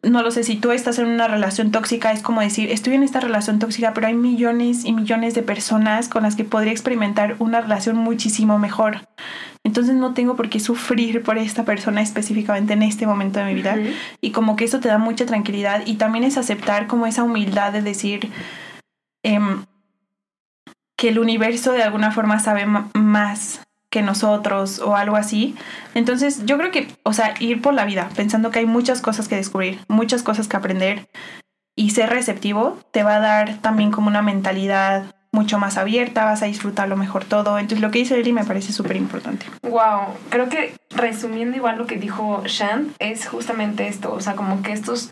no 0.02 0.22
lo 0.22 0.30
sé, 0.30 0.44
si 0.44 0.56
tú 0.56 0.70
estás 0.70 0.98
en 0.98 1.08
una 1.08 1.28
relación 1.28 1.72
tóxica, 1.72 2.10
es 2.12 2.22
como 2.22 2.40
decir, 2.40 2.70
estoy 2.70 2.94
en 2.94 3.02
esta 3.02 3.20
relación 3.20 3.58
tóxica, 3.58 3.92
pero 3.92 4.06
hay 4.06 4.14
millones 4.14 4.86
y 4.86 4.94
millones 4.94 5.34
de 5.34 5.42
personas 5.42 6.08
con 6.08 6.22
las 6.22 6.36
que 6.36 6.44
podría 6.44 6.72
experimentar 6.72 7.36
una 7.38 7.60
relación 7.60 7.98
muchísimo 7.98 8.58
mejor. 8.58 9.06
Entonces 9.62 9.94
no 9.94 10.14
tengo 10.14 10.34
por 10.34 10.48
qué 10.48 10.58
sufrir 10.58 11.22
por 11.22 11.36
esta 11.36 11.66
persona 11.66 12.00
específicamente 12.00 12.72
en 12.72 12.82
este 12.82 13.06
momento 13.06 13.40
de 13.40 13.44
mi 13.44 13.54
vida. 13.56 13.76
Y 14.22 14.30
como 14.30 14.56
que 14.56 14.64
eso 14.64 14.80
te 14.80 14.88
da 14.88 14.96
mucha 14.96 15.26
tranquilidad 15.26 15.82
y 15.84 15.96
también 15.96 16.24
es 16.24 16.38
aceptar 16.38 16.86
como 16.86 17.06
esa 17.06 17.24
humildad 17.24 17.74
de 17.74 17.82
decir, 17.82 18.30
em, 19.22 19.66
que 21.02 21.08
el 21.08 21.18
universo 21.18 21.72
de 21.72 21.82
alguna 21.82 22.12
forma 22.12 22.38
sabe 22.38 22.64
más 22.64 23.60
que 23.90 24.02
nosotros 24.02 24.78
o 24.78 24.94
algo 24.94 25.16
así. 25.16 25.56
Entonces 25.96 26.46
yo 26.46 26.56
creo 26.58 26.70
que, 26.70 26.86
o 27.02 27.12
sea, 27.12 27.34
ir 27.40 27.60
por 27.60 27.74
la 27.74 27.84
vida 27.84 28.08
pensando 28.14 28.52
que 28.52 28.60
hay 28.60 28.66
muchas 28.66 29.00
cosas 29.00 29.26
que 29.26 29.34
descubrir, 29.34 29.80
muchas 29.88 30.22
cosas 30.22 30.46
que 30.46 30.56
aprender 30.56 31.08
y 31.74 31.90
ser 31.90 32.08
receptivo 32.10 32.78
te 32.92 33.02
va 33.02 33.16
a 33.16 33.18
dar 33.18 33.58
también 33.58 33.90
como 33.90 34.06
una 34.06 34.22
mentalidad 34.22 35.12
mucho 35.32 35.58
más 35.58 35.76
abierta, 35.76 36.24
vas 36.24 36.44
a 36.44 36.46
disfrutar 36.46 36.88
lo 36.88 36.96
mejor 36.96 37.24
todo. 37.24 37.58
Entonces 37.58 37.80
lo 37.80 37.90
que 37.90 37.98
dice 37.98 38.20
Eli 38.20 38.32
me 38.32 38.44
parece 38.44 38.72
súper 38.72 38.94
importante. 38.94 39.46
Wow, 39.62 40.14
creo 40.28 40.48
que 40.48 40.72
resumiendo 40.90 41.56
igual 41.56 41.78
lo 41.78 41.88
que 41.88 41.96
dijo 41.96 42.44
Shan, 42.46 42.94
es 43.00 43.26
justamente 43.26 43.88
esto, 43.88 44.12
o 44.14 44.20
sea, 44.20 44.36
como 44.36 44.62
que 44.62 44.70
estos 44.70 45.10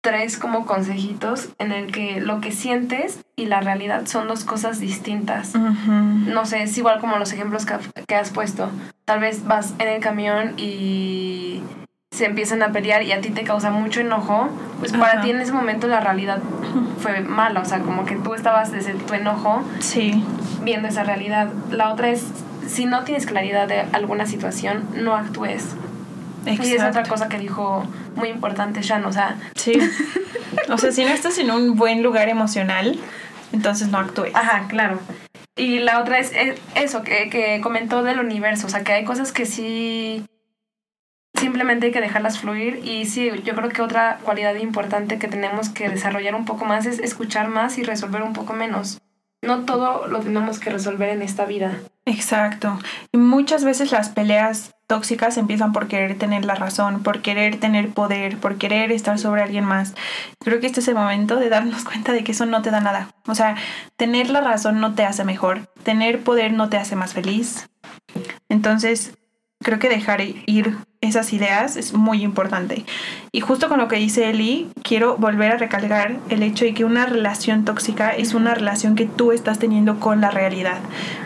tres 0.00 0.38
como 0.38 0.64
consejitos 0.64 1.50
en 1.58 1.72
el 1.72 1.92
que 1.92 2.20
lo 2.20 2.40
que 2.40 2.52
sientes 2.52 3.20
y 3.36 3.46
la 3.46 3.60
realidad 3.60 4.06
son 4.06 4.28
dos 4.28 4.44
cosas 4.44 4.80
distintas. 4.80 5.54
No 5.54 6.46
sé, 6.46 6.62
es 6.62 6.76
igual 6.78 7.00
como 7.00 7.18
los 7.18 7.32
ejemplos 7.32 7.66
que, 7.66 8.14
has 8.14 8.30
puesto. 8.30 8.70
Tal 9.04 9.20
vez 9.20 9.44
vas 9.46 9.74
en 9.78 9.88
el 9.88 10.00
camión 10.00 10.54
y 10.56 11.62
se 12.10 12.24
empiezan 12.26 12.62
a 12.62 12.72
pelear 12.72 13.02
y 13.02 13.12
a 13.12 13.20
ti 13.20 13.30
te 13.30 13.44
causa 13.44 13.70
mucho 13.70 14.00
enojo, 14.00 14.48
pues 14.78 14.92
para 14.92 15.20
ti 15.20 15.30
en 15.30 15.40
ese 15.40 15.52
momento 15.52 15.86
la 15.86 16.00
realidad 16.00 16.40
fue 16.98 17.20
mala, 17.20 17.60
o 17.60 17.64
sea, 17.64 17.80
como 17.80 18.04
que 18.04 18.16
tú 18.16 18.34
estabas 18.34 18.72
desde 18.72 18.94
tu 18.94 19.14
enojo 19.14 19.62
sí. 19.80 20.24
viendo 20.62 20.88
esa 20.88 21.04
realidad. 21.04 21.50
La 21.70 21.92
otra 21.92 22.08
es, 22.08 22.26
si 22.66 22.86
no 22.86 23.04
tienes 23.04 23.26
claridad 23.26 23.68
de 23.68 23.80
alguna 23.92 24.26
situación, 24.26 24.84
no 24.96 25.14
actúes. 25.14 25.76
Y 26.46 26.72
es 26.72 26.82
otra 26.82 27.02
cosa 27.02 27.28
que 27.28 27.38
dijo 27.38 27.84
muy 28.16 28.28
importante 28.28 28.82
Shan, 28.82 29.04
o 29.04 29.12
sea... 29.12 29.36
Sí. 29.54 29.72
O 30.68 30.78
sea, 30.78 30.92
si 30.92 31.04
no 31.04 31.10
estás 31.10 31.38
en 31.38 31.50
un 31.50 31.76
buen 31.76 32.02
lugar 32.02 32.28
emocional, 32.28 32.98
entonces 33.52 33.88
no 33.88 33.98
actúes. 33.98 34.34
Ajá, 34.34 34.66
claro. 34.68 35.00
Y 35.56 35.80
la 35.80 36.00
otra 36.00 36.18
es, 36.18 36.32
eso, 36.74 37.02
que, 37.02 37.28
que 37.28 37.60
comentó 37.60 38.02
del 38.02 38.20
universo, 38.20 38.66
o 38.66 38.70
sea, 38.70 38.84
que 38.84 38.92
hay 38.92 39.04
cosas 39.04 39.32
que 39.32 39.46
sí 39.46 40.24
simplemente 41.40 41.86
hay 41.86 41.92
que 41.92 42.00
dejarlas 42.00 42.38
fluir 42.38 42.80
y 42.84 43.06
sí, 43.06 43.30
yo 43.44 43.54
creo 43.54 43.70
que 43.70 43.82
otra 43.82 44.18
cualidad 44.22 44.54
importante 44.56 45.18
que 45.18 45.26
tenemos 45.26 45.70
que 45.70 45.88
desarrollar 45.88 46.34
un 46.34 46.44
poco 46.44 46.66
más 46.66 46.84
es 46.86 46.98
escuchar 46.98 47.48
más 47.48 47.78
y 47.78 47.82
resolver 47.82 48.22
un 48.22 48.34
poco 48.34 48.52
menos. 48.52 49.00
No 49.42 49.60
todo 49.64 50.06
lo 50.06 50.20
tenemos 50.20 50.58
que 50.58 50.70
resolver 50.70 51.08
en 51.08 51.22
esta 51.22 51.46
vida. 51.46 51.78
Exacto. 52.04 52.78
Y 53.12 53.18
muchas 53.18 53.64
veces 53.64 53.92
las 53.92 54.10
peleas 54.10 54.74
tóxicas 54.86 55.36
empiezan 55.38 55.72
por 55.72 55.86
querer 55.86 56.18
tener 56.18 56.44
la 56.44 56.56
razón, 56.56 57.02
por 57.02 57.22
querer 57.22 57.60
tener 57.60 57.90
poder, 57.90 58.36
por 58.38 58.56
querer 58.58 58.90
estar 58.90 59.18
sobre 59.18 59.42
alguien 59.42 59.64
más. 59.64 59.94
Creo 60.40 60.60
que 60.60 60.66
este 60.66 60.80
es 60.80 60.88
el 60.88 60.96
momento 60.96 61.36
de 61.36 61.48
darnos 61.48 61.84
cuenta 61.84 62.12
de 62.12 62.24
que 62.24 62.32
eso 62.32 62.44
no 62.44 62.60
te 62.60 62.70
da 62.70 62.80
nada. 62.80 63.14
O 63.26 63.34
sea, 63.34 63.56
tener 63.96 64.30
la 64.30 64.40
razón 64.40 64.80
no 64.80 64.94
te 64.94 65.04
hace 65.04 65.24
mejor, 65.24 65.70
tener 65.84 66.22
poder 66.22 66.52
no 66.52 66.68
te 66.68 66.76
hace 66.76 66.96
más 66.96 67.14
feliz. 67.14 67.70
Entonces, 68.48 69.14
creo 69.62 69.78
que 69.78 69.88
dejar 69.88 70.20
ir 70.22 70.76
esas 71.02 71.32
ideas 71.32 71.76
es 71.76 71.94
muy 71.94 72.22
importante. 72.22 72.84
Y 73.32 73.40
justo 73.40 73.68
con 73.68 73.78
lo 73.78 73.88
que 73.88 73.96
dice 73.96 74.28
Eli, 74.28 74.70
quiero 74.82 75.16
volver 75.16 75.52
a 75.52 75.56
recalcar 75.56 76.18
el 76.28 76.42
hecho 76.42 76.64
de 76.64 76.74
que 76.74 76.84
una 76.84 77.06
relación 77.06 77.64
tóxica 77.64 78.10
es 78.10 78.34
una 78.34 78.54
relación 78.54 78.96
que 78.96 79.06
tú 79.06 79.32
estás 79.32 79.58
teniendo 79.58 79.98
con 79.98 80.20
la 80.20 80.30
realidad. 80.30 80.78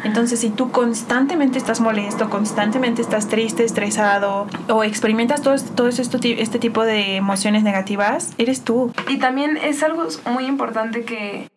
Entonces, 0.04 0.40
si 0.40 0.50
tú 0.50 0.70
constantemente 0.70 1.58
estás 1.58 1.80
molesto, 1.80 2.30
constantemente 2.30 3.02
estás 3.02 3.28
triste, 3.28 3.64
estresado 3.64 4.46
o 4.68 4.84
experimentas 4.84 5.42
todo, 5.42 5.56
todo 5.74 5.88
este, 5.88 6.42
este 6.42 6.58
tipo 6.58 6.84
de 6.84 7.16
emociones 7.16 7.64
negativas, 7.64 8.32
eres 8.38 8.62
tú. 8.62 8.92
Y 9.08 9.18
también 9.18 9.56
es 9.56 9.82
algo 9.82 10.06
muy 10.26 10.46
importante 10.46 11.04
que 11.04 11.48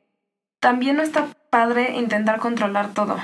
también 0.60 0.98
no 0.98 1.04
está 1.04 1.28
padre 1.52 1.96
intentar 1.98 2.40
controlar 2.40 2.94
todo. 2.94 3.18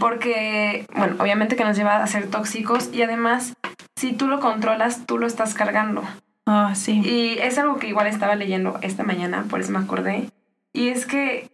Porque, 0.00 0.86
bueno, 0.94 1.16
obviamente 1.18 1.56
que 1.56 1.64
nos 1.64 1.76
lleva 1.76 2.02
a 2.02 2.06
ser 2.06 2.28
tóxicos 2.28 2.90
y 2.92 3.02
además, 3.02 3.54
si 3.96 4.12
tú 4.12 4.28
lo 4.28 4.40
controlas, 4.40 5.06
tú 5.06 5.18
lo 5.18 5.26
estás 5.26 5.54
cargando. 5.54 6.02
Ah, 6.46 6.72
sí. 6.74 7.02
Y 7.04 7.38
es 7.40 7.58
algo 7.58 7.76
que 7.76 7.88
igual 7.88 8.06
estaba 8.06 8.34
leyendo 8.34 8.78
esta 8.82 9.04
mañana, 9.04 9.44
por 9.50 9.60
eso 9.60 9.72
me 9.72 9.78
acordé. 9.78 10.30
Y 10.72 10.88
es 10.88 11.04
que 11.06 11.50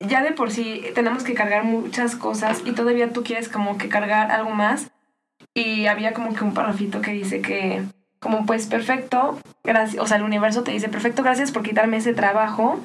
ya 0.00 0.22
de 0.22 0.32
por 0.32 0.50
sí 0.50 0.84
tenemos 0.94 1.24
que 1.24 1.34
cargar 1.34 1.64
muchas 1.64 2.14
cosas 2.14 2.62
y 2.64 2.72
todavía 2.72 3.12
tú 3.12 3.24
quieres 3.24 3.48
como 3.48 3.78
que 3.78 3.88
cargar 3.88 4.30
algo 4.30 4.50
más. 4.50 4.90
Y 5.54 5.86
había 5.86 6.12
como 6.12 6.34
que 6.34 6.44
un 6.44 6.54
parrafito 6.54 7.00
que 7.00 7.12
dice 7.12 7.40
que, 7.40 7.82
como 8.20 8.46
pues 8.46 8.66
perfecto, 8.66 9.40
gracias, 9.64 10.00
o 10.02 10.06
sea, 10.06 10.18
el 10.18 10.22
universo 10.22 10.62
te 10.62 10.70
dice 10.70 10.88
perfecto, 10.88 11.22
gracias 11.22 11.50
por 11.50 11.62
quitarme 11.62 11.96
ese 11.96 12.14
trabajo 12.14 12.80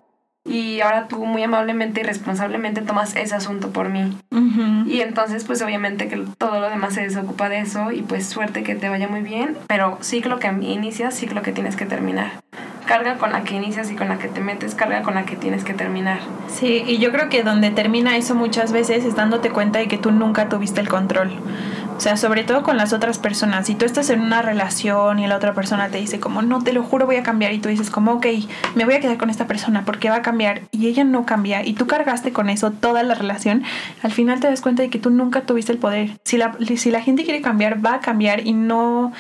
y 0.46 0.82
ahora 0.82 1.08
tú 1.08 1.26
muy 1.26 1.42
amablemente 1.44 2.02
y 2.02 2.04
responsablemente 2.04 2.82
tomas 2.82 3.16
ese 3.16 3.36
asunto 3.36 3.70
por 3.72 3.90
mí. 3.90 4.18
Y 4.86 5.02
entonces 5.02 5.44
pues 5.46 5.62
obviamente 5.62 6.08
que 6.08 6.18
todo 6.38 6.60
lo 6.60 6.70
demás 6.70 6.94
se 6.94 7.02
desocupa 7.02 7.50
de 7.50 7.60
eso 7.60 7.92
y 7.92 8.02
pues 8.02 8.28
suerte 8.28 8.64
que 8.64 8.76
te 8.76 8.90
vaya 8.90 9.08
muy 9.08 9.22
bien, 9.22 9.58
pero 9.68 9.98
ciclo 10.02 10.40
que 10.40 10.48
inicia, 10.48 11.12
ciclo 11.12 11.42
que 11.42 11.52
tienes 11.52 11.76
que 11.76 11.86
terminar. 11.86 12.32
carga 12.86 13.18
con 13.18 13.32
la 13.32 13.44
que 13.44 13.56
inicias 13.56 13.90
y 13.92 13.96
con 13.96 14.10
la 14.10 14.20
que 14.20 14.28
te 14.28 14.42
metes, 14.42 14.76
carga 14.76 15.02
con 15.04 15.16
la 15.16 15.26
que 15.26 15.36
tienes 15.36 15.64
que 15.64 15.74
terminar. 15.74 16.20
Sí, 16.48 16.84
y 16.86 16.98
yo 16.98 17.12
creo 17.12 17.30
que 17.30 17.44
donde 17.44 17.72
termina 17.72 18.18
eso 18.18 18.36
muchas 18.36 18.72
veces 18.72 19.06
es 19.06 19.16
dándote 19.16 19.50
cuenta 19.50 19.80
de 19.80 19.88
que 19.88 19.98
tú 19.98 20.12
nunca 20.12 20.50
tuviste 20.50 20.82
el 20.82 20.90
control. 20.90 21.32
Sea, 22.04 22.18
sobre 22.18 22.44
todo 22.44 22.64
con 22.64 22.76
las 22.76 22.92
otras 22.92 23.18
personas. 23.18 23.66
Si 23.66 23.76
tú 23.76 23.86
estás 23.86 24.10
en 24.10 24.20
una 24.20 24.42
relación 24.42 25.20
y 25.20 25.28
la 25.28 25.38
otra 25.38 25.54
persona 25.54 25.88
te 25.88 26.00
dice 26.00 26.20
como, 26.20 26.42
no, 26.42 26.62
te 26.62 26.74
lo 26.74 26.84
juro, 26.84 27.06
voy 27.06 27.16
a 27.16 27.24
cambiar. 27.24 27.54
Y 27.54 27.60
tú 27.60 27.70
dices 27.70 27.90
como, 27.90 28.12
ok, 28.16 28.26
me 28.76 28.84
voy 28.84 28.96
a 28.96 29.00
quedar 29.00 29.18
con 29.18 29.30
esta 29.30 29.48
persona 29.48 29.86
porque 29.86 30.10
va 30.10 30.18
a 30.18 30.22
cambiar. 30.22 30.64
Y 30.72 30.88
ella 30.88 31.06
no 31.06 31.26
cambia. 31.26 31.66
Y 31.66 31.76
tú 31.76 31.88
cargaste 31.88 32.34
con 32.34 32.50
eso 32.50 32.72
toda 32.72 33.04
la 33.04 33.16
relación. 33.16 33.64
Al 34.02 34.12
final 34.12 34.42
te 34.42 34.48
das 34.48 34.60
cuenta 34.60 34.84
de 34.84 34.90
que 34.90 35.00
tú 35.00 35.12
nunca 35.12 35.44
tuviste 35.44 35.72
el 35.72 35.78
poder. 35.78 36.20
Si 36.26 36.36
la, 36.36 36.58
si 36.76 36.92
la 36.92 37.00
gente 37.00 37.24
quiere 37.24 37.42
cambiar, 37.42 37.86
va 37.86 37.94
a 37.94 38.00
cambiar 38.02 38.46
y 38.46 38.52
no, 38.52 39.14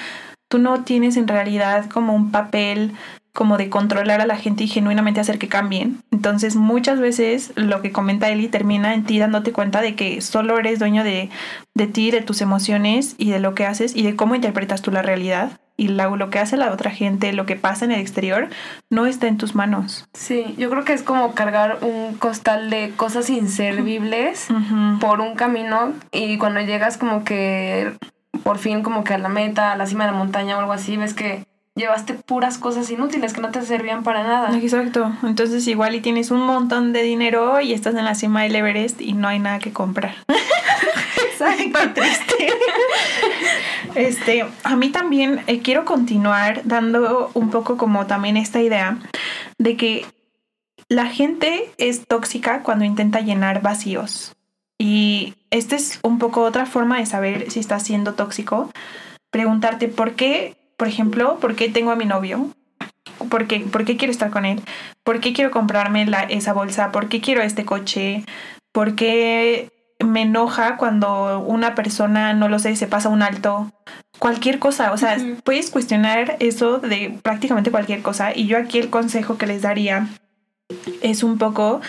tú 0.49 0.57
no 0.57 0.83
tienes 0.83 1.15
en 1.15 1.29
realidad 1.29 1.89
como 1.89 2.13
un 2.13 2.31
papel 2.31 2.91
como 3.33 3.57
de 3.57 3.69
controlar 3.69 4.21
a 4.21 4.27
la 4.27 4.37
gente 4.37 4.63
y 4.63 4.67
genuinamente 4.67 5.19
hacer 5.19 5.39
que 5.39 5.47
cambien. 5.47 5.97
Entonces 6.11 6.55
muchas 6.55 6.99
veces 6.99 7.51
lo 7.55 7.81
que 7.81 7.91
comenta 7.91 8.29
Eli 8.29 8.47
termina 8.47 8.93
en 8.93 9.03
ti 9.03 9.17
dándote 9.19 9.51
cuenta 9.51 9.81
de 9.81 9.95
que 9.95 10.21
solo 10.21 10.57
eres 10.59 10.79
dueño 10.79 11.03
de, 11.03 11.29
de 11.73 11.87
ti, 11.87 12.11
de 12.11 12.21
tus 12.21 12.41
emociones 12.41 13.15
y 13.17 13.31
de 13.31 13.39
lo 13.39 13.55
que 13.55 13.65
haces 13.65 13.95
y 13.95 14.03
de 14.03 14.15
cómo 14.15 14.35
interpretas 14.35 14.81
tú 14.81 14.91
la 14.91 15.01
realidad. 15.01 15.59
Y 15.75 15.87
lo 15.87 16.29
que 16.29 16.37
hace 16.37 16.55
la 16.55 16.71
otra 16.71 16.91
gente, 16.91 17.33
lo 17.33 17.47
que 17.47 17.55
pasa 17.55 17.83
en 17.83 17.91
el 17.91 17.99
exterior, 17.99 18.47
no 18.91 19.07
está 19.07 19.27
en 19.27 19.39
tus 19.39 19.55
manos. 19.55 20.07
Sí, 20.13 20.53
yo 20.59 20.69
creo 20.69 20.85
que 20.85 20.93
es 20.93 21.01
como 21.01 21.33
cargar 21.33 21.79
un 21.81 22.13
costal 22.13 22.69
de 22.69 22.93
cosas 22.95 23.31
inservibles 23.31 24.49
por 24.99 25.19
un 25.19 25.33
camino 25.33 25.93
y 26.11 26.37
cuando 26.37 26.61
llegas 26.61 26.97
como 26.97 27.23
que 27.23 27.91
por 28.43 28.59
fin 28.59 28.83
como 28.83 29.03
que 29.03 29.15
a 29.15 29.17
la 29.17 29.29
meta, 29.29 29.71
a 29.71 29.75
la 29.75 29.87
cima 29.87 30.05
de 30.05 30.11
la 30.11 30.17
montaña 30.17 30.57
o 30.57 30.59
algo 30.59 30.73
así, 30.73 30.95
ves 30.95 31.15
que 31.15 31.43
llevaste 31.75 32.13
puras 32.13 32.57
cosas 32.57 32.89
inútiles 32.91 33.33
que 33.33 33.41
no 33.41 33.51
te 33.51 33.62
servían 33.62 34.03
para 34.03 34.23
nada. 34.23 34.57
Exacto. 34.57 35.12
Entonces 35.23 35.67
igual 35.67 35.95
y 35.95 36.01
tienes 36.01 36.31
un 36.31 36.41
montón 36.41 36.93
de 36.93 37.03
dinero 37.03 37.59
y 37.62 37.73
estás 37.73 37.95
en 37.95 38.05
la 38.05 38.15
cima 38.15 38.43
del 38.43 38.55
Everest 38.55 39.01
y 39.01 39.13
no 39.13 39.27
hay 39.27 39.39
nada 39.39 39.59
que 39.59 39.73
comprar. 39.73 40.15
Exacto. 41.31 41.79
triste. 41.93 42.49
Este, 43.95 44.45
a 44.63 44.75
mí 44.75 44.89
también 44.89 45.41
eh, 45.47 45.59
quiero 45.62 45.86
continuar 45.86 46.62
dando 46.65 47.31
un 47.33 47.49
poco 47.49 47.77
como 47.77 48.07
también 48.07 48.38
esta 48.38 48.62
idea 48.62 48.97
de 49.57 49.77
que 49.77 50.05
la 50.89 51.07
gente 51.07 51.71
es 51.77 52.07
tóxica 52.07 52.63
cuando 52.63 52.86
intenta 52.86 53.21
llenar 53.21 53.62
vacíos. 53.62 54.36
Y 54.79 55.36
esta 55.49 55.75
es 55.75 55.99
un 56.03 56.19
poco 56.19 56.41
otra 56.41 56.65
forma 56.65 56.97
de 56.97 57.05
saber 57.05 57.51
si 57.51 57.59
estás 57.59 57.83
siendo 57.83 58.13
tóxico. 58.13 58.69
Preguntarte 59.31 59.88
por 59.88 60.13
qué 60.13 60.55
por 60.77 60.88
ejemplo, 60.88 61.38
¿por 61.39 61.55
qué 61.55 61.69
tengo 61.69 61.91
a 61.91 61.95
mi 61.95 62.05
novio? 62.05 62.49
¿Por 63.29 63.47
qué, 63.47 63.62
¿Por 63.62 63.86
qué 63.86 63.97
quiero 63.97 64.12
estar 64.12 64.31
con 64.31 64.45
él? 64.45 64.62
¿Por 65.03 65.19
qué 65.19 65.33
quiero 65.33 65.51
comprarme 65.51 66.05
la, 66.05 66.23
esa 66.23 66.53
bolsa? 66.53 66.91
¿Por 66.91 67.09
qué 67.09 67.21
quiero 67.21 67.41
este 67.41 67.65
coche? 67.65 68.25
¿Por 68.71 68.95
qué 68.95 69.69
me 69.99 70.23
enoja 70.23 70.77
cuando 70.77 71.39
una 71.39 71.75
persona, 71.75 72.33
no 72.33 72.49
lo 72.49 72.59
sé, 72.59 72.75
se 72.75 72.88
pasa 72.88 73.09
un 73.09 73.21
alto? 73.21 73.71
Cualquier 74.19 74.59
cosa, 74.59 74.91
o 74.91 74.97
sea, 74.97 75.17
puedes 75.43 75.69
cuestionar 75.69 76.38
eso 76.39 76.79
de 76.79 77.17
prácticamente 77.21 77.71
cualquier 77.71 78.01
cosa. 78.01 78.36
Y 78.36 78.47
yo 78.47 78.57
aquí 78.57 78.79
el 78.79 78.89
consejo 78.89 79.38
que 79.38 79.47
les 79.47 79.62
daría 79.62 80.07
es 81.01 81.23
un 81.23 81.38
poco 81.38 81.81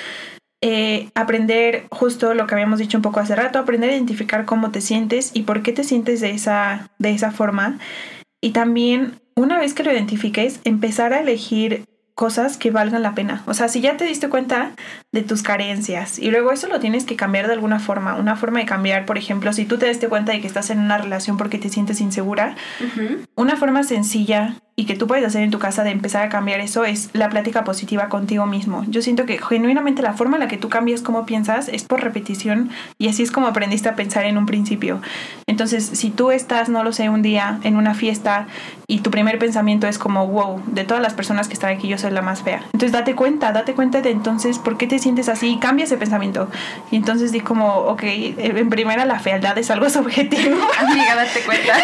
eh, 0.61 1.11
aprender 1.15 1.87
justo 1.91 2.33
lo 2.33 2.47
que 2.47 2.55
habíamos 2.55 2.79
dicho 2.79 2.97
un 2.97 3.03
poco 3.03 3.21
hace 3.21 3.37
rato, 3.37 3.59
aprender 3.59 3.91
a 3.91 3.95
identificar 3.95 4.47
cómo 4.47 4.71
te 4.71 4.81
sientes 4.81 5.31
y 5.35 5.43
por 5.43 5.63
qué 5.63 5.73
te 5.73 5.85
sientes 5.85 6.21
de 6.21 6.31
esa, 6.31 6.91
de 6.99 7.11
esa 7.11 7.33
forma 7.33 7.79
y 8.45 8.51
también, 8.51 9.23
una 9.37 9.59
vez 9.59 9.73
que 9.73 9.85
lo 9.85 9.91
identifiques, 9.91 10.61
empezar 10.65 11.15
a 11.15 11.21
elegir 11.21 11.87
cosas 12.15 12.59
que 12.59 12.71
valgan 12.71 13.03
la 13.03 13.15
pena. 13.15 13.43
O 13.47 13.55
sea, 13.55 13.69
si 13.69 13.81
ya 13.81 13.97
te 13.97 14.05
diste 14.05 14.29
cuenta 14.29 14.73
de 15.13 15.23
tus 15.23 15.43
carencias 15.43 16.19
y 16.19 16.31
luego 16.31 16.53
eso 16.53 16.69
lo 16.69 16.79
tienes 16.79 17.07
que 17.07 17.17
cambiar 17.17 17.47
de 17.47 17.55
alguna 17.55 17.79
forma. 17.79 18.17
Una 18.17 18.37
forma 18.37 18.59
de 18.59 18.67
cambiar, 18.67 19.07
por 19.07 19.17
ejemplo, 19.17 19.51
si 19.55 19.65
tú 19.65 19.79
te 19.79 19.89
diste 19.89 20.11
cuenta 20.11 20.33
de 20.33 20.43
que 20.43 20.47
estás 20.47 20.69
en 20.69 20.81
una 20.81 20.99
relación 20.99 21.39
porque 21.39 21.57
te 21.57 21.71
sientes 21.71 22.03
insegura, 22.03 22.55
una 23.35 23.57
forma 23.57 23.83
sencilla 23.83 24.57
y 24.77 24.87
que 24.87 24.97
tú 24.97 25.07
puedes 25.07 25.25
hacer 25.25 25.43
en 25.43 25.51
tu 25.51 25.59
casa 25.59 25.85
de 25.85 25.91
empezar 25.91 26.25
a 26.25 26.29
cambiar 26.29 26.61
eso 26.61 26.85
es 26.85 27.11
la 27.13 27.29
plática 27.29 27.63
positiva 27.63 28.09
contigo 28.09 28.47
mismo. 28.47 28.85
Yo 28.89 29.03
siento 29.03 29.25
que 29.25 29.39
genuinamente 29.39 30.03
la 30.03 30.15
forma 30.15 30.37
en 30.37 30.41
la 30.41 30.49
que 30.49 30.57
tú 30.57 30.69
cambias 30.69 31.01
cómo 31.01 31.27
piensas 31.27 31.69
es 31.69 31.85
por 31.85 32.03
repetición 32.03 32.71
y 32.99 33.09
así 33.09 33.23
es 33.23 33.31
como 33.31 33.47
aprendiste 33.47 33.89
a 33.89 33.95
pensar 33.95 34.25
en 34.25 34.37
un 34.37 34.47
principio. 34.47 35.01
Entonces, 35.47 35.85
si 35.85 36.11
tú 36.11 36.33
estás, 36.33 36.69
no 36.69 36.83
lo 36.83 36.93
sé, 36.93 37.09
un 37.09 37.23
día 37.23 37.61
en 37.63 37.77
una 37.77 37.95
fiesta 37.95 38.49
y 38.89 38.99
tu 39.01 39.11
primer 39.11 39.39
pensamiento 39.39 39.87
es 39.87 39.99
como, 39.99 40.27
wow, 40.27 40.61
de 40.67 40.85
todas 40.85 41.03
las 41.03 41.15
personas 41.15 41.47
que 41.47 41.55
están 41.55 41.77
aquí 41.77 41.87
yo 41.87 41.97
soy 41.97 42.11
la 42.11 42.23
más 42.23 42.43
fea. 42.43 42.63
Entonces, 42.73 42.91
date 42.91 43.15
cuenta, 43.15 43.53
date 43.53 43.75
cuenta 43.75 44.01
de 44.01 44.11
entonces 44.11 44.59
por 44.59 44.77
qué 44.77 44.89
te 44.89 44.99
sientes 44.99 45.29
así 45.29 45.53
y 45.53 45.59
cambia 45.59 45.85
ese 45.85 45.97
pensamiento. 45.97 46.49
Y 46.91 46.97
entonces 46.97 47.31
di 47.31 47.41
como, 47.41 47.77
ok, 47.77 48.03
en 48.03 48.69
primera 48.71 49.05
la 49.05 49.21
fealdad 49.21 49.57
es 49.57 49.71
algo 49.71 49.89
subjetivo. 49.91 50.57
Amiga, 50.81 51.15
date 51.15 51.41
cuenta. 51.47 51.75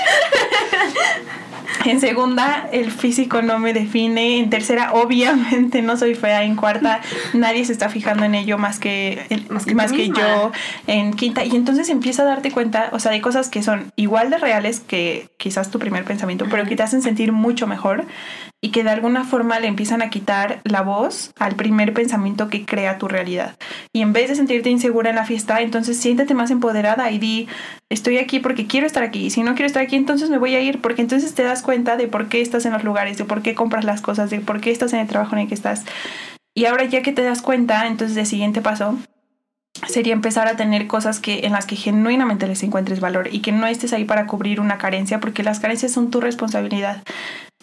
En 1.85 1.99
segunda, 1.99 2.69
el 2.81 2.91
físico 2.91 3.43
no 3.43 3.59
me 3.59 3.73
define. 3.73 4.39
En 4.39 4.51
tercera, 4.51 4.93
obviamente 4.93 5.83
no 5.83 5.97
soy 5.97 6.15
fea. 6.15 6.45
En 6.45 6.57
cuarta, 6.57 7.01
nadie 7.35 7.65
se 7.65 7.73
está 7.73 7.89
fijando 7.89 8.25
en 8.25 8.35
ello 8.35 8.59
más 8.59 8.79
que, 8.79 9.27
más 9.75 9.93
que, 9.93 10.09
yo. 10.09 10.53
En 10.87 11.13
quinta, 11.13 11.45
y 11.45 11.55
entonces 11.57 11.89
empieza 11.89 12.23
a 12.23 12.27
darte 12.27 12.51
cuenta, 12.51 12.91
o 12.93 12.99
sea, 12.99 13.13
de 13.13 13.21
cosas 13.21 13.49
que 13.49 13.63
son 13.63 13.93
igual 13.97 14.31
de 14.31 14.39
reales 14.39 14.81
que 14.81 15.29
quizás 15.37 15.71
tu 15.71 15.79
primer 15.79 16.05
pensamiento, 16.05 16.47
pero 16.51 16.65
que 16.65 16.77
te 16.77 16.83
hacen 16.83 17.03
sentir 17.03 17.33
mucho 17.33 17.67
mejor 17.67 18.07
y 18.63 18.71
que 18.71 18.85
de 18.85 18.91
alguna 18.91 19.25
forma 19.25 19.59
le 19.59 19.69
empiezan 19.69 20.03
a 20.03 20.11
quitar 20.11 20.61
la 20.65 20.83
voz 20.83 21.33
al 21.39 21.57
primer 21.57 21.95
pensamiento 21.95 22.49
que 22.49 22.67
crea 22.67 22.99
tu 22.99 23.09
realidad. 23.09 23.57
Y 23.93 24.03
en 24.03 24.13
vez 24.13 24.29
de 24.29 24.35
sentirte 24.35 24.69
insegura 24.69 25.11
en 25.11 25.17
la 25.17 25.25
fiesta, 25.25 25.61
entonces 25.63 25.97
siéntete 25.97 26.35
más 26.35 26.51
empoderada 26.51 27.11
y 27.11 27.19
di, 27.19 27.49
estoy 27.89 28.19
aquí 28.19 28.39
porque 28.39 28.67
quiero 28.67 28.87
estar 28.87 29.03
aquí. 29.03 29.27
Y 29.27 29.31
si 29.31 29.43
no 29.43 29.55
quiero 29.55 29.67
estar 29.67 29.83
aquí, 29.83 29.97
entonces 29.97 30.29
me 30.29 30.39
voy 30.39 30.55
a 30.57 30.61
ir, 30.61 30.81
porque 30.83 31.01
entonces 31.01 31.35
te 31.35 31.43
das 31.43 31.63
cuenta 31.63 31.97
de 31.97 32.07
por 32.07 32.29
qué 32.29 32.43
estás 32.43 32.67
en 32.67 32.73
los 32.73 32.85
lugares, 32.85 33.17
de 33.17 33.25
por 33.25 33.41
qué 33.41 33.55
compras 33.55 33.85
las 33.85 34.03
cosas, 34.03 34.29
de 34.29 34.41
por 34.41 34.61
qué 34.61 34.71
estás 34.71 34.93
en 34.93 35.01
el 35.01 35.09
trabajo 35.09 35.35
en 35.35 35.43
el 35.43 35.49
que 35.49 35.55
estás. 35.55 35.87
Y 36.55 36.67
ahora 36.67 36.85
ya 36.85 37.01
que 37.01 37.13
te 37.13 37.23
das 37.23 37.41
cuenta, 37.41 37.87
entonces 37.87 38.17
el 38.19 38.27
siguiente 38.27 38.61
paso 38.61 38.99
sería 39.89 40.13
empezar 40.13 40.49
a 40.49 40.57
tener 40.57 40.87
cosas 40.87 41.21
que 41.21 41.47
en 41.47 41.53
las 41.53 41.65
que 41.65 41.77
genuinamente 41.77 42.47
les 42.47 42.63
encuentres 42.63 43.01
valor 43.01 43.31
y 43.33 43.41
que 43.41 43.53
no 43.53 43.67
estés 43.67 43.95
ahí 43.95 44.05
para 44.05 44.27
cubrir 44.27 44.61
una 44.61 44.77
carencia 44.77 45.21
porque 45.21 45.43
las 45.43 45.61
carencias 45.61 45.93
son 45.93 46.11
tu 46.11 46.21
responsabilidad 46.21 47.03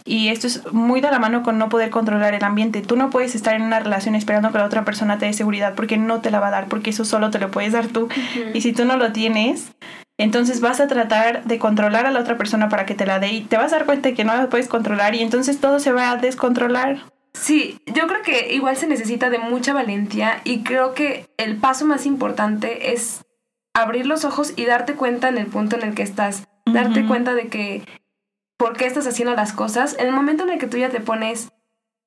y 0.07 0.29
esto 0.29 0.47
es 0.47 0.71
muy 0.71 1.01
de 1.01 1.11
la 1.11 1.19
mano 1.19 1.43
con 1.43 1.57
no 1.57 1.69
poder 1.69 1.89
controlar 1.89 2.33
el 2.33 2.43
ambiente. 2.43 2.81
Tú 2.81 2.95
no 2.95 3.09
puedes 3.09 3.35
estar 3.35 3.55
en 3.55 3.61
una 3.61 3.79
relación 3.79 4.15
esperando 4.15 4.51
que 4.51 4.57
la 4.57 4.65
otra 4.65 4.85
persona 4.85 5.17
te 5.17 5.25
dé 5.25 5.33
seguridad 5.33 5.75
porque 5.75 5.97
no 5.97 6.21
te 6.21 6.31
la 6.31 6.39
va 6.39 6.47
a 6.47 6.51
dar, 6.51 6.67
porque 6.67 6.91
eso 6.91 7.03
solo 7.03 7.29
te 7.29 7.39
lo 7.39 7.51
puedes 7.51 7.73
dar 7.73 7.87
tú. 7.87 8.07
Y 8.53 8.61
si 8.61 8.71
tú 8.71 8.85
no 8.85 8.95
lo 8.95 9.11
tienes, 9.11 9.73
entonces 10.17 10.61
vas 10.61 10.79
a 10.79 10.87
tratar 10.87 11.43
de 11.43 11.59
controlar 11.59 12.05
a 12.05 12.11
la 12.11 12.19
otra 12.19 12.37
persona 12.37 12.69
para 12.69 12.85
que 12.85 12.95
te 12.95 13.05
la 13.05 13.19
dé 13.19 13.33
y 13.33 13.41
te 13.41 13.57
vas 13.57 13.73
a 13.73 13.77
dar 13.77 13.85
cuenta 13.85 14.09
de 14.09 14.15
que 14.15 14.23
no 14.23 14.33
la 14.33 14.49
puedes 14.49 14.67
controlar 14.67 15.13
y 15.13 15.21
entonces 15.21 15.59
todo 15.59 15.79
se 15.79 15.91
va 15.91 16.11
a 16.11 16.15
descontrolar. 16.15 17.03
Sí, 17.33 17.79
yo 17.85 18.07
creo 18.07 18.23
que 18.23 18.53
igual 18.53 18.77
se 18.77 18.87
necesita 18.87 19.29
de 19.29 19.37
mucha 19.37 19.73
valentía 19.73 20.41
y 20.43 20.63
creo 20.63 20.93
que 20.93 21.27
el 21.37 21.57
paso 21.57 21.85
más 21.85 22.05
importante 22.05 22.93
es 22.93 23.25
abrir 23.73 24.07
los 24.07 24.25
ojos 24.25 24.53
y 24.55 24.65
darte 24.65 24.93
cuenta 24.93 25.29
en 25.29 25.37
el 25.37 25.47
punto 25.47 25.75
en 25.75 25.83
el 25.83 25.93
que 25.93 26.03
estás. 26.03 26.47
Darte 26.65 27.05
cuenta 27.05 27.33
de 27.33 27.47
que 27.47 27.83
por 28.57 28.75
qué 28.75 28.85
estás 28.85 29.07
haciendo 29.07 29.35
las 29.35 29.53
cosas, 29.53 29.95
en 29.99 30.07
el 30.07 30.13
momento 30.13 30.43
en 30.43 30.49
el 30.49 30.59
que 30.59 30.67
tú 30.67 30.77
ya 30.77 30.89
te 30.89 30.99
pones 30.99 31.49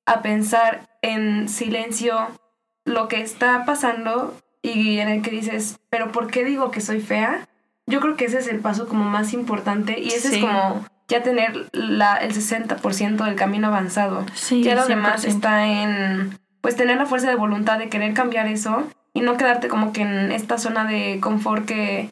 a 0.05 0.21
pensar 0.21 0.89
en 1.01 1.47
silencio 1.49 2.27
lo 2.85 3.07
que 3.07 3.21
está 3.21 3.65
pasando 3.65 4.35
y 4.61 4.99
en 4.99 5.09
el 5.09 5.21
que 5.21 5.31
dices, 5.31 5.79
pero 5.89 6.11
¿por 6.11 6.27
qué 6.27 6.43
digo 6.43 6.71
que 6.71 6.81
soy 6.81 6.99
fea? 6.99 7.47
Yo 7.87 7.99
creo 7.99 8.15
que 8.15 8.25
ese 8.25 8.39
es 8.39 8.47
el 8.47 8.59
paso 8.59 8.87
como 8.87 9.05
más 9.05 9.33
importante 9.33 9.99
y 9.99 10.09
ese 10.09 10.35
es 10.35 10.37
como 10.37 10.85
ya 11.07 11.23
tener 11.23 11.69
la, 11.73 12.15
el 12.17 12.33
60% 12.33 13.25
del 13.25 13.35
camino 13.35 13.67
avanzado. 13.67 14.25
ya 14.61 14.75
lo 14.75 14.85
demás 14.85 15.25
está 15.25 15.67
en 15.67 16.39
pues 16.61 16.75
tener 16.75 16.97
la 16.97 17.07
fuerza 17.07 17.27
de 17.27 17.35
voluntad 17.35 17.79
de 17.79 17.89
querer 17.89 18.13
cambiar 18.13 18.47
eso 18.47 18.87
y 19.13 19.21
no 19.21 19.35
quedarte 19.35 19.67
como 19.67 19.93
que 19.93 20.01
en 20.01 20.31
esta 20.31 20.57
zona 20.57 20.85
de 20.85 21.19
confort 21.19 21.65
que 21.65 22.11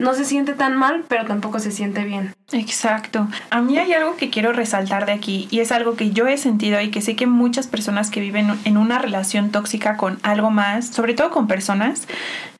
no 0.00 0.14
se 0.14 0.24
siente 0.24 0.54
tan 0.54 0.76
mal, 0.76 1.04
pero 1.08 1.26
tampoco 1.26 1.58
se 1.58 1.70
siente 1.70 2.04
bien. 2.04 2.34
Exacto. 2.52 3.28
A 3.50 3.60
mí 3.60 3.76
hay 3.76 3.92
algo 3.92 4.16
que 4.16 4.30
quiero 4.30 4.52
resaltar 4.52 5.04
de 5.04 5.12
aquí 5.12 5.46
y 5.50 5.60
es 5.60 5.70
algo 5.72 5.94
que 5.94 6.10
yo 6.10 6.26
he 6.26 6.38
sentido 6.38 6.80
y 6.80 6.90
que 6.90 7.02
sé 7.02 7.16
que 7.16 7.26
muchas 7.26 7.66
personas 7.66 8.10
que 8.10 8.20
viven 8.20 8.48
en 8.64 8.78
una 8.78 8.98
relación 8.98 9.50
tóxica 9.50 9.98
con 9.98 10.18
algo 10.22 10.50
más, 10.50 10.86
sobre 10.86 11.12
todo 11.12 11.30
con 11.30 11.46
personas, 11.46 12.08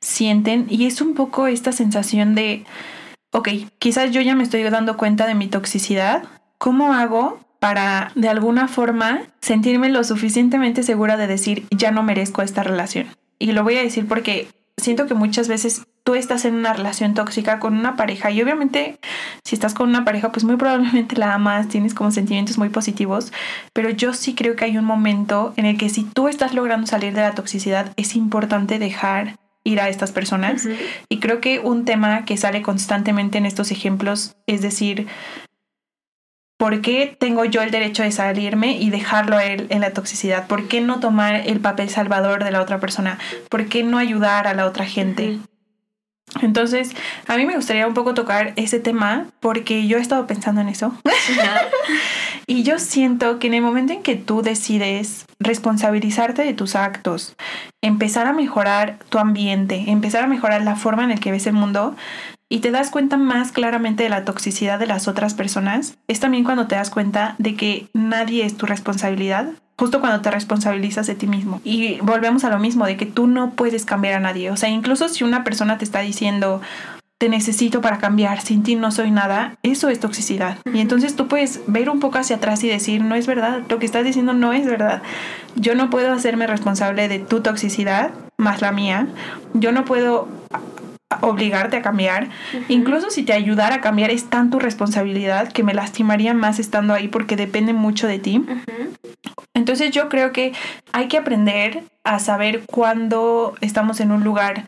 sienten 0.03 0.67
y 0.69 0.85
es 0.85 1.01
un 1.01 1.15
poco 1.15 1.47
esta 1.47 1.73
sensación 1.73 2.35
de, 2.35 2.67
ok, 3.33 3.49
quizás 3.79 4.11
yo 4.11 4.21
ya 4.21 4.37
me 4.37 4.43
estoy 4.43 4.63
dando 4.65 4.99
cuenta 4.99 5.27
de 5.27 5.35
mi 5.35 5.49
toxicidad, 5.49 6.25
¿cómo 6.59 6.93
hago 6.93 7.41
para 7.59 8.13
de 8.17 8.29
alguna 8.29 8.69
forma 8.69 9.23
sentirme 9.41 9.89
lo 9.89 10.05
suficientemente 10.05 10.83
segura 10.83 11.17
de 11.17 11.27
decir 11.27 11.67
ya 11.71 11.91
no 11.91 12.03
merezco 12.03 12.43
esta 12.43 12.63
relación? 12.63 13.07
Y 13.39 13.53
lo 13.53 13.65
voy 13.65 13.79
a 13.79 13.83
decir 13.83 14.07
porque 14.07 14.49
siento 14.77 15.07
que 15.07 15.15
muchas 15.15 15.49
veces 15.49 15.87
tú 16.05 16.15
estás 16.15 16.45
en 16.45 16.55
una 16.55 16.73
relación 16.73 17.15
tóxica 17.15 17.59
con 17.59 17.77
una 17.79 17.97
pareja 17.97 18.31
y 18.31 18.43
obviamente 18.43 18.99
si 19.45 19.55
estás 19.55 19.75
con 19.75 19.89
una 19.89 20.05
pareja 20.05 20.33
pues 20.33 20.45
muy 20.45 20.57
probablemente 20.57 21.17
la 21.17 21.35
amas, 21.35 21.69
tienes 21.69 21.95
como 21.95 22.11
sentimientos 22.11 22.59
muy 22.59 22.69
positivos, 22.69 23.33
pero 23.73 23.91
yo 23.91 24.15
sí 24.15 24.35
creo 24.35 24.57
que 24.57 24.65
hay 24.65 24.79
un 24.79 24.85
momento 24.85 25.53
en 25.57 25.67
el 25.67 25.77
que 25.79 25.89
si 25.89 26.05
tú 26.05 26.29
estás 26.29 26.55
logrando 26.55 26.87
salir 26.87 27.15
de 27.15 27.23
la 27.23 27.35
toxicidad 27.35 27.93
es 27.97 28.17
importante 28.17 28.79
dejar 28.79 29.37
ir 29.63 29.81
a 29.81 29.89
estas 29.89 30.11
personas 30.11 30.67
y 31.09 31.21
creo 31.21 31.41
que 31.41 31.61
un 31.61 31.85
tema 31.85 32.25
que 32.25 32.37
sale 32.37 32.63
constantemente 32.63 33.39
en 33.39 33.47
estos 33.47 33.71
ejemplos 33.71 34.37
es 34.47 34.63
decir, 34.63 35.07
¿Por 36.61 36.83
qué 36.83 37.17
tengo 37.19 37.47
yo 37.47 37.63
el 37.63 37.71
derecho 37.71 38.03
de 38.03 38.13
salirme 38.13 38.77
y 38.77 38.91
dejarlo 38.91 39.39
a 39.39 39.47
él 39.47 39.67
en 39.71 39.81
la 39.81 39.95
toxicidad? 39.95 40.47
¿Por 40.47 40.69
qué 40.69 40.83
no 40.83 41.01
tomar 41.01 41.37
el 41.47 41.59
papel 41.59 41.89
salvador 41.89 42.45
de 42.45 42.51
la 42.51 42.61
otra 42.61 42.79
persona? 42.79 43.19
¿Por 43.49 43.65
qué 43.65 43.83
no 43.83 43.97
ayudar 43.97 44.47
a 44.47 44.53
la 44.53 44.67
otra 44.67 44.85
gente? 44.85 45.39
Entonces, 46.43 46.93
a 47.27 47.37
mí 47.37 47.45
me 47.45 47.57
gustaría 47.57 47.87
un 47.87 47.95
poco 47.95 48.15
tocar 48.15 48.53
ese 48.57 48.81
tema 48.81 49.27
porque 49.41 49.87
yo 49.87 49.99
he 49.99 50.01
estado 50.01 50.27
pensando 50.27 50.61
en 50.61 50.69
eso. 50.69 50.93
y 52.47 52.63
yo 52.63 52.79
siento 52.79 53.39
que 53.39 53.49
en 53.49 53.55
el 53.55 53.63
momento 53.63 53.93
en 53.93 54.03
que 54.03 54.17
tú 54.17 54.43
decides 54.43 55.27
responsabilizarte 55.39 56.43
de 56.43 56.55
tus 56.55 56.77
actos, 56.77 57.35
empezar 57.83 58.27
a 58.27 58.33
mejorar 58.33 58.99
tu 59.09 59.19
ambiente, 59.19 59.85
empezar 59.89 60.25
a 60.25 60.29
mejorar 60.29 60.63
la 60.63 60.77
forma 60.77 61.05
en 61.05 61.11
la 61.11 61.17
que 61.17 61.33
ves 61.33 61.47
el 61.47 61.55
mundo, 61.55 61.97
y 62.53 62.59
te 62.59 62.73
das 62.73 62.91
cuenta 62.91 63.17
más 63.17 63.53
claramente 63.53 64.03
de 64.03 64.09
la 64.09 64.25
toxicidad 64.25 64.81
de 64.81 64.89
las 64.89 65.07
otras 65.07 65.35
personas, 65.35 65.97
es 66.09 66.19
también 66.19 66.43
cuando 66.43 66.67
te 66.67 66.75
das 66.75 66.91
cuenta 66.91 67.37
de 67.39 67.55
que 67.55 67.87
nadie 67.95 68.45
es 68.45 68.57
tu 68.57 68.67
responsabilidad, 68.67 69.51
justo 69.81 70.01
cuando 70.01 70.21
te 70.21 70.31
responsabilizas 70.31 71.07
de 71.07 71.15
ti 71.15 71.27
mismo. 71.27 71.63
Y 71.65 71.99
volvemos 72.03 72.45
a 72.45 72.51
lo 72.51 72.59
mismo, 72.59 72.85
de 72.85 72.99
que 72.99 73.07
tú 73.07 73.27
no 73.27 73.53
puedes 73.53 73.87
cambiar 73.87 74.13
a 74.13 74.21
nadie. 74.21 74.51
O 74.51 74.57
sea, 74.59 74.69
incluso 74.69 75.09
si 75.09 75.25
una 75.25 75.43
persona 75.43 75.79
te 75.79 75.87
está 75.87 76.01
diciendo, 76.01 76.61
te 77.17 77.31
necesito 77.31 77.81
para 77.81 77.97
cambiar, 77.97 78.43
sin 78.43 78.63
ti 78.63 78.75
no 78.75 78.91
soy 78.93 79.11
nada, 79.11 79.57
eso 79.63 79.89
es 79.89 79.99
toxicidad. 79.99 80.59
Y 80.71 80.81
entonces 80.81 81.17
tú 81.17 81.29
puedes 81.29 81.63
ver 81.67 81.89
un 81.89 81.99
poco 81.99 82.19
hacia 82.19 82.37
atrás 82.37 82.63
y 82.63 82.69
decir, 82.69 83.03
no 83.03 83.15
es 83.15 83.27
verdad, 83.27 83.63
lo 83.71 83.79
que 83.79 83.87
estás 83.87 84.05
diciendo 84.05 84.35
no 84.35 84.53
es 84.53 84.67
verdad. 84.67 85.01
Yo 85.57 85.75
no 85.75 85.89
puedo 85.89 86.13
hacerme 86.13 86.47
responsable 86.47 87.09
de 87.09 87.19
tu 87.19 87.41
toxicidad 87.41 88.11
más 88.37 88.61
la 88.61 88.73
mía. 88.73 89.09
Yo 89.55 89.73
no 89.73 89.87
puedo 89.87 90.29
obligarte 91.21 91.77
a 91.77 91.83
cambiar. 91.83 92.29
Incluso 92.69 93.11
si 93.11 93.23
te 93.23 93.33
ayudara 93.33 93.77
a 93.77 93.81
cambiar 93.81 94.11
es 94.11 94.31
tan 94.31 94.51
tu 94.51 94.59
responsabilidad 94.59 95.53
que 95.53 95.63
me 95.63 95.75
lastimaría 95.75 96.35
más 96.35 96.59
estando 96.59 96.95
ahí 96.95 97.09
porque 97.09 97.37
depende 97.37 97.73
mucho 97.73 98.07
de 98.07 98.19
ti. 98.19 98.45
Entonces 99.55 99.91
yo 99.91 100.09
creo 100.09 100.33
que 100.33 100.53
hay 100.93 101.09
que 101.09 101.19
aprender 101.19 101.83
a 102.05 102.19
saber 102.19 102.63
cuándo 102.67 103.55
estamos 103.61 104.01
en 104.01 104.13
un 104.13 104.25
lugar 104.25 104.67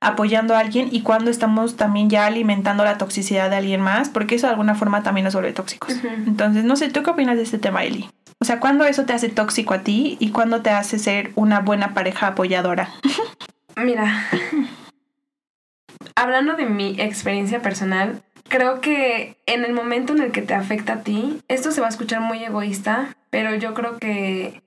apoyando 0.00 0.56
a 0.56 0.58
alguien 0.58 0.88
y 0.90 1.02
cuándo 1.02 1.30
estamos 1.30 1.76
también 1.76 2.10
ya 2.10 2.26
alimentando 2.26 2.84
la 2.84 2.98
toxicidad 2.98 3.50
de 3.50 3.56
alguien 3.56 3.80
más, 3.80 4.08
porque 4.08 4.34
eso 4.34 4.48
de 4.48 4.52
alguna 4.52 4.74
forma 4.74 5.04
también 5.04 5.24
nos 5.24 5.34
vuelve 5.34 5.52
tóxicos. 5.52 5.94
Entonces, 6.26 6.64
no 6.64 6.74
sé, 6.74 6.90
¿tú 6.90 7.04
qué 7.04 7.10
opinas 7.10 7.36
de 7.36 7.44
este 7.44 7.58
tema, 7.58 7.84
Eli? 7.84 8.10
O 8.40 8.44
sea, 8.44 8.58
¿cuándo 8.58 8.84
eso 8.84 9.04
te 9.04 9.12
hace 9.12 9.28
tóxico 9.28 9.74
a 9.74 9.82
ti 9.82 10.16
y 10.18 10.30
cuándo 10.30 10.60
te 10.60 10.70
hace 10.70 10.98
ser 10.98 11.30
una 11.36 11.60
buena 11.60 11.94
pareja 11.94 12.28
apoyadora? 12.28 12.88
Mira, 13.76 14.26
hablando 16.14 16.54
de 16.54 16.66
mi 16.66 17.00
experiencia 17.00 17.62
personal, 17.62 18.22
creo 18.48 18.80
que 18.80 19.36
en 19.46 19.64
el 19.64 19.72
momento 19.72 20.12
en 20.12 20.22
el 20.22 20.32
que 20.32 20.42
te 20.42 20.54
afecta 20.54 20.94
a 20.94 21.02
ti, 21.02 21.40
esto 21.48 21.70
se 21.72 21.80
va 21.80 21.86
a 21.86 21.90
escuchar 21.90 22.20
muy 22.20 22.42
egoísta, 22.44 23.16
pero 23.30 23.54
yo 23.54 23.74
creo 23.74 23.98
que 23.98 24.62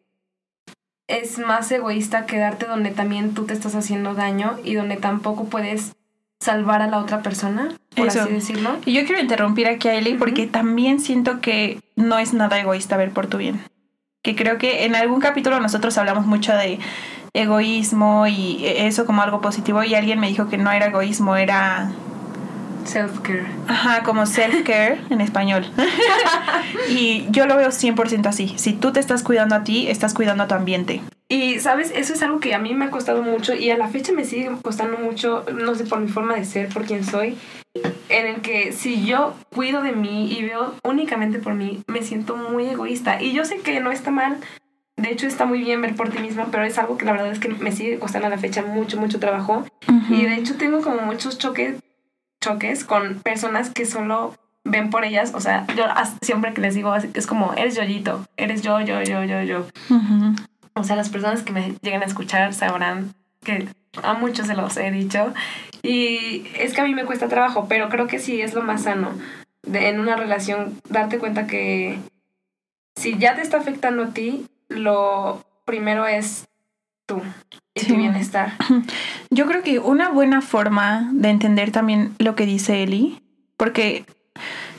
es 1.08 1.38
más 1.38 1.72
egoísta 1.72 2.26
quedarte 2.26 2.66
donde 2.66 2.92
también 2.92 3.34
tú 3.34 3.46
te 3.46 3.54
estás 3.54 3.76
haciendo 3.76 4.16
daño 4.16 4.58
y 4.64 4.74
donde 4.74 4.98
tampoco 4.98 5.46
puedes 5.46 5.96
salvar 6.40 6.82
a 6.82 6.88
la 6.88 7.00
otra 7.00 7.22
persona, 7.22 7.76
por 7.96 8.08
así 8.08 8.30
decirlo. 8.32 8.78
Y 8.86 8.94
yo 8.94 9.06
quiero 9.06 9.22
interrumpir 9.22 9.68
aquí 9.68 9.88
a 9.88 9.96
Eli 9.96 10.16
porque 10.16 10.48
también 10.48 11.00
siento 11.00 11.42
que 11.42 11.80
no 11.96 12.18
es 12.20 12.34
nada 12.34 12.60
egoísta 12.60 12.98
ver 12.98 13.12
por 13.12 13.28
tu 13.28 13.38
bien. 13.38 13.62
Que 14.26 14.36
creo 14.36 14.58
que 14.58 14.86
en 14.86 14.96
algún 14.96 15.22
capítulo 15.22 15.60
nosotros 15.60 15.96
hablamos 16.00 16.26
mucho 16.26 16.52
de 16.56 16.80
egoísmo 17.34 18.26
y 18.26 18.66
eso 18.66 19.06
como 19.06 19.22
algo 19.22 19.40
positivo 19.40 19.84
y 19.84 19.94
alguien 19.94 20.20
me 20.20 20.28
dijo 20.28 20.50
que 20.50 20.58
no 20.58 20.72
era 20.72 20.88
egoísmo, 20.88 21.36
era... 21.36 21.92
Self-care. 22.86 23.46
Ajá, 23.68 24.02
como 24.02 24.26
self-care 24.26 25.00
en 25.12 25.22
español. 25.22 25.68
y 26.90 27.28
yo 27.30 27.46
lo 27.46 27.56
veo 27.56 27.70
100% 27.70 28.26
así. 28.26 28.56
Si 28.58 28.74
tú 28.74 28.92
te 28.92 29.00
estás 29.00 29.22
cuidando 29.22 29.54
a 29.54 29.64
ti, 29.64 29.88
estás 29.90 30.16
cuidando 30.16 30.46
a 30.46 30.48
tu 30.48 30.56
ambiente. 30.56 31.04
Y, 31.28 31.60
¿sabes? 31.60 31.92
Eso 31.96 32.14
es 32.14 32.22
algo 32.22 32.40
que 32.40 32.54
a 32.54 32.60
mí 32.60 32.74
me 32.74 32.86
ha 32.86 32.92
costado 32.92 33.24
mucho 33.24 33.56
y 33.56 33.72
a 33.72 33.78
la 33.78 33.88
fecha 33.88 34.14
me 34.14 34.26
sigue 34.26 34.52
costando 34.62 34.98
mucho, 34.98 35.44
no 35.54 35.74
sé, 35.74 35.86
por 35.86 36.00
mi 36.00 36.08
forma 36.08 36.36
de 36.36 36.46
ser, 36.46 36.70
por 36.70 36.86
quien 36.86 37.04
soy, 37.04 37.38
en 38.10 38.28
el 38.28 38.42
que 38.42 38.72
si 38.72 39.06
yo 39.06 39.34
cuido 39.54 39.82
de 39.82 39.92
mí 39.92 40.32
y 40.32 40.44
veo 40.44 40.76
únicamente 40.84 41.40
por 41.40 41.56
mí, 41.56 41.84
me 41.88 42.04
siento 42.04 42.36
muy 42.36 42.68
egoísta. 42.68 43.22
Y 43.22 43.34
yo 43.34 43.44
sé 43.44 43.58
que 43.58 43.80
no 43.80 43.92
está 43.92 44.12
mal, 44.12 44.38
de 44.98 45.12
hecho, 45.12 45.28
está 45.28 45.46
muy 45.46 45.60
bien 45.60 45.82
ver 45.82 45.96
por 45.96 46.10
ti 46.10 46.20
misma, 46.20 46.48
pero 46.52 46.64
es 46.64 46.78
algo 46.78 46.98
que 46.98 47.06
la 47.06 47.12
verdad 47.12 47.32
es 47.32 47.40
que 47.40 47.50
me 47.50 47.72
sigue 47.72 48.00
costando 48.00 48.28
a 48.28 48.30
la 48.30 48.38
fecha 48.38 48.62
mucho, 48.62 48.98
mucho 48.98 49.20
trabajo. 49.20 49.66
Y 50.10 50.24
de 50.24 50.36
hecho 50.36 50.56
tengo 50.56 50.82
como 50.82 51.02
muchos 51.02 51.38
choques, 51.38 51.76
choques 52.42 52.86
con 52.86 53.16
personas 53.20 53.72
que 53.72 53.86
solo 53.86 54.36
ven 54.64 54.90
por 54.90 55.04
ellas. 55.04 55.34
O 55.36 55.42
sea, 55.42 55.68
yo 55.76 55.84
siempre 56.22 56.54
que 56.54 56.62
les 56.62 56.76
digo, 56.76 56.96
es 56.96 57.28
como, 57.28 57.54
eres 57.56 57.76
yoyito, 57.76 58.26
eres 58.38 58.62
yo, 58.62 58.80
yo, 58.80 59.02
yo, 59.04 59.26
yo, 59.26 59.44
yo. 59.44 59.68
O 60.76 60.84
sea, 60.84 60.96
las 60.96 61.10
personas 61.10 61.42
que 61.42 61.54
me 61.54 61.76
llegan 61.82 62.04
a 62.04 62.06
escuchar 62.06 62.54
sabrán 62.54 63.14
que 63.44 63.68
a 64.04 64.14
muchos 64.14 64.48
se 64.48 64.56
los 64.56 64.76
he 64.78 64.92
dicho. 64.92 65.34
Y 65.84 66.48
es 66.60 66.74
que 66.74 66.82
a 66.82 66.86
mí 66.86 66.94
me 66.94 67.06
cuesta 67.06 67.28
trabajo, 67.28 67.68
pero 67.70 67.90
creo 67.90 68.08
que 68.08 68.20
sí 68.20 68.42
es 68.42 68.54
lo 68.54 68.62
más 68.62 68.84
sano 68.84 69.12
de, 69.64 69.90
en 69.90 70.00
una 70.00 70.16
relación 70.16 70.80
darte 70.90 71.18
cuenta 71.18 71.48
que 71.48 72.00
si 72.96 73.18
ya 73.18 73.36
te 73.36 73.42
está 73.42 73.58
afectando 73.58 74.04
a 74.04 74.10
ti, 74.10 74.48
lo 74.68 75.46
primero 75.66 76.08
es 76.08 76.48
tú 77.06 77.22
y 77.74 77.86
tu 77.86 77.96
bienestar. 77.96 78.54
Yo 79.30 79.46
creo 79.48 79.64
que 79.64 79.80
una 79.80 80.10
buena 80.10 80.42
forma 80.42 81.10
de 81.14 81.30
entender 81.30 81.72
también 81.72 82.16
lo 82.20 82.36
que 82.36 82.46
dice 82.46 82.84
Eli, 82.84 83.22
porque 83.58 84.06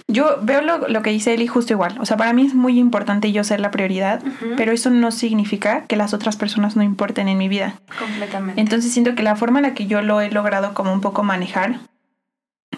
yo 0.09 0.39
veo 0.43 0.61
lo, 0.63 1.03
que 1.03 1.11
dice 1.11 1.35
Eli 1.35 1.47
justo 1.47 1.73
igual. 1.73 1.99
O 2.01 2.07
sea, 2.07 2.17
para 2.17 2.33
mí 2.33 2.47
es 2.47 2.55
muy 2.55 2.79
importante 2.79 3.33
yo 3.33 3.43
ser 3.43 3.61
la 3.61 3.73
prioridad, 3.73 4.23
pero 4.57 4.73
eso 4.73 4.91
no 4.91 5.11
significa 5.11 5.85
que 5.87 5.97
las 5.97 6.15
otras 6.15 6.37
personas 6.37 6.77
no 6.77 6.83
importen 6.83 7.29
en 7.29 7.39
mi 7.39 7.49
vida. 7.49 7.81
Completamente. 7.99 8.61
Entonces 8.61 8.93
siento 8.93 9.15
que 9.17 9.25
la 9.25 9.35
forma 9.35 9.59
en 9.59 9.65
la 9.65 9.75
que 9.75 9.87
yo 9.87 10.03
lo 10.03 10.21
he 10.21 10.31
logrado 10.31 10.75
como 10.75 10.93
un 10.93 11.01
poco 11.01 11.25
manejar 11.25 11.81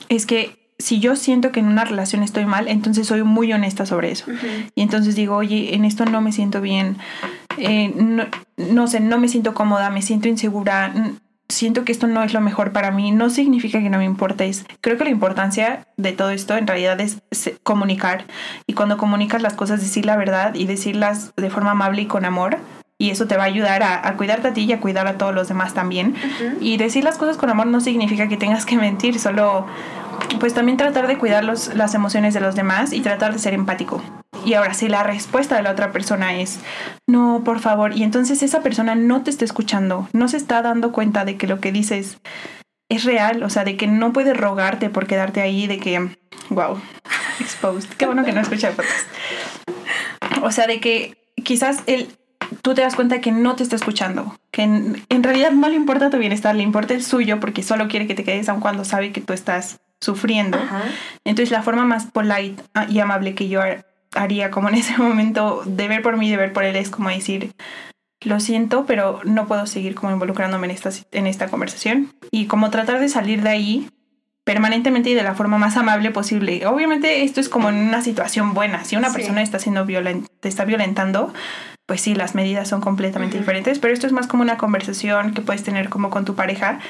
es 0.09 0.25
que 0.25 0.73
si 0.79 1.01
yo 1.01 1.17
siento 1.17 1.53
que 1.53 1.61
en 1.61 1.67
una 1.67 1.85
relación 1.85 2.23
estoy 2.23 2.47
mal, 2.47 2.69
entonces 2.69 3.07
soy 3.07 3.23
muy 3.25 3.53
honesta 3.53 3.85
sobre 3.85 4.11
eso. 4.11 4.27
Y 4.75 4.83
entonces 4.83 5.14
digo, 5.14 5.37
oye, 5.37 5.75
en 5.75 5.85
esto 5.85 6.05
no 6.05 6.21
me 6.21 6.33
siento 6.33 6.61
bien, 6.61 6.97
eh, 7.59 7.93
no, 7.95 8.27
no, 8.57 8.87
sé, 8.87 9.01
no 9.01 9.19
me 9.19 9.29
siento 9.29 9.55
cómoda, 9.55 9.91
me 9.91 10.03
siento 10.03 10.29
insegura, 10.29 10.95
siento 11.49 11.85
que 11.85 11.93
esto 11.93 12.07
no 12.07 12.23
es 12.23 12.35
lo 12.35 12.41
mejor 12.41 12.73
para 12.73 12.91
mí. 12.91 13.11
No 13.11 13.31
significa 13.31 13.81
que 13.81 13.91
no 13.91 13.99
me 13.99 14.05
importes. 14.05 14.67
Creo 14.81 14.99
que 14.99 15.05
la 15.05 15.11
importancia 15.11 15.87
de 15.97 16.13
todo 16.13 16.31
esto 16.31 16.57
en 16.57 16.67
realidad 16.67 17.01
es 17.01 17.21
comunicar. 17.63 18.25
Y 18.67 18.75
cuando 18.75 18.99
comunicas 18.99 19.43
las 19.43 19.55
cosas, 19.55 19.81
decir 19.81 20.07
la 20.07 20.17
verdad 20.17 20.55
y 20.55 20.67
decirlas 20.67 21.33
de 21.37 21.51
forma 21.51 21.73
amable 21.73 22.03
y 22.03 22.07
con 22.07 22.25
amor. 22.25 22.59
Y 23.01 23.11
eso 23.11 23.29
te 23.29 23.37
va 23.37 23.45
a 23.45 23.47
ayudar 23.47 23.85
a, 23.85 24.13
cuidarte 24.17 24.49
a 24.49 24.53
ti 24.53 24.65
y 24.65 24.73
a 24.73 24.81
cuidar 24.81 25.07
a 25.07 25.19
todos 25.19 25.33
los 25.33 25.47
demás 25.47 25.73
también. 25.73 26.17
Y 26.61 26.79
decir 26.79 27.05
las 27.05 27.17
cosas 27.17 27.37
con 27.37 27.49
amor 27.49 27.69
no 27.69 27.81
significa 27.81 28.27
que 28.27 28.37
tengas 28.37 28.67
que 28.67 28.77
mentir, 28.77 29.21
solo 29.21 29.67
pues 30.37 30.55
también 30.55 30.77
tratar 30.77 31.07
de 31.07 31.19
cuidar 31.19 31.45
los, 31.45 31.75
las 31.75 31.95
emociones 31.95 32.35
de 32.35 32.41
los 32.41 32.55
demás 32.55 32.93
y 32.93 33.01
tratar 33.01 33.33
de 33.33 33.38
ser 33.38 33.55
empático. 33.55 34.03
Y 34.45 34.55
ahora, 34.55 34.75
si 34.75 34.88
la 34.88 35.03
respuesta 35.03 35.57
de 35.57 35.62
la 35.62 35.73
otra 35.73 35.93
persona 35.93 36.38
es, 36.41 36.61
no, 37.07 37.43
por 37.45 37.61
favor, 37.61 37.97
y 37.97 38.03
entonces 38.03 38.43
esa 38.43 38.62
persona 38.62 38.95
no 38.95 39.23
te 39.23 39.31
está 39.31 39.45
escuchando, 39.45 40.09
no 40.12 40.29
se 40.29 40.37
está 40.37 40.62
dando 40.62 40.93
cuenta 40.93 41.25
de 41.25 41.37
que 41.37 41.47
lo 41.47 41.61
que 41.61 41.73
dices 41.73 42.19
es 42.88 43.05
real, 43.05 43.43
o 43.43 43.51
sea, 43.51 43.64
de 43.64 43.77
que 43.77 43.87
no 43.87 44.12
puede 44.12 44.35
rogarte 44.35 44.91
por 44.91 45.07
quedarte 45.07 45.41
ahí, 45.41 45.67
de 45.67 45.79
que, 45.79 46.17
wow, 46.51 46.81
exposed, 47.41 47.88
qué 47.97 48.07
bueno 48.07 48.25
que 48.25 48.33
no 48.33 48.41
escucha 48.41 48.69
el 48.69 48.75
podcast. 48.75 49.07
O 50.43 50.51
sea, 50.51 50.67
de 50.67 50.81
que 50.81 51.17
quizás 51.45 51.83
él, 51.87 52.09
tú 52.62 52.75
te 52.75 52.83
das 52.83 52.95
cuenta 52.95 53.21
que 53.21 53.33
no 53.33 53.57
te 53.57 53.62
está 53.62 53.77
escuchando, 53.77 54.38
que 54.51 54.62
en, 54.62 55.03
en 55.09 55.23
realidad 55.23 55.51
no 55.51 55.69
le 55.69 55.75
importa 55.75 56.11
tu 56.11 56.19
bienestar, 56.19 56.55
le 56.55 56.62
importa 56.62 56.95
el 56.95 57.03
suyo 57.03 57.41
porque 57.41 57.62
solo 57.62 57.88
quiere 57.88 58.07
que 58.07 58.14
te 58.14 58.25
quedes 58.25 58.49
aun 58.49 58.61
cuando 58.61 58.85
sabe 58.85 59.13
que 59.13 59.21
tú 59.21 59.33
estás 59.33 59.81
sufriendo. 60.01 60.59
Entonces 61.25 61.51
la 61.51 61.63
forma 61.63 61.85
más 61.85 62.07
polite 62.07 62.63
ah, 62.75 62.87
y 62.88 63.01
amable 63.01 63.35
que 63.35 63.49
yo 63.49 63.61
haría 64.15 64.51
como 64.51 64.69
en 64.69 64.75
ese 64.77 64.96
momento 64.99 65.63
de 65.67 65.88
ver 65.88 66.03
por 66.03 66.17
mí, 66.17 66.31
de 66.31 66.37
ver 66.37 66.53
por 66.53 66.65
él, 66.65 66.77
es 66.77 66.90
como 66.90 67.09
decir, 67.09 67.53
lo 68.23 68.40
siento, 68.40 68.85
pero 68.87 69.21
no 69.25 69.46
puedo 69.46 69.67
seguir 69.67 69.94
como 69.94 70.13
involucrándome 70.13 70.67
en 70.67 70.73
esta, 70.73 70.90
en 71.13 71.27
esta 71.27 71.49
conversación. 71.49 72.13
Y 72.31 72.46
como 72.46 72.71
tratar 72.71 73.01
de 73.01 73.09
salir 73.09 73.42
de 73.42 73.51
ahí 73.51 73.88
permanentemente 74.44 75.11
y 75.11 75.15
de 75.15 75.23
la 75.23 75.35
forma 75.35 75.59
más 75.59 75.77
amable 75.77 76.11
posible. 76.11 76.67
Obviamente 76.67 77.23
esto 77.23 77.38
es 77.38 77.51
como 77.51 77.69
en 77.69 77.75
una 77.75 78.01
situación 78.01 78.55
buena. 78.55 78.83
Si 78.83 78.96
una 78.96 79.13
persona 79.13 79.42
está 79.42 79.59
siendo 79.59 79.85
violenta, 79.85 80.27
te 80.40 80.49
está 80.49 80.65
violentando, 80.65 81.35
pues 81.89 82.03
sí, 82.03 82.15
las 82.15 82.35
medidas 82.35 82.69
son 82.69 82.83
completamente 82.83 83.39
diferentes, 83.39 83.79
pero 83.79 83.95
esto 83.95 84.07
es 84.07 84.13
más 84.13 84.27
como 84.27 84.43
una 84.43 84.59
conversación 84.59 85.33
que 85.33 85.41
puedes 85.41 85.63
tener 85.63 85.89
como 85.89 86.11
con 86.11 86.27
tu 86.27 86.35
pareja. 86.35 86.81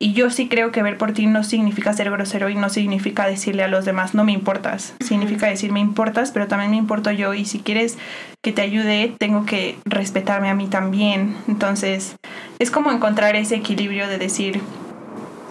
Y 0.00 0.14
yo 0.14 0.30
sí 0.30 0.48
creo 0.48 0.72
que 0.72 0.82
ver 0.82 0.96
por 0.96 1.12
ti 1.12 1.26
no 1.26 1.44
significa 1.44 1.92
ser 1.92 2.10
grosero 2.10 2.48
y 2.48 2.54
no 2.54 2.70
significa 2.70 3.26
decirle 3.26 3.64
a 3.64 3.68
los 3.68 3.84
demás 3.84 4.14
no 4.14 4.24
me 4.24 4.32
importas. 4.32 4.94
Significa 5.00 5.46
decir 5.46 5.72
me 5.72 5.80
importas, 5.80 6.30
pero 6.30 6.48
también 6.48 6.70
me 6.70 6.78
importo 6.78 7.10
yo 7.10 7.34
y 7.34 7.44
si 7.44 7.58
quieres 7.58 7.98
que 8.42 8.52
te 8.52 8.62
ayude, 8.62 9.14
tengo 9.18 9.44
que 9.44 9.76
respetarme 9.84 10.48
a 10.48 10.54
mí 10.54 10.68
también. 10.68 11.36
Entonces, 11.48 12.16
es 12.58 12.70
como 12.70 12.90
encontrar 12.90 13.36
ese 13.36 13.56
equilibrio 13.56 14.08
de 14.08 14.16
decir, 14.16 14.62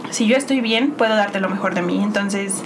si 0.10 0.26
yo 0.26 0.36
estoy 0.36 0.62
bien, 0.62 0.91
puedo 0.91 1.16
darte 1.16 1.39
lo 1.39 1.49
mejor 1.49 1.76
de 1.76 1.84
mí. 1.84 2.01
Entonces, 2.01 2.64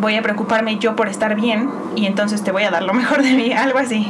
voy 0.00 0.16
a 0.16 0.22
preocuparme 0.22 0.78
yo 0.78 0.96
por 0.96 1.08
estar 1.08 1.34
bien 1.34 1.70
y 1.96 2.06
entonces 2.06 2.42
te 2.42 2.52
voy 2.52 2.62
a 2.64 2.70
dar 2.70 2.82
lo 2.82 2.94
mejor 2.94 3.22
de 3.22 3.32
mí, 3.32 3.52
algo 3.56 3.78
así. 3.78 4.06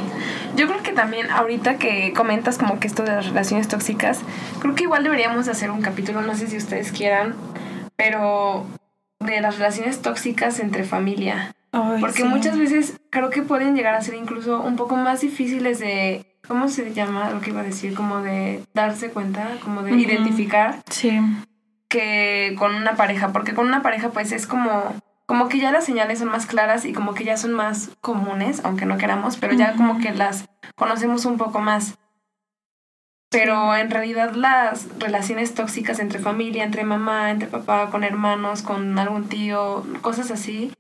Yo 0.57 0.67
creo 0.67 0.83
que 0.83 0.93
también 0.93 1.31
ahorita 1.31 1.77
que 1.77 2.13
comentas 2.13 2.59
como 2.59 2.81
que 2.81 2.87
esto 2.87 3.03
de 3.03 3.13
las 3.13 3.27
relaciones 3.27 3.69
tóxicas, 3.69 4.21
creo 4.61 4.75
que 4.75 4.85
igual 4.85 5.05
deberíamos 5.05 5.49
hacer 5.49 5.71
un 5.71 5.83
capítulo, 5.83 6.23
no 6.23 6.35
sé 6.35 6.49
si 6.49 6.57
ustedes 6.57 6.93
quieran, 6.93 7.35
pero 7.97 8.67
de 9.21 9.41
las 9.41 9.59
relaciones 9.59 10.03
tóxicas 10.03 10.59
entre 10.61 10.85
familia. 10.85 11.55
Porque 12.01 12.25
muchas 12.25 12.59
veces 12.59 12.99
creo 13.11 13.31
que 13.31 13.43
pueden 13.43 13.77
llegar 13.77 13.95
a 13.95 14.01
ser 14.01 14.15
incluso 14.15 14.61
un 14.61 14.75
poco 14.77 14.97
más 14.97 15.21
difíciles 15.21 15.79
de, 15.79 16.27
¿cómo 16.49 16.69
se 16.69 16.93
llama 16.93 17.31
lo 17.31 17.41
que 17.41 17.51
iba 17.51 17.61
a 17.61 17.65
decir? 17.65 17.95
Como 17.95 18.23
de 18.23 18.65
darse 18.75 19.11
cuenta, 19.11 19.47
como 19.63 19.83
de 19.83 19.93
identificar. 19.93 20.81
Sí. 20.91 21.21
Que 21.89 22.57
con 22.59 22.75
una 22.75 22.97
pareja, 22.97 23.29
porque 23.33 23.55
con 23.55 23.67
una 23.67 23.83
pareja 23.83 24.11
pues 24.11 24.33
es 24.33 24.49
como 24.49 24.95
como 25.31 25.49
que 25.49 25.61
ya 25.61 25.71
las 25.71 25.85
señales 25.85 26.19
son 26.19 26.27
más 26.27 26.45
claras 26.45 26.85
y 26.85 26.93
como 26.93 27.15
que 27.15 27.23
ya 27.23 27.37
son 27.37 27.53
más 27.53 27.91
comunes, 28.01 28.63
aunque 28.65 28.85
no 28.85 28.99
queramos, 28.99 29.37
pero 29.37 29.53
ya 29.53 29.77
como 29.77 30.01
que 30.01 30.13
las 30.13 30.47
conocemos 30.75 31.25
un 31.25 31.37
poco 31.39 31.61
más. 31.61 31.97
Pero 33.31 33.77
en 33.77 33.93
realidad 33.93 34.35
las 34.35 34.89
relaciones 34.99 35.55
tóxicas 35.55 36.01
entre 36.01 36.19
familia, 36.19 36.65
entre 36.65 36.83
mamá, 36.83 37.31
entre 37.31 37.47
papá, 37.47 37.91
con 37.91 38.03
hermanos, 38.03 38.63
con 38.63 38.99
algún 38.99 39.29
tío, 39.29 39.85
cosas 40.01 40.33
así, 40.33 40.73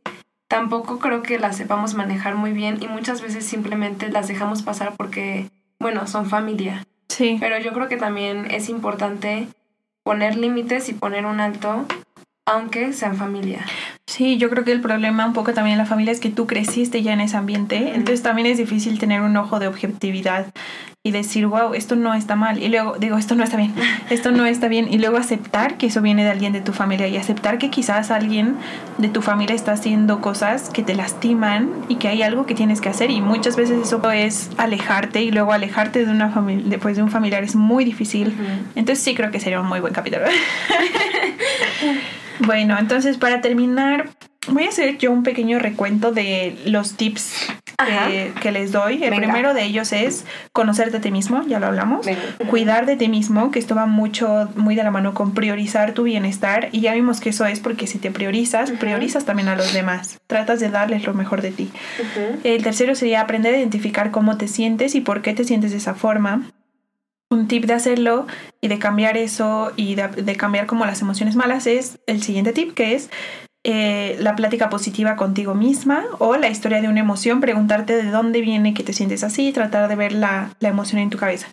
tampoco 0.48 0.98
creo 0.98 1.22
que 1.22 1.38
las 1.38 1.56
sepamos 1.56 1.94
manejar 1.94 2.34
muy 2.34 2.50
bien 2.50 2.82
y 2.82 2.88
muchas 2.88 3.22
veces 3.22 3.46
simplemente 3.46 4.10
las 4.10 4.26
dejamos 4.26 4.62
pasar 4.62 4.94
porque, 4.96 5.48
bueno, 5.78 6.08
son 6.08 6.28
familia. 6.28 6.84
Sí. 7.08 7.36
Pero 7.38 7.60
yo 7.60 7.72
creo 7.72 7.86
que 7.86 7.98
también 7.98 8.50
es 8.50 8.68
importante 8.68 9.46
poner 10.02 10.34
límites 10.34 10.88
y 10.88 10.94
poner 10.94 11.24
un 11.24 11.38
alto 11.38 11.86
aunque 12.46 12.92
sean 12.92 13.16
familia. 13.16 13.64
Sí, 14.10 14.38
yo 14.38 14.50
creo 14.50 14.64
que 14.64 14.72
el 14.72 14.80
problema 14.80 15.24
un 15.24 15.32
poco 15.34 15.54
también 15.54 15.74
en 15.74 15.78
la 15.78 15.86
familia 15.86 16.10
es 16.10 16.18
que 16.18 16.30
tú 16.30 16.48
creciste 16.48 17.00
ya 17.00 17.12
en 17.12 17.20
ese 17.20 17.36
ambiente, 17.36 17.92
entonces 17.94 18.22
también 18.22 18.48
es 18.48 18.58
difícil 18.58 18.98
tener 18.98 19.20
un 19.20 19.36
ojo 19.36 19.60
de 19.60 19.68
objetividad 19.68 20.46
y 21.04 21.12
decir, 21.12 21.46
wow, 21.46 21.74
esto 21.74 21.94
no 21.94 22.12
está 22.12 22.34
mal. 22.34 22.60
Y 22.60 22.68
luego 22.70 22.96
digo, 22.98 23.16
esto 23.16 23.36
no 23.36 23.44
está 23.44 23.56
bien, 23.56 23.72
esto 24.10 24.32
no 24.32 24.46
está 24.46 24.66
bien. 24.66 24.92
Y 24.92 24.98
luego 24.98 25.16
aceptar 25.16 25.76
que 25.76 25.86
eso 25.86 26.02
viene 26.02 26.24
de 26.24 26.30
alguien 26.30 26.52
de 26.52 26.60
tu 26.60 26.72
familia 26.72 27.06
y 27.06 27.16
aceptar 27.18 27.58
que 27.58 27.70
quizás 27.70 28.10
alguien 28.10 28.56
de 28.98 29.08
tu 29.08 29.22
familia 29.22 29.54
está 29.54 29.70
haciendo 29.70 30.20
cosas 30.20 30.70
que 30.70 30.82
te 30.82 30.96
lastiman 30.96 31.70
y 31.88 31.94
que 31.94 32.08
hay 32.08 32.22
algo 32.22 32.46
que 32.46 32.56
tienes 32.56 32.80
que 32.80 32.88
hacer. 32.88 33.12
Y 33.12 33.20
muchas 33.20 33.54
veces 33.54 33.86
eso 33.86 34.10
es 34.10 34.50
alejarte 34.56 35.22
y 35.22 35.30
luego 35.30 35.52
alejarte 35.52 36.04
de, 36.04 36.10
una 36.10 36.30
familia, 36.30 36.64
después 36.66 36.96
de 36.96 37.04
un 37.04 37.12
familiar 37.12 37.44
es 37.44 37.54
muy 37.54 37.84
difícil. 37.84 38.34
Entonces 38.74 39.04
sí 39.04 39.14
creo 39.14 39.30
que 39.30 39.38
sería 39.38 39.60
un 39.60 39.68
muy 39.68 39.78
buen 39.78 39.94
capítulo. 39.94 40.24
bueno, 42.40 42.78
entonces 42.78 43.16
para 43.16 43.40
terminar, 43.40 43.99
voy 44.48 44.64
a 44.64 44.68
hacer 44.68 44.98
yo 44.98 45.12
un 45.12 45.22
pequeño 45.22 45.58
recuento 45.58 46.12
de 46.12 46.56
los 46.66 46.94
tips 46.94 47.46
que, 48.40 48.52
les 48.52 48.72
doy. 48.72 49.02
El 49.02 49.14
primero 49.14 49.54
de 49.54 49.64
ellos 49.64 49.92
es 49.92 50.24
conocerte 50.52 50.98
a 50.98 51.00
ti 51.00 51.10
mismo, 51.10 51.42
ya 51.46 51.60
lo 51.60 51.66
hablamos. 51.66 52.06
Cuidar 52.48 52.86
de 52.86 52.96
ti 52.96 53.08
mismo, 53.08 53.50
que 53.50 53.58
esto 53.58 53.74
va 53.74 53.86
mucho, 53.86 54.48
muy 54.56 54.74
de 54.74 54.82
la 54.82 54.90
mano 54.90 55.14
con 55.14 55.34
priorizar 55.34 55.92
tu 55.92 56.04
bienestar. 56.04 56.68
Y 56.72 56.80
ya 56.80 56.94
vimos 56.94 57.20
que 57.20 57.30
eso 57.30 57.46
es 57.46 57.60
porque 57.60 57.86
si 57.86 57.98
te 57.98 58.10
priorizas, 58.10 58.70
priorizas 58.72 59.24
también 59.24 59.48
a 59.48 59.56
los 59.56 59.72
demás. 59.72 60.20
Tratas 60.26 60.60
de 60.60 60.70
darles 60.70 61.06
lo 61.06 61.14
mejor 61.14 61.42
de 61.42 61.52
ti. 61.52 61.70
El 62.44 62.62
tercero 62.62 62.94
sería 62.94 63.20
aprender 63.20 63.54
a 63.54 63.58
identificar 63.58 64.10
cómo 64.10 64.36
te 64.36 64.48
sientes 64.48 64.94
y 64.94 65.00
por 65.00 65.22
qué 65.22 65.34
te 65.34 65.44
sientes 65.44 65.70
de 65.70 65.78
esa 65.78 65.94
forma 65.94 66.42
un 67.32 67.46
tip 67.46 67.64
de 67.64 67.74
hacerlo 67.74 68.26
y 68.60 68.66
de 68.66 68.80
cambiar 68.80 69.16
eso 69.16 69.72
y 69.76 69.94
de, 69.94 70.08
de, 70.08 70.34
cambiar 70.34 70.66
como 70.66 70.84
las 70.84 71.00
emociones 71.00 71.36
malas 71.36 71.68
es 71.68 72.00
el 72.08 72.24
siguiente 72.24 72.52
tip 72.52 72.74
que 72.74 72.96
es 72.96 73.08
eh, 73.62 74.16
la 74.20 74.36
plática 74.36 74.70
positiva 74.70 75.16
contigo 75.16 75.54
misma 75.54 76.04
o 76.18 76.36
la 76.36 76.48
historia 76.48 76.80
de 76.80 76.88
una 76.88 77.00
emoción, 77.00 77.40
preguntarte 77.40 78.02
de 78.02 78.10
dónde 78.10 78.40
viene 78.40 78.72
que 78.72 78.82
te 78.82 78.94
sientes 78.94 79.22
así, 79.22 79.52
tratar 79.52 79.86
de 79.86 79.96
ver 79.96 80.12
la, 80.12 80.50
emoción 80.60 81.00
en 81.00 81.10
tu 81.10 81.18
cabeza. 81.18 81.48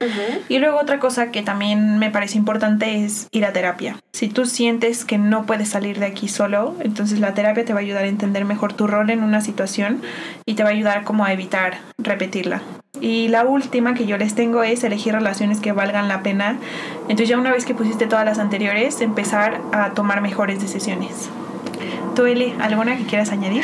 Y 0.48 0.60
luego 0.60 0.80
otra 0.80 1.00
cosa 1.00 1.32
que 1.32 1.42
también 1.42 2.00
me 2.00 2.10
parece 2.10 2.38
importante 2.38 3.04
es 3.04 3.28
ir 3.32 3.46
a 3.46 3.52
terapia. 3.52 3.98
Si 4.14 4.30
tú 4.30 4.46
sientes 4.46 5.04
que 5.04 5.18
no 5.18 5.46
puedes 5.46 5.68
salir 5.68 6.00
de 6.00 6.06
aquí 6.06 6.30
solo, 6.30 6.76
entonces 6.80 7.20
la 7.20 7.34
terapia 7.34 7.66
te 7.66 7.74
va 7.74 7.80
a 7.80 7.82
ayudar 7.82 8.06
a 8.06 8.08
entender 8.08 8.46
mejor 8.46 8.72
tu 8.72 8.88
rol 8.88 9.10
en 9.10 9.22
una 9.22 9.42
situación 9.42 10.02
y 10.46 10.54
te 10.54 10.64
va 10.64 10.70
a 10.70 10.72
ayudar 10.72 11.04
como 11.04 11.26
a 11.26 11.34
evitar 11.34 11.80
repetirla. 11.98 12.62
Y 13.02 13.28
la 13.28 13.44
última 13.44 13.96
que 13.96 14.06
yo 14.06 14.18
les 14.18 14.34
tengo 14.34 14.64
es 14.64 14.84
elegir 14.84 15.14
relaciones 15.14 15.60
que 15.60 15.74
valgan 15.74 16.08
la 16.08 16.24
pena. 16.24 16.58
Entonces 17.02 17.28
ya 17.28 17.38
una 17.38 17.52
vez 17.52 17.66
que 17.66 17.76
pusiste 17.76 18.08
todas 18.08 18.26
las 18.26 18.40
anteriores, 18.40 19.02
empezar 19.02 19.60
a 19.74 19.92
tomar 19.92 20.22
mejores 20.22 20.62
decisiones. 20.62 21.30
¿Tú, 22.18 22.26
Eli, 22.26 22.52
alguna 22.60 22.98
que 22.98 23.06
quieras 23.06 23.32
añadir? 23.32 23.64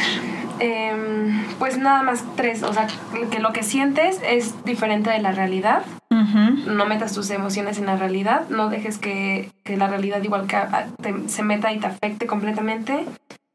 Em, 0.59 1.43
pues 1.57 1.79
nada 1.79 2.03
más 2.03 2.23
tres. 2.35 2.61
O 2.61 2.71
sea, 2.71 2.85
que 3.31 3.39
lo 3.39 3.51
que 3.51 3.63
sientes 3.63 4.21
es 4.23 4.63
diferente 4.63 5.09
de 5.09 5.17
la 5.17 5.31
realidad. 5.31 5.81
No 6.11 6.85
metas 6.85 7.13
tus 7.13 7.31
emociones 7.31 7.79
en 7.79 7.87
la 7.87 7.95
realidad. 7.95 8.47
No 8.49 8.69
dejes 8.69 8.99
que, 8.99 9.49
la 9.65 9.87
realidad 9.87 10.21
igual 10.21 10.45
que 10.45 10.59
se 11.25 11.41
meta 11.41 11.73
y 11.73 11.79
te 11.79 11.87
afecte 11.87 12.27
completamente. 12.27 13.05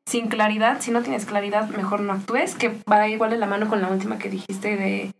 Sin 0.04 0.26
claridad. 0.26 0.78
Si 0.80 0.90
no 0.90 1.02
tienes 1.02 1.26
claridad, 1.26 1.68
mejor 1.68 2.00
no 2.00 2.14
actúes. 2.14 2.56
Que 2.56 2.72
va 2.90 3.06
igual 3.06 3.30
de 3.30 3.38
la 3.38 3.46
mano 3.46 3.68
con 3.68 3.80
la 3.80 3.86
última 3.86 4.18
que 4.18 4.28
dijiste 4.28 4.76
de 4.76 5.12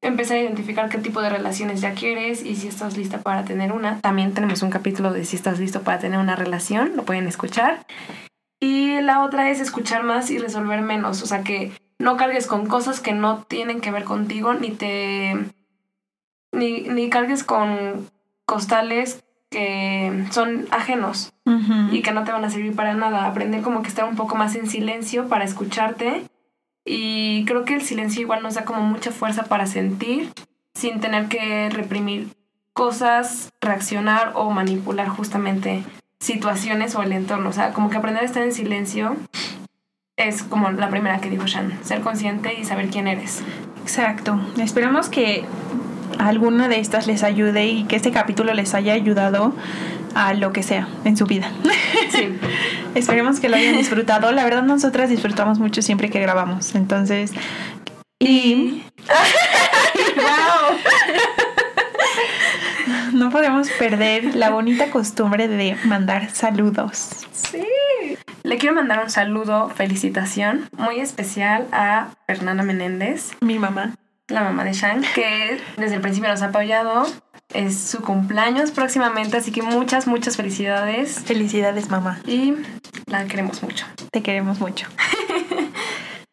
empezar 0.00 0.38
a 0.38 0.40
identificar 0.40 0.88
qué 0.88 0.96
tipo 0.96 1.20
de 1.20 1.28
relaciones 1.28 1.82
ya 1.82 1.92
quieres 1.92 2.46
y 2.46 2.56
si 2.56 2.68
estás 2.68 2.96
lista 2.96 3.18
para 3.18 3.44
tener 3.44 3.72
una. 3.72 4.00
También 4.00 4.32
tenemos 4.32 4.62
un 4.62 4.70
capítulo 4.70 5.12
de 5.12 5.26
si 5.26 5.36
estás 5.36 5.58
listo 5.58 5.82
para 5.82 5.98
tener 5.98 6.18
una 6.18 6.34
relación. 6.34 6.92
Lo 6.96 7.02
pueden 7.02 7.26
escuchar. 7.26 7.84
Y 8.60 9.00
la 9.00 9.22
otra 9.24 9.50
es 9.50 9.60
escuchar 9.60 10.02
más 10.02 10.30
y 10.30 10.38
resolver 10.38 10.82
menos. 10.82 11.22
O 11.22 11.26
sea, 11.26 11.42
que 11.42 11.72
no 11.98 12.16
cargues 12.16 12.46
con 12.46 12.66
cosas 12.66 13.00
que 13.00 13.12
no 13.12 13.44
tienen 13.44 13.80
que 13.80 13.90
ver 13.90 14.04
contigo, 14.04 14.54
ni 14.54 14.70
te. 14.70 15.36
ni, 16.52 16.82
ni 16.82 17.10
cargues 17.10 17.44
con 17.44 18.08
costales 18.46 19.24
que 19.50 20.26
son 20.30 20.66
ajenos 20.70 21.32
y 21.90 22.02
que 22.02 22.12
no 22.12 22.24
te 22.24 22.32
van 22.32 22.44
a 22.44 22.50
servir 22.50 22.74
para 22.74 22.94
nada. 22.94 23.26
Aprender 23.26 23.62
como 23.62 23.82
que 23.82 23.88
estar 23.88 24.06
un 24.06 24.16
poco 24.16 24.36
más 24.36 24.54
en 24.56 24.68
silencio 24.68 25.28
para 25.28 25.44
escucharte. 25.44 26.24
Y 26.84 27.44
creo 27.46 27.64
que 27.64 27.74
el 27.74 27.82
silencio 27.82 28.22
igual 28.22 28.42
nos 28.42 28.54
da 28.54 28.64
como 28.64 28.82
mucha 28.82 29.10
fuerza 29.10 29.44
para 29.44 29.66
sentir 29.66 30.32
sin 30.74 31.00
tener 31.00 31.28
que 31.28 31.70
reprimir 31.70 32.28
cosas, 32.72 33.50
reaccionar 33.60 34.32
o 34.34 34.50
manipular 34.50 35.08
justamente 35.08 35.82
situaciones 36.20 36.94
o 36.94 37.02
el 37.02 37.12
entorno. 37.12 37.48
O 37.50 37.52
sea, 37.52 37.72
como 37.72 37.90
que 37.90 37.96
aprender 37.96 38.22
a 38.22 38.26
estar 38.26 38.42
en 38.42 38.52
silencio 38.52 39.16
es 40.16 40.42
como 40.42 40.70
la 40.70 40.90
primera 40.90 41.20
que 41.20 41.30
dijo 41.30 41.46
Shan, 41.46 41.78
ser 41.82 42.00
consciente 42.00 42.54
y 42.58 42.64
saber 42.64 42.88
quién 42.88 43.06
eres. 43.06 43.42
Exacto. 43.82 44.40
Esperamos 44.58 45.08
que 45.08 45.44
alguna 46.18 46.68
de 46.68 46.80
estas 46.80 47.06
les 47.06 47.22
ayude 47.22 47.66
y 47.66 47.84
que 47.84 47.96
este 47.96 48.10
capítulo 48.10 48.52
les 48.52 48.74
haya 48.74 48.94
ayudado 48.94 49.54
a 50.14 50.34
lo 50.34 50.52
que 50.52 50.62
sea 50.64 50.88
en 51.04 51.16
su 51.16 51.26
vida. 51.26 51.52
Sí. 52.10 52.36
Esperemos 52.94 53.38
que 53.38 53.48
lo 53.48 53.56
hayan 53.56 53.76
disfrutado. 53.76 54.32
La 54.32 54.44
verdad 54.44 54.64
nosotras 54.64 55.08
disfrutamos 55.10 55.60
mucho 55.60 55.82
siempre 55.82 56.10
que 56.10 56.20
grabamos. 56.20 56.74
Entonces... 56.74 57.32
Y... 58.18 58.82
¡Wow! 60.16 60.76
No 63.28 63.32
podemos 63.32 63.68
perder 63.72 64.36
la 64.36 64.48
bonita 64.48 64.90
costumbre 64.90 65.48
de 65.48 65.76
mandar 65.84 66.30
saludos. 66.30 67.26
Sí. 67.30 67.62
Le 68.42 68.56
quiero 68.56 68.74
mandar 68.74 69.04
un 69.04 69.10
saludo, 69.10 69.68
felicitación 69.68 70.66
muy 70.78 70.98
especial 71.00 71.66
a 71.70 72.08
Fernanda 72.26 72.62
Menéndez. 72.62 73.32
Mi 73.42 73.58
mamá. 73.58 73.92
La 74.28 74.40
mamá 74.40 74.64
de 74.64 74.72
Shan, 74.72 75.04
que 75.14 75.60
desde 75.76 75.96
el 75.96 76.00
principio 76.00 76.30
nos 76.30 76.40
ha 76.40 76.46
apoyado. 76.46 77.06
Es 77.52 77.78
su 77.78 78.00
cumpleaños 78.00 78.70
próximamente, 78.70 79.36
así 79.36 79.52
que 79.52 79.60
muchas, 79.60 80.06
muchas 80.06 80.38
felicidades. 80.38 81.20
Felicidades, 81.26 81.90
mamá. 81.90 82.20
Y 82.26 82.54
la 83.08 83.26
queremos 83.26 83.62
mucho. 83.62 83.84
Te 84.10 84.22
queremos 84.22 84.58
mucho. 84.58 84.86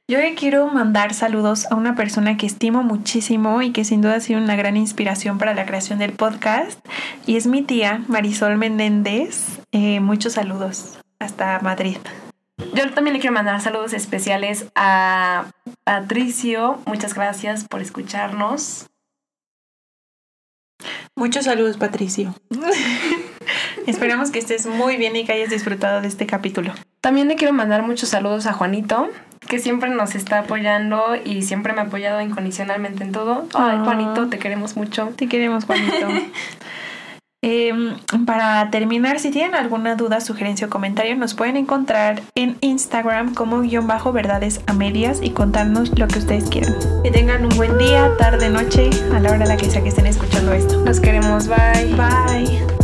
Yo 0.08 0.20
le 0.20 0.36
quiero 0.36 0.68
mandar 0.68 1.16
saludos 1.16 1.66
a 1.72 1.76
una 1.76 1.96
persona 1.96 2.38
que 2.38 2.46
estimo 2.46 2.84
muchísimo 2.84 3.64
y 3.64 3.72
que 3.72 3.84
sin 3.84 4.02
duda 4.02 4.18
ha 4.18 4.20
sido 4.20 4.40
una 4.40 4.56
gran 4.56 4.78
inspiración 4.78 5.40
para 5.40 5.56
la 5.56 5.66
creación 5.66 5.98
del 5.98 6.14
podcast. 6.14 6.80
Y 7.26 7.38
es 7.38 7.48
mi 7.48 7.64
tía 7.64 8.04
Marisol 8.08 8.56
Menéndez. 8.56 9.62
Eh, 9.72 10.00
muchos 10.02 10.34
saludos 10.34 11.00
hasta 11.18 11.60
Madrid. 11.62 11.98
Yo 12.76 12.94
también 12.94 13.16
le 13.16 13.20
quiero 13.20 13.34
mandar 13.34 13.60
saludos 13.62 13.94
especiales 13.94 14.68
a 14.76 15.48
Patricio. 15.84 16.80
Muchas 16.86 17.16
gracias 17.16 17.64
por 17.68 17.82
escucharnos. 17.82 18.86
Muchos 21.16 21.46
saludos, 21.46 21.78
Patricio. 21.78 22.36
Esperamos 23.88 24.30
que 24.30 24.38
estés 24.38 24.68
muy 24.68 24.98
bien 24.98 25.16
y 25.16 25.26
que 25.26 25.34
hayas 25.34 25.50
disfrutado 25.50 26.02
de 26.02 26.08
este 26.08 26.28
capítulo. 26.28 26.74
También 27.02 27.28
le 27.28 27.36
quiero 27.36 27.54
mandar 27.54 27.82
muchos 27.82 28.10
saludos 28.10 28.46
a 28.46 28.54
Juanito, 28.54 29.10
que 29.48 29.60
siempre 29.60 29.90
nos 29.90 30.16
está 30.16 30.40
apoyando 30.40 31.16
y 31.24 31.44
siempre 31.44 31.74
me 31.74 31.82
ha 31.82 31.84
apoyado 31.86 32.22
incondicionalmente 32.22 33.04
en 33.04 33.12
todo. 33.12 33.48
Ay, 33.54 33.78
Ah. 33.80 33.82
Juanito, 33.84 34.28
te 34.28 34.40
queremos 34.40 34.76
mucho. 34.76 35.14
Te 35.16 35.28
queremos, 35.28 35.66
Juanito. 35.66 36.08
Em, 37.48 37.94
para 38.26 38.72
terminar, 38.72 39.20
si 39.20 39.30
tienen 39.30 39.54
alguna 39.54 39.94
duda, 39.96 40.20
sugerencia 40.20 40.66
o 40.66 40.70
comentario, 40.72 41.16
nos 41.16 41.36
pueden 41.36 41.58
encontrar 41.58 42.24
en 42.34 42.58
Instagram 42.62 43.36
como 43.36 43.62
guion 43.62 43.86
bajo 43.86 44.12
verdades 44.12 44.62
a 44.66 44.74
medias 44.74 45.20
y 45.22 45.30
contarnos 45.30 45.96
lo 46.00 46.08
que 46.08 46.18
ustedes 46.18 46.50
quieran. 46.50 46.74
Que 47.04 47.12
tengan 47.12 47.44
un 47.46 47.56
buen 47.56 47.78
día, 47.78 48.10
tarde, 48.18 48.50
noche, 48.50 48.90
a 49.14 49.20
la 49.20 49.30
hora 49.32 49.44
a 49.46 49.48
la 49.48 49.58
que 49.58 49.70
sea 49.70 49.84
que 49.84 49.90
estén 49.90 50.08
escuchando 50.08 50.54
esto. 50.54 50.84
Los 50.84 51.00
queremos, 51.00 51.48
bye. 51.48 51.94
Bye. 51.94 52.75